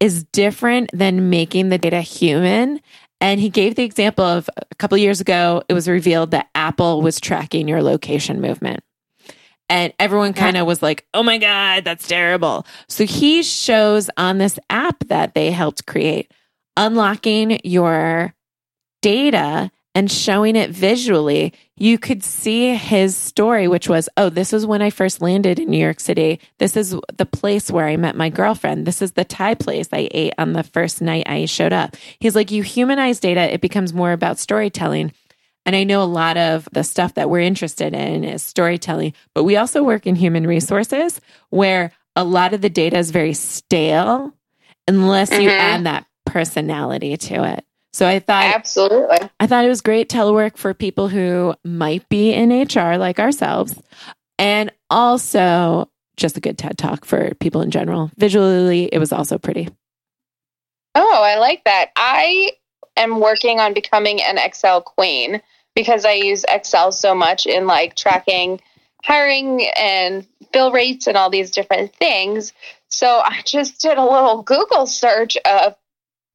is 0.00 0.24
different 0.24 0.90
than 0.92 1.30
making 1.30 1.68
the 1.68 1.78
data 1.78 2.00
human. 2.00 2.80
And 3.20 3.40
he 3.40 3.50
gave 3.50 3.74
the 3.74 3.84
example 3.84 4.24
of 4.24 4.48
a 4.56 4.74
couple 4.76 4.96
years 4.96 5.20
ago, 5.20 5.62
it 5.68 5.74
was 5.74 5.88
revealed 5.88 6.30
that 6.30 6.48
Apple 6.54 7.02
was 7.02 7.20
tracking 7.20 7.68
your 7.68 7.82
location 7.82 8.40
movement. 8.40 8.82
And 9.68 9.92
everyone 10.00 10.32
kind 10.32 10.56
of 10.56 10.66
was 10.66 10.82
like, 10.82 11.06
oh 11.14 11.22
my 11.22 11.38
God, 11.38 11.84
that's 11.84 12.08
terrible. 12.08 12.66
So 12.88 13.04
he 13.04 13.44
shows 13.44 14.10
on 14.16 14.38
this 14.38 14.58
app 14.68 15.06
that 15.06 15.34
they 15.34 15.52
helped 15.52 15.86
create, 15.86 16.32
unlocking 16.76 17.60
your 17.62 18.34
data 19.00 19.70
and 19.94 20.10
showing 20.10 20.56
it 20.56 20.70
visually. 20.70 21.52
You 21.76 21.98
could 21.98 22.22
see 22.22 22.74
his 22.74 23.16
story, 23.16 23.66
which 23.68 23.88
was, 23.88 24.08
oh, 24.16 24.28
this 24.28 24.52
is 24.52 24.66
when 24.66 24.82
I 24.82 24.90
first 24.90 25.20
landed 25.20 25.58
in 25.58 25.70
New 25.70 25.78
York 25.78 25.98
City. 26.00 26.38
This 26.58 26.76
is 26.76 26.94
the 27.16 27.26
place 27.26 27.70
where 27.70 27.86
I 27.86 27.96
met 27.96 28.14
my 28.16 28.28
girlfriend. 28.28 28.86
This 28.86 29.02
is 29.02 29.12
the 29.12 29.24
Thai 29.24 29.54
place 29.54 29.88
I 29.92 30.08
ate 30.12 30.34
on 30.38 30.52
the 30.52 30.62
first 30.62 31.00
night 31.02 31.24
I 31.28 31.46
showed 31.46 31.72
up. 31.72 31.96
He's 32.18 32.36
like, 32.36 32.50
you 32.50 32.62
humanize 32.62 33.18
data, 33.20 33.52
it 33.52 33.60
becomes 33.60 33.92
more 33.92 34.12
about 34.12 34.38
storytelling. 34.38 35.12
And 35.66 35.76
I 35.76 35.84
know 35.84 36.02
a 36.02 36.04
lot 36.04 36.36
of 36.36 36.68
the 36.72 36.84
stuff 36.84 37.14
that 37.14 37.28
we're 37.28 37.40
interested 37.40 37.94
in 37.94 38.24
is 38.24 38.42
storytelling, 38.42 39.12
but 39.34 39.44
we 39.44 39.56
also 39.56 39.82
work 39.82 40.06
in 40.06 40.14
human 40.16 40.46
resources 40.46 41.20
where 41.50 41.92
a 42.16 42.24
lot 42.24 42.54
of 42.54 42.60
the 42.60 42.70
data 42.70 42.96
is 42.98 43.10
very 43.10 43.34
stale 43.34 44.32
unless 44.88 45.30
you 45.30 45.48
Mhm. 45.48 45.58
add 45.58 45.84
that 45.84 46.06
personality 46.26 47.16
to 47.16 47.44
it. 47.44 47.64
So 47.92 48.06
I 48.06 48.20
thought 48.20 48.44
absolutely. 48.44 49.18
I 49.40 49.46
thought 49.46 49.64
it 49.64 49.68
was 49.68 49.80
great 49.80 50.08
telework 50.08 50.56
for 50.56 50.74
people 50.74 51.08
who 51.08 51.54
might 51.64 52.08
be 52.08 52.32
in 52.32 52.50
HR 52.50 52.96
like 52.96 53.18
ourselves. 53.18 53.80
And 54.38 54.72
also 54.88 55.90
just 56.16 56.36
a 56.36 56.40
good 56.40 56.56
TED 56.56 56.78
talk 56.78 57.04
for 57.04 57.34
people 57.36 57.62
in 57.62 57.70
general. 57.70 58.10
Visually, 58.16 58.88
it 58.92 58.98
was 58.98 59.12
also 59.12 59.38
pretty. 59.38 59.68
Oh, 60.94 61.22
I 61.22 61.38
like 61.38 61.64
that. 61.64 61.90
I 61.96 62.52
am 62.96 63.20
working 63.20 63.60
on 63.60 63.74
becoming 63.74 64.20
an 64.22 64.38
Excel 64.38 64.80
queen 64.82 65.40
because 65.74 66.04
I 66.04 66.12
use 66.12 66.44
Excel 66.48 66.92
so 66.92 67.14
much 67.14 67.46
in 67.46 67.66
like 67.66 67.96
tracking 67.96 68.60
hiring 69.02 69.66
and 69.76 70.26
bill 70.52 70.72
rates 70.72 71.06
and 71.06 71.16
all 71.16 71.30
these 71.30 71.50
different 71.50 71.94
things. 71.94 72.52
So 72.88 73.20
I 73.24 73.42
just 73.44 73.80
did 73.80 73.98
a 73.98 74.04
little 74.04 74.42
Google 74.42 74.86
search 74.86 75.36
of 75.44 75.74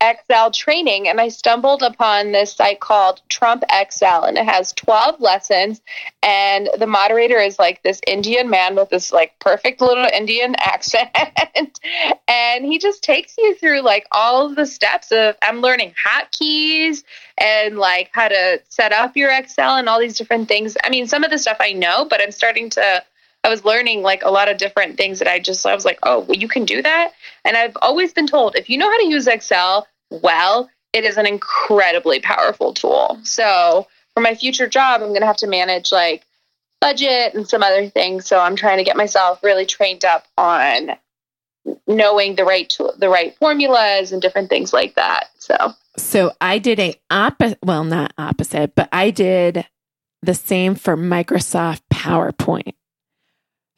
Excel 0.02 0.52
training 0.52 1.08
and 1.08 1.22
I 1.22 1.30
stumbled 1.30 1.82
upon 1.82 2.32
this 2.32 2.54
site 2.54 2.80
called 2.80 3.22
Trump 3.30 3.64
Excel 3.72 4.24
and 4.24 4.38
it 4.38 4.46
has 4.46 4.74
12 4.74 5.22
lessons 5.22 5.82
and 6.22 6.70
the 6.78 6.88
moderator 6.88 7.40
is 7.40 7.58
like 7.58 7.82
this 7.82 8.02
Indian 8.06 8.50
man 8.50 8.76
with 8.76 8.90
this 8.90 9.12
like 9.12 9.40
perfect 9.40 9.82
little 9.82 10.06
Indian 10.06 10.56
accent 10.60 11.80
and 12.28 12.66
he 12.66 12.78
just 12.78 13.04
takes 13.04 13.38
you 13.38 13.56
through 13.56 13.82
like 13.82 14.06
all 14.12 14.46
of 14.46 14.56
the 14.56 14.66
steps 14.66 15.12
of 15.12 15.36
I'm 15.42 15.62
learning 15.62 15.94
hotkeys 16.06 17.04
and 17.38 17.78
like 17.78 18.10
how 18.12 18.28
to 18.28 18.62
set 18.70 18.92
up 18.92 19.16
your 19.16 19.32
Excel 19.32 19.78
and 19.78 19.90
all 19.90 20.00
these 20.00 20.18
different 20.18 20.48
things. 20.48 20.76
I 20.84 20.90
mean, 20.90 21.08
some 21.08 21.24
of 21.24 21.32
the 21.32 21.38
stuff 21.38 21.58
I 21.60 21.74
know, 21.74 22.06
but 22.06 22.22
I'm 22.22 22.32
starting 22.32 22.70
to 22.72 23.04
I 23.46 23.50
was 23.50 23.64
learning 23.64 24.02
like 24.02 24.24
a 24.24 24.32
lot 24.32 24.50
of 24.50 24.58
different 24.58 24.98
things 24.98 25.20
that 25.20 25.28
I 25.28 25.38
just 25.38 25.64
I 25.68 25.76
was 25.76 25.86
like, 25.86 26.00
oh, 26.02 26.22
well, 26.22 26.36
you 26.36 26.48
can 26.48 26.66
do 26.66 26.82
that. 26.82 27.12
And 27.44 27.56
I've 27.56 27.78
always 27.80 28.12
been 28.12 28.26
told 28.26 28.56
if 28.56 28.72
you 28.72 28.78
know 28.80 28.90
how 28.90 28.98
to 28.98 29.08
use 29.08 29.28
Excel 29.28 29.88
well, 30.10 30.68
it 30.94 31.04
is 31.04 31.18
an 31.18 31.28
incredibly 31.28 32.20
powerful 32.20 32.74
tool. 32.74 33.20
So 33.22 33.86
for 34.16 34.22
my 34.22 34.34
future 34.34 34.68
job, 34.68 35.02
I'm 35.02 35.10
going 35.10 35.22
to 35.22 35.28
have 35.28 35.38
to 35.38 35.48
manage 35.48 35.92
like 35.92 36.26
budget 36.82 37.36
and 37.36 37.48
some 37.48 37.62
other 37.62 37.88
things. 37.88 38.26
So 38.26 38.40
I'm 38.40 38.56
trying 38.56 38.80
to 38.80 38.84
get 38.84 38.98
myself 38.98 39.44
really 39.44 39.68
trained 39.68 40.06
up 40.06 40.26
on 40.38 40.92
knowing 41.86 42.36
the 42.36 42.46
right 42.46 42.76
the 42.98 43.10
right 43.10 43.36
formulas 43.38 44.12
and 44.12 44.24
different 44.24 44.50
things 44.50 44.74
like 44.74 44.96
that. 44.96 45.30
So 45.38 45.56
so 45.98 46.32
I 46.42 46.58
did 46.58 46.80
a 46.80 46.96
opposite, 47.12 47.60
well, 47.64 47.84
not 47.84 48.12
opposite, 48.18 48.74
but 48.74 48.90
I 48.92 49.12
did 49.12 49.68
the 50.24 50.34
same 50.34 50.74
for 50.74 50.98
Microsoft 50.98 51.82
PowerPoint. 51.94 52.74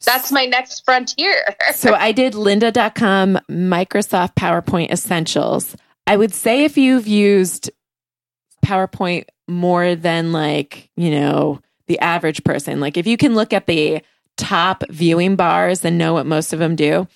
That's 0.04 0.30
my 0.30 0.46
next 0.46 0.84
frontier. 0.84 1.56
so 1.74 1.94
I 1.94 2.12
did 2.12 2.34
lynda.com 2.34 3.40
Microsoft 3.50 4.34
PowerPoint 4.34 4.90
Essentials. 4.90 5.76
I 6.06 6.16
would 6.16 6.32
say 6.32 6.64
if 6.64 6.78
you've 6.78 7.06
used 7.06 7.70
PowerPoint 8.64 9.24
more 9.46 9.94
than 9.94 10.32
like, 10.32 10.90
you 10.96 11.10
know, 11.10 11.60
the 11.86 11.98
average 12.00 12.44
person, 12.44 12.80
like 12.80 12.96
if 12.96 13.06
you 13.06 13.16
can 13.16 13.34
look 13.34 13.52
at 13.52 13.66
the 13.66 14.02
top 14.36 14.84
viewing 14.88 15.36
bars 15.36 15.84
and 15.84 15.98
know 15.98 16.14
what 16.14 16.26
most 16.26 16.52
of 16.52 16.58
them 16.58 16.76
do, 16.76 17.06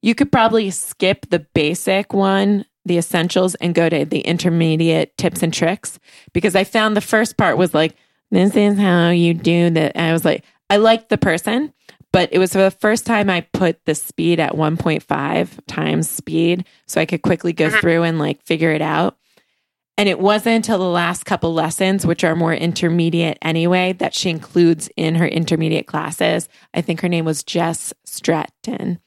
you 0.00 0.14
could 0.14 0.30
probably 0.30 0.70
skip 0.70 1.26
the 1.30 1.40
basic 1.40 2.12
one, 2.12 2.64
the 2.84 2.98
essentials, 2.98 3.54
and 3.56 3.74
go 3.74 3.88
to 3.88 4.04
the 4.04 4.20
intermediate 4.20 5.16
tips 5.16 5.42
and 5.42 5.52
tricks 5.52 5.98
because 6.32 6.54
I 6.54 6.64
found 6.64 6.96
the 6.96 7.00
first 7.00 7.36
part 7.36 7.58
was 7.58 7.74
like, 7.74 7.96
this 8.30 8.54
is 8.54 8.78
how 8.78 9.10
you 9.10 9.34
do 9.34 9.70
that. 9.70 9.96
I 9.96 10.12
was 10.12 10.24
like, 10.24 10.44
I 10.70 10.76
liked 10.76 11.08
the 11.08 11.18
person, 11.18 11.72
but 12.12 12.28
it 12.32 12.38
was 12.38 12.52
the 12.52 12.70
first 12.70 13.06
time 13.06 13.28
I 13.28 13.42
put 13.52 13.84
the 13.84 13.94
speed 13.94 14.40
at 14.40 14.52
1.5 14.52 15.60
times 15.66 16.10
speed 16.10 16.64
so 16.86 17.00
I 17.00 17.06
could 17.06 17.22
quickly 17.22 17.52
go 17.52 17.66
uh-huh. 17.66 17.80
through 17.80 18.02
and 18.02 18.18
like 18.18 18.42
figure 18.44 18.72
it 18.72 18.82
out. 18.82 19.16
And 19.98 20.08
it 20.08 20.20
wasn't 20.20 20.54
until 20.56 20.78
the 20.78 20.84
last 20.84 21.26
couple 21.26 21.52
lessons, 21.52 22.06
which 22.06 22.22
are 22.22 22.36
more 22.36 22.54
intermediate 22.54 23.36
anyway, 23.42 23.94
that 23.94 24.14
she 24.14 24.30
includes 24.30 24.88
in 24.96 25.16
her 25.16 25.26
intermediate 25.26 25.88
classes. 25.88 26.48
I 26.72 26.82
think 26.82 27.00
her 27.00 27.08
name 27.08 27.24
was 27.24 27.42
Jess 27.42 27.92
Stratton, 28.04 29.00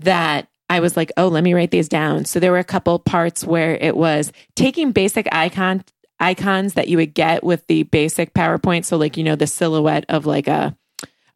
that 0.00 0.48
I 0.68 0.80
was 0.80 0.94
like, 0.96 1.10
oh, 1.16 1.28
let 1.28 1.42
me 1.42 1.54
write 1.54 1.70
these 1.70 1.88
down. 1.88 2.26
So 2.26 2.38
there 2.38 2.52
were 2.52 2.58
a 2.58 2.64
couple 2.64 2.98
parts 2.98 3.44
where 3.44 3.76
it 3.76 3.96
was 3.96 4.30
taking 4.56 4.92
basic 4.92 5.26
icon 5.32 5.84
icons 6.20 6.74
that 6.74 6.88
you 6.88 6.98
would 6.98 7.14
get 7.14 7.42
with 7.42 7.66
the 7.66 7.84
basic 7.84 8.34
PowerPoint. 8.34 8.84
So 8.84 8.98
like, 8.98 9.16
you 9.16 9.24
know, 9.24 9.36
the 9.36 9.46
silhouette 9.46 10.04
of 10.10 10.26
like 10.26 10.48
a 10.48 10.76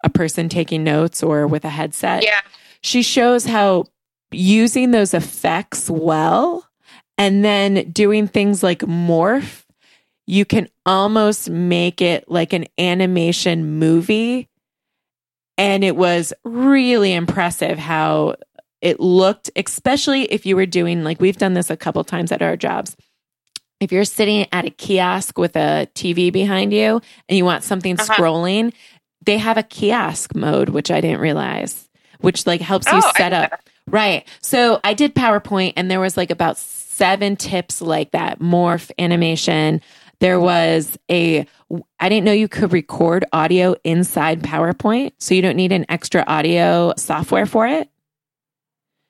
a 0.04 0.10
person 0.10 0.48
taking 0.48 0.84
notes 0.84 1.22
or 1.22 1.48
with 1.48 1.64
a 1.64 1.70
headset. 1.70 2.22
Yeah. 2.22 2.40
She 2.82 3.02
shows 3.02 3.44
how 3.44 3.86
using 4.30 4.90
those 4.90 5.14
effects 5.14 5.90
well 5.90 6.68
and 7.18 7.44
then 7.44 7.90
doing 7.90 8.28
things 8.28 8.62
like 8.62 8.80
morph, 8.80 9.64
you 10.26 10.44
can 10.44 10.68
almost 10.86 11.50
make 11.50 12.00
it 12.00 12.30
like 12.30 12.52
an 12.52 12.66
animation 12.78 13.78
movie. 13.78 14.48
And 15.56 15.84
it 15.84 15.96
was 15.96 16.32
really 16.44 17.12
impressive 17.12 17.78
how 17.78 18.36
it 18.80 19.00
looked, 19.00 19.50
especially 19.56 20.24
if 20.24 20.44
you 20.44 20.56
were 20.56 20.66
doing 20.66 21.04
like 21.04 21.20
we've 21.20 21.38
done 21.38 21.54
this 21.54 21.70
a 21.70 21.76
couple 21.76 22.02
times 22.04 22.32
at 22.32 22.42
our 22.42 22.56
jobs. 22.56 22.96
If 23.80 23.92
you're 23.92 24.04
sitting 24.04 24.46
at 24.52 24.64
a 24.64 24.70
kiosk 24.70 25.38
with 25.38 25.56
a 25.56 25.88
TV 25.94 26.32
behind 26.32 26.72
you 26.72 27.00
and 27.28 27.36
you 27.36 27.44
want 27.44 27.64
something 27.64 27.98
uh-huh. 27.98 28.14
scrolling, 28.14 28.72
they 29.24 29.38
have 29.38 29.56
a 29.56 29.62
kiosk 29.62 30.34
mode, 30.34 30.68
which 30.70 30.90
I 30.90 31.00
didn't 31.00 31.20
realize, 31.20 31.88
which 32.20 32.46
like 32.46 32.60
helps 32.60 32.86
you 32.86 33.00
oh, 33.02 33.12
set 33.16 33.32
up. 33.32 33.60
Right. 33.86 34.26
So 34.40 34.80
I 34.82 34.94
did 34.94 35.14
PowerPoint 35.14 35.74
and 35.76 35.90
there 35.90 36.00
was 36.00 36.16
like 36.16 36.30
about 36.30 36.56
seven 36.58 37.36
tips 37.36 37.80
like 37.80 38.12
that 38.12 38.40
morph 38.40 38.90
animation. 38.98 39.80
There 40.20 40.40
was 40.40 40.96
a, 41.10 41.46
I 42.00 42.08
didn't 42.08 42.24
know 42.24 42.32
you 42.32 42.48
could 42.48 42.72
record 42.72 43.24
audio 43.32 43.74
inside 43.84 44.42
PowerPoint. 44.42 45.12
So 45.18 45.34
you 45.34 45.42
don't 45.42 45.56
need 45.56 45.72
an 45.72 45.84
extra 45.88 46.24
audio 46.26 46.94
software 46.96 47.46
for 47.46 47.66
it. 47.66 47.88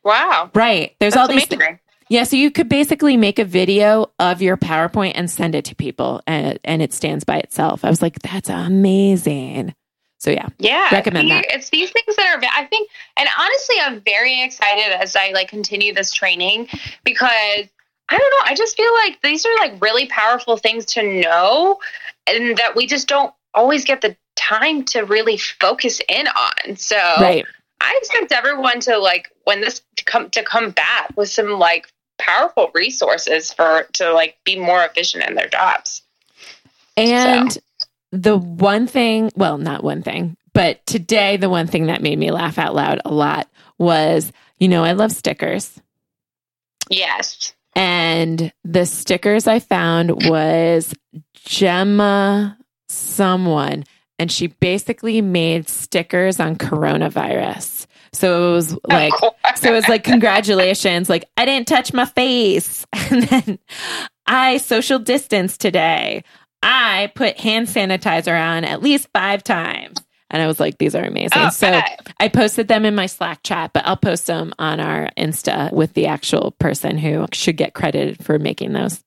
Wow. 0.03 0.51
Right. 0.55 0.97
There's 0.99 1.15
That's 1.15 1.31
all 1.31 1.35
these. 1.35 1.47
Th- 1.47 1.79
yeah, 2.11 2.25
so 2.25 2.37
you 2.37 2.51
could 2.51 2.69
basically 2.69 3.17
make 3.17 3.39
a 3.39 3.45
video 3.45 4.11
of 4.19 4.43
your 4.43 4.57
PowerPoint 4.57 5.12
and 5.15 5.31
send 5.31 5.55
it 5.55 5.65
to 5.67 5.75
people 5.75 6.21
and 6.27 6.59
and 6.62 6.83
it 6.83 6.93
stands 6.93 7.25
by 7.25 7.39
itself. 7.39 7.85
I 7.85 7.89
was 7.89 8.03
like, 8.03 8.19
that's 8.21 8.51
amazing. 8.51 9.75
So 10.25 10.31
yeah, 10.31 10.49
yeah, 10.59 10.89
recommend 10.91 11.29
it's, 11.31 11.47
that. 11.47 11.55
It's 11.55 11.68
these 11.68 11.91
things 11.91 12.16
that 12.16 12.35
are, 12.35 12.43
I 12.57 12.64
think, 12.64 12.89
and 13.18 13.29
honestly, 13.39 13.77
I'm 13.83 14.01
very 14.01 14.43
excited 14.43 14.99
as 14.99 15.14
I 15.16 15.33
like 15.33 15.49
continue 15.49 15.93
this 15.93 16.14
training 16.14 16.66
because 17.05 17.68
I 18.09 18.16
don't 18.16 18.31
know, 18.31 18.51
I 18.51 18.55
just 18.55 18.75
feel 18.75 18.91
like 18.95 19.20
these 19.20 19.45
are 19.45 19.55
like 19.59 19.83
really 19.83 20.07
powerful 20.07 20.57
things 20.57 20.87
to 20.87 21.03
know, 21.03 21.79
and 22.27 22.57
that 22.57 22.75
we 22.75 22.87
just 22.87 23.07
don't 23.07 23.35
always 23.53 23.85
get 23.85 24.01
the 24.01 24.16
time 24.35 24.85
to 24.85 25.03
really 25.03 25.37
focus 25.37 26.01
in 26.09 26.27
on. 26.27 26.77
So 26.77 26.97
right. 26.97 27.45
I 27.83 28.01
expect 28.01 28.33
everyone 28.33 28.81
to 28.81 28.97
like 28.97 29.31
when 29.45 29.61
this 29.61 29.83
to 29.97 30.05
come 30.05 30.31
to 30.31 30.43
come 30.43 30.70
back 30.70 31.14
with 31.18 31.29
some 31.29 31.59
like 31.59 31.93
powerful 32.16 32.70
resources 32.72 33.53
for 33.53 33.89
to 33.93 34.11
like 34.14 34.39
be 34.45 34.59
more 34.59 34.83
efficient 34.87 35.29
in 35.29 35.35
their 35.35 35.49
jobs. 35.49 36.01
And 36.97 37.53
so 37.53 37.61
the 38.15 38.39
one 38.39 38.87
thing, 38.87 39.31
well, 39.35 39.59
not 39.59 39.83
one 39.83 40.03
thing, 40.03 40.37
but 40.53 40.85
today, 40.87 41.37
the 41.37 41.51
one 41.51 41.67
thing 41.67 41.87
that 41.87 42.01
made 42.01 42.19
me 42.19 42.31
laugh 42.31 42.59
out 42.59 42.75
loud 42.75 43.01
a 43.05 43.12
lot 43.12 43.49
was, 43.77 44.33
you 44.59 44.69
know, 44.69 44.85
I 44.85 44.93
love 44.93 45.11
stickers. 45.11 45.81
Yes. 46.89 47.55
And 47.75 48.53
the 48.62 48.87
stickers 48.87 49.49
I 49.49 49.59
found 49.59 50.29
was 50.29 50.95
Gemma 51.45 52.57
someone, 52.89 53.85
and 54.21 54.31
she 54.31 54.47
basically 54.47 55.21
made 55.21 55.69
stickers 55.69 56.39
on 56.39 56.55
coronavirus. 56.55 57.87
So 58.12 58.51
it 58.51 58.53
was 58.53 58.79
like, 58.87 59.12
so 59.57 59.71
it 59.71 59.73
was 59.73 59.89
like, 59.89 60.05
congratulations. 60.05 61.11
Like, 61.11 61.25
I 61.37 61.45
didn't 61.45 61.67
touch 61.67 61.93
my 61.93 62.05
face. 62.05 62.87
And 63.11 63.23
then 63.25 63.59
I 64.27 64.57
social 64.59 64.99
distance 64.99 65.59
today. 65.59 66.23
I 66.65 67.12
put 67.15 67.39
hand 67.39 67.69
sanitizer 67.69 68.41
on 68.41 68.65
at 68.65 68.83
least 68.83 69.09
five 69.12 69.45
times. 69.45 69.99
And 70.31 70.43
I 70.43 70.47
was 70.47 70.59
like, 70.59 70.79
these 70.79 70.95
are 70.95 71.05
amazing. 71.05 71.31
Oh, 71.37 71.51
so 71.51 71.81
I 72.19 72.29
posted 72.29 72.67
them 72.67 72.85
in 72.85 72.95
my 72.95 73.07
Slack 73.07 73.43
chat, 73.45 73.73
but 73.73 73.87
I'll 73.87 73.97
post 73.97 74.27
them 74.27 74.53
on 74.59 74.81
our 74.81 75.11
Insta 75.17 75.71
with 75.73 75.93
the 75.93 76.07
actual 76.07 76.53
person 76.53 76.97
who 76.99 77.27
should 77.33 77.57
get 77.57 77.75
credited 77.75 78.25
for 78.25 78.39
making 78.39 78.73
those. 78.73 79.05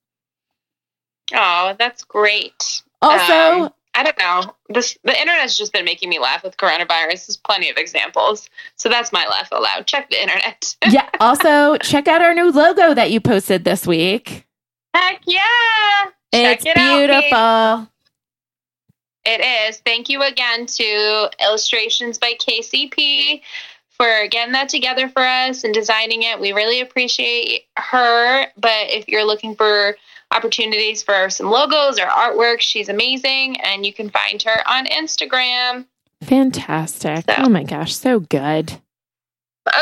Oh, 1.34 1.76
that's 1.78 2.04
great. 2.04 2.84
Also, 3.02 3.34
um, 3.34 3.74
I 3.96 4.04
don't 4.04 4.18
know. 4.20 4.56
This 4.70 4.98
the 5.04 5.20
internet's 5.20 5.58
just 5.58 5.74
been 5.74 5.84
making 5.84 6.10
me 6.10 6.20
laugh 6.20 6.44
with 6.44 6.56
coronavirus. 6.56 7.28
There's 7.28 7.38
plenty 7.38 7.70
of 7.70 7.78
examples. 7.78 8.48
So 8.76 8.88
that's 8.88 9.12
my 9.12 9.28
laugh 9.28 9.50
aloud. 9.52 9.88
Check 9.88 10.10
the 10.12 10.22
internet. 10.22 10.76
yeah. 10.90 11.10
Also, 11.20 11.78
check 11.78 12.08
out 12.08 12.22
our 12.22 12.34
new 12.34 12.52
logo 12.52 12.94
that 12.94 13.12
you 13.12 13.20
posted 13.20 13.66
this 13.66 13.86
week. 13.88 14.46
Heck 14.94 15.22
yeah. 15.26 15.42
Check 16.42 16.58
it's 16.58 16.66
it 16.66 16.76
beautiful. 16.76 17.38
Out, 17.38 17.88
it 19.26 19.42
is. 19.42 19.78
Thank 19.80 20.10
you 20.10 20.24
again 20.24 20.66
to 20.66 21.30
Illustrations 21.42 22.18
by 22.18 22.34
KCP 22.40 23.42
for 23.90 24.28
getting 24.30 24.54
that 24.54 24.70
together 24.70 25.10
for 25.10 25.22
us 25.22 25.64
and 25.64 25.74
designing 25.74 26.24
it. 26.24 26.40
We 26.40 26.54
really 26.54 26.82
appreciate 26.82 27.64
her. 27.78 28.46
But 28.56 28.90
if 28.90 29.08
you're 29.08 29.26
looking 29.26 29.56
for 29.56 29.98
opportunities 30.32 31.04
for 31.04 31.30
some 31.30 31.50
logos 31.50 32.00
or 32.00 32.06
artwork, 32.06 32.62
she's 32.62 32.90
amazing. 32.90 33.60
And 33.62 33.86
you 33.86 33.94
can 33.94 34.10
find 34.10 34.42
her 34.44 34.68
on 34.68 34.86
Instagram. 34.86 35.86
Fantastic. 36.22 37.26
So. 37.26 37.36
Oh 37.40 37.50
my 37.50 37.64
gosh, 37.64 37.96
so 37.96 38.20
good 38.20 38.80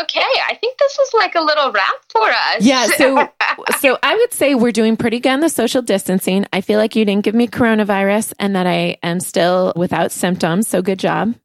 okay, 0.01 0.19
I 0.19 0.55
think 0.59 0.77
this 0.77 0.99
is 0.99 1.13
like 1.13 1.35
a 1.35 1.41
little 1.41 1.71
wrap 1.71 1.95
for 2.09 2.29
us. 2.29 2.61
Yeah, 2.61 2.87
so 2.87 3.27
so 3.79 3.97
I 4.01 4.15
would 4.15 4.33
say 4.33 4.55
we're 4.55 4.71
doing 4.71 4.97
pretty 4.97 5.19
good 5.19 5.29
on 5.29 5.39
the 5.39 5.49
social 5.49 5.81
distancing. 5.81 6.45
I 6.53 6.61
feel 6.61 6.79
like 6.79 6.95
you 6.95 7.05
didn't 7.05 7.23
give 7.23 7.35
me 7.35 7.47
coronavirus 7.47 8.33
and 8.39 8.55
that 8.55 8.67
I 8.67 8.97
am 9.03 9.19
still 9.19 9.73
without 9.75 10.11
symptoms. 10.11 10.67
So 10.67 10.81
good 10.81 10.99
job. 10.99 11.35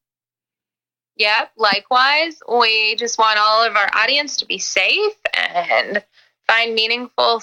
Yep, 1.17 1.53
likewise. 1.59 2.41
We 2.51 2.97
just 2.97 3.19
want 3.19 3.39
all 3.39 3.63
of 3.63 3.77
our 3.77 3.91
audience 3.95 4.39
to 4.39 4.47
be 4.47 4.59
safe 4.59 5.13
and 5.35 6.03
find 6.47 6.75
meaningful, 6.75 7.41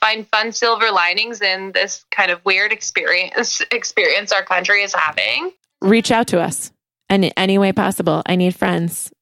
find 0.00 0.28
fun 0.28 0.52
silver 0.52 0.90
linings 0.92 1.40
in 1.40 1.72
this 1.72 2.04
kind 2.10 2.30
of 2.30 2.44
weird 2.44 2.72
experience 2.72 3.62
experience 3.72 4.32
our 4.32 4.44
country 4.44 4.82
is 4.82 4.94
having. 4.94 5.52
Reach 5.82 6.10
out 6.10 6.28
to 6.28 6.40
us 6.40 6.72
and 7.08 7.24
in 7.24 7.32
any 7.36 7.58
way 7.58 7.72
possible. 7.72 8.22
I 8.26 8.36
need 8.36 8.54
friends. 8.54 9.12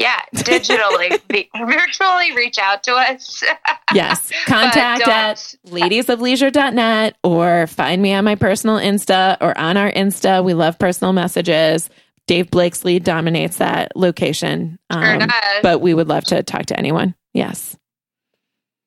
Yeah, 0.00 0.18
digitally, 0.34 1.20
virtually 1.58 2.34
reach 2.34 2.58
out 2.58 2.82
to 2.84 2.94
us. 2.94 3.44
Yes. 3.92 4.30
Contact 4.46 5.02
at 5.08 5.56
ladiesofleisure.net 5.66 7.16
or 7.24 7.66
find 7.66 8.00
me 8.00 8.12
on 8.12 8.24
my 8.24 8.36
personal 8.36 8.76
Insta 8.76 9.36
or 9.40 9.58
on 9.58 9.76
our 9.76 9.90
Insta. 9.90 10.44
We 10.44 10.54
love 10.54 10.78
personal 10.78 11.12
messages. 11.12 11.90
Dave 12.28 12.52
Blakesley 12.52 13.00
dominates 13.00 13.56
that 13.56 13.90
location. 13.96 14.78
Um, 14.90 15.18
does. 15.18 15.32
but 15.64 15.80
we 15.80 15.92
would 15.92 16.06
love 16.06 16.22
to 16.26 16.44
talk 16.44 16.66
to 16.66 16.78
anyone. 16.78 17.16
Yes. 17.34 17.76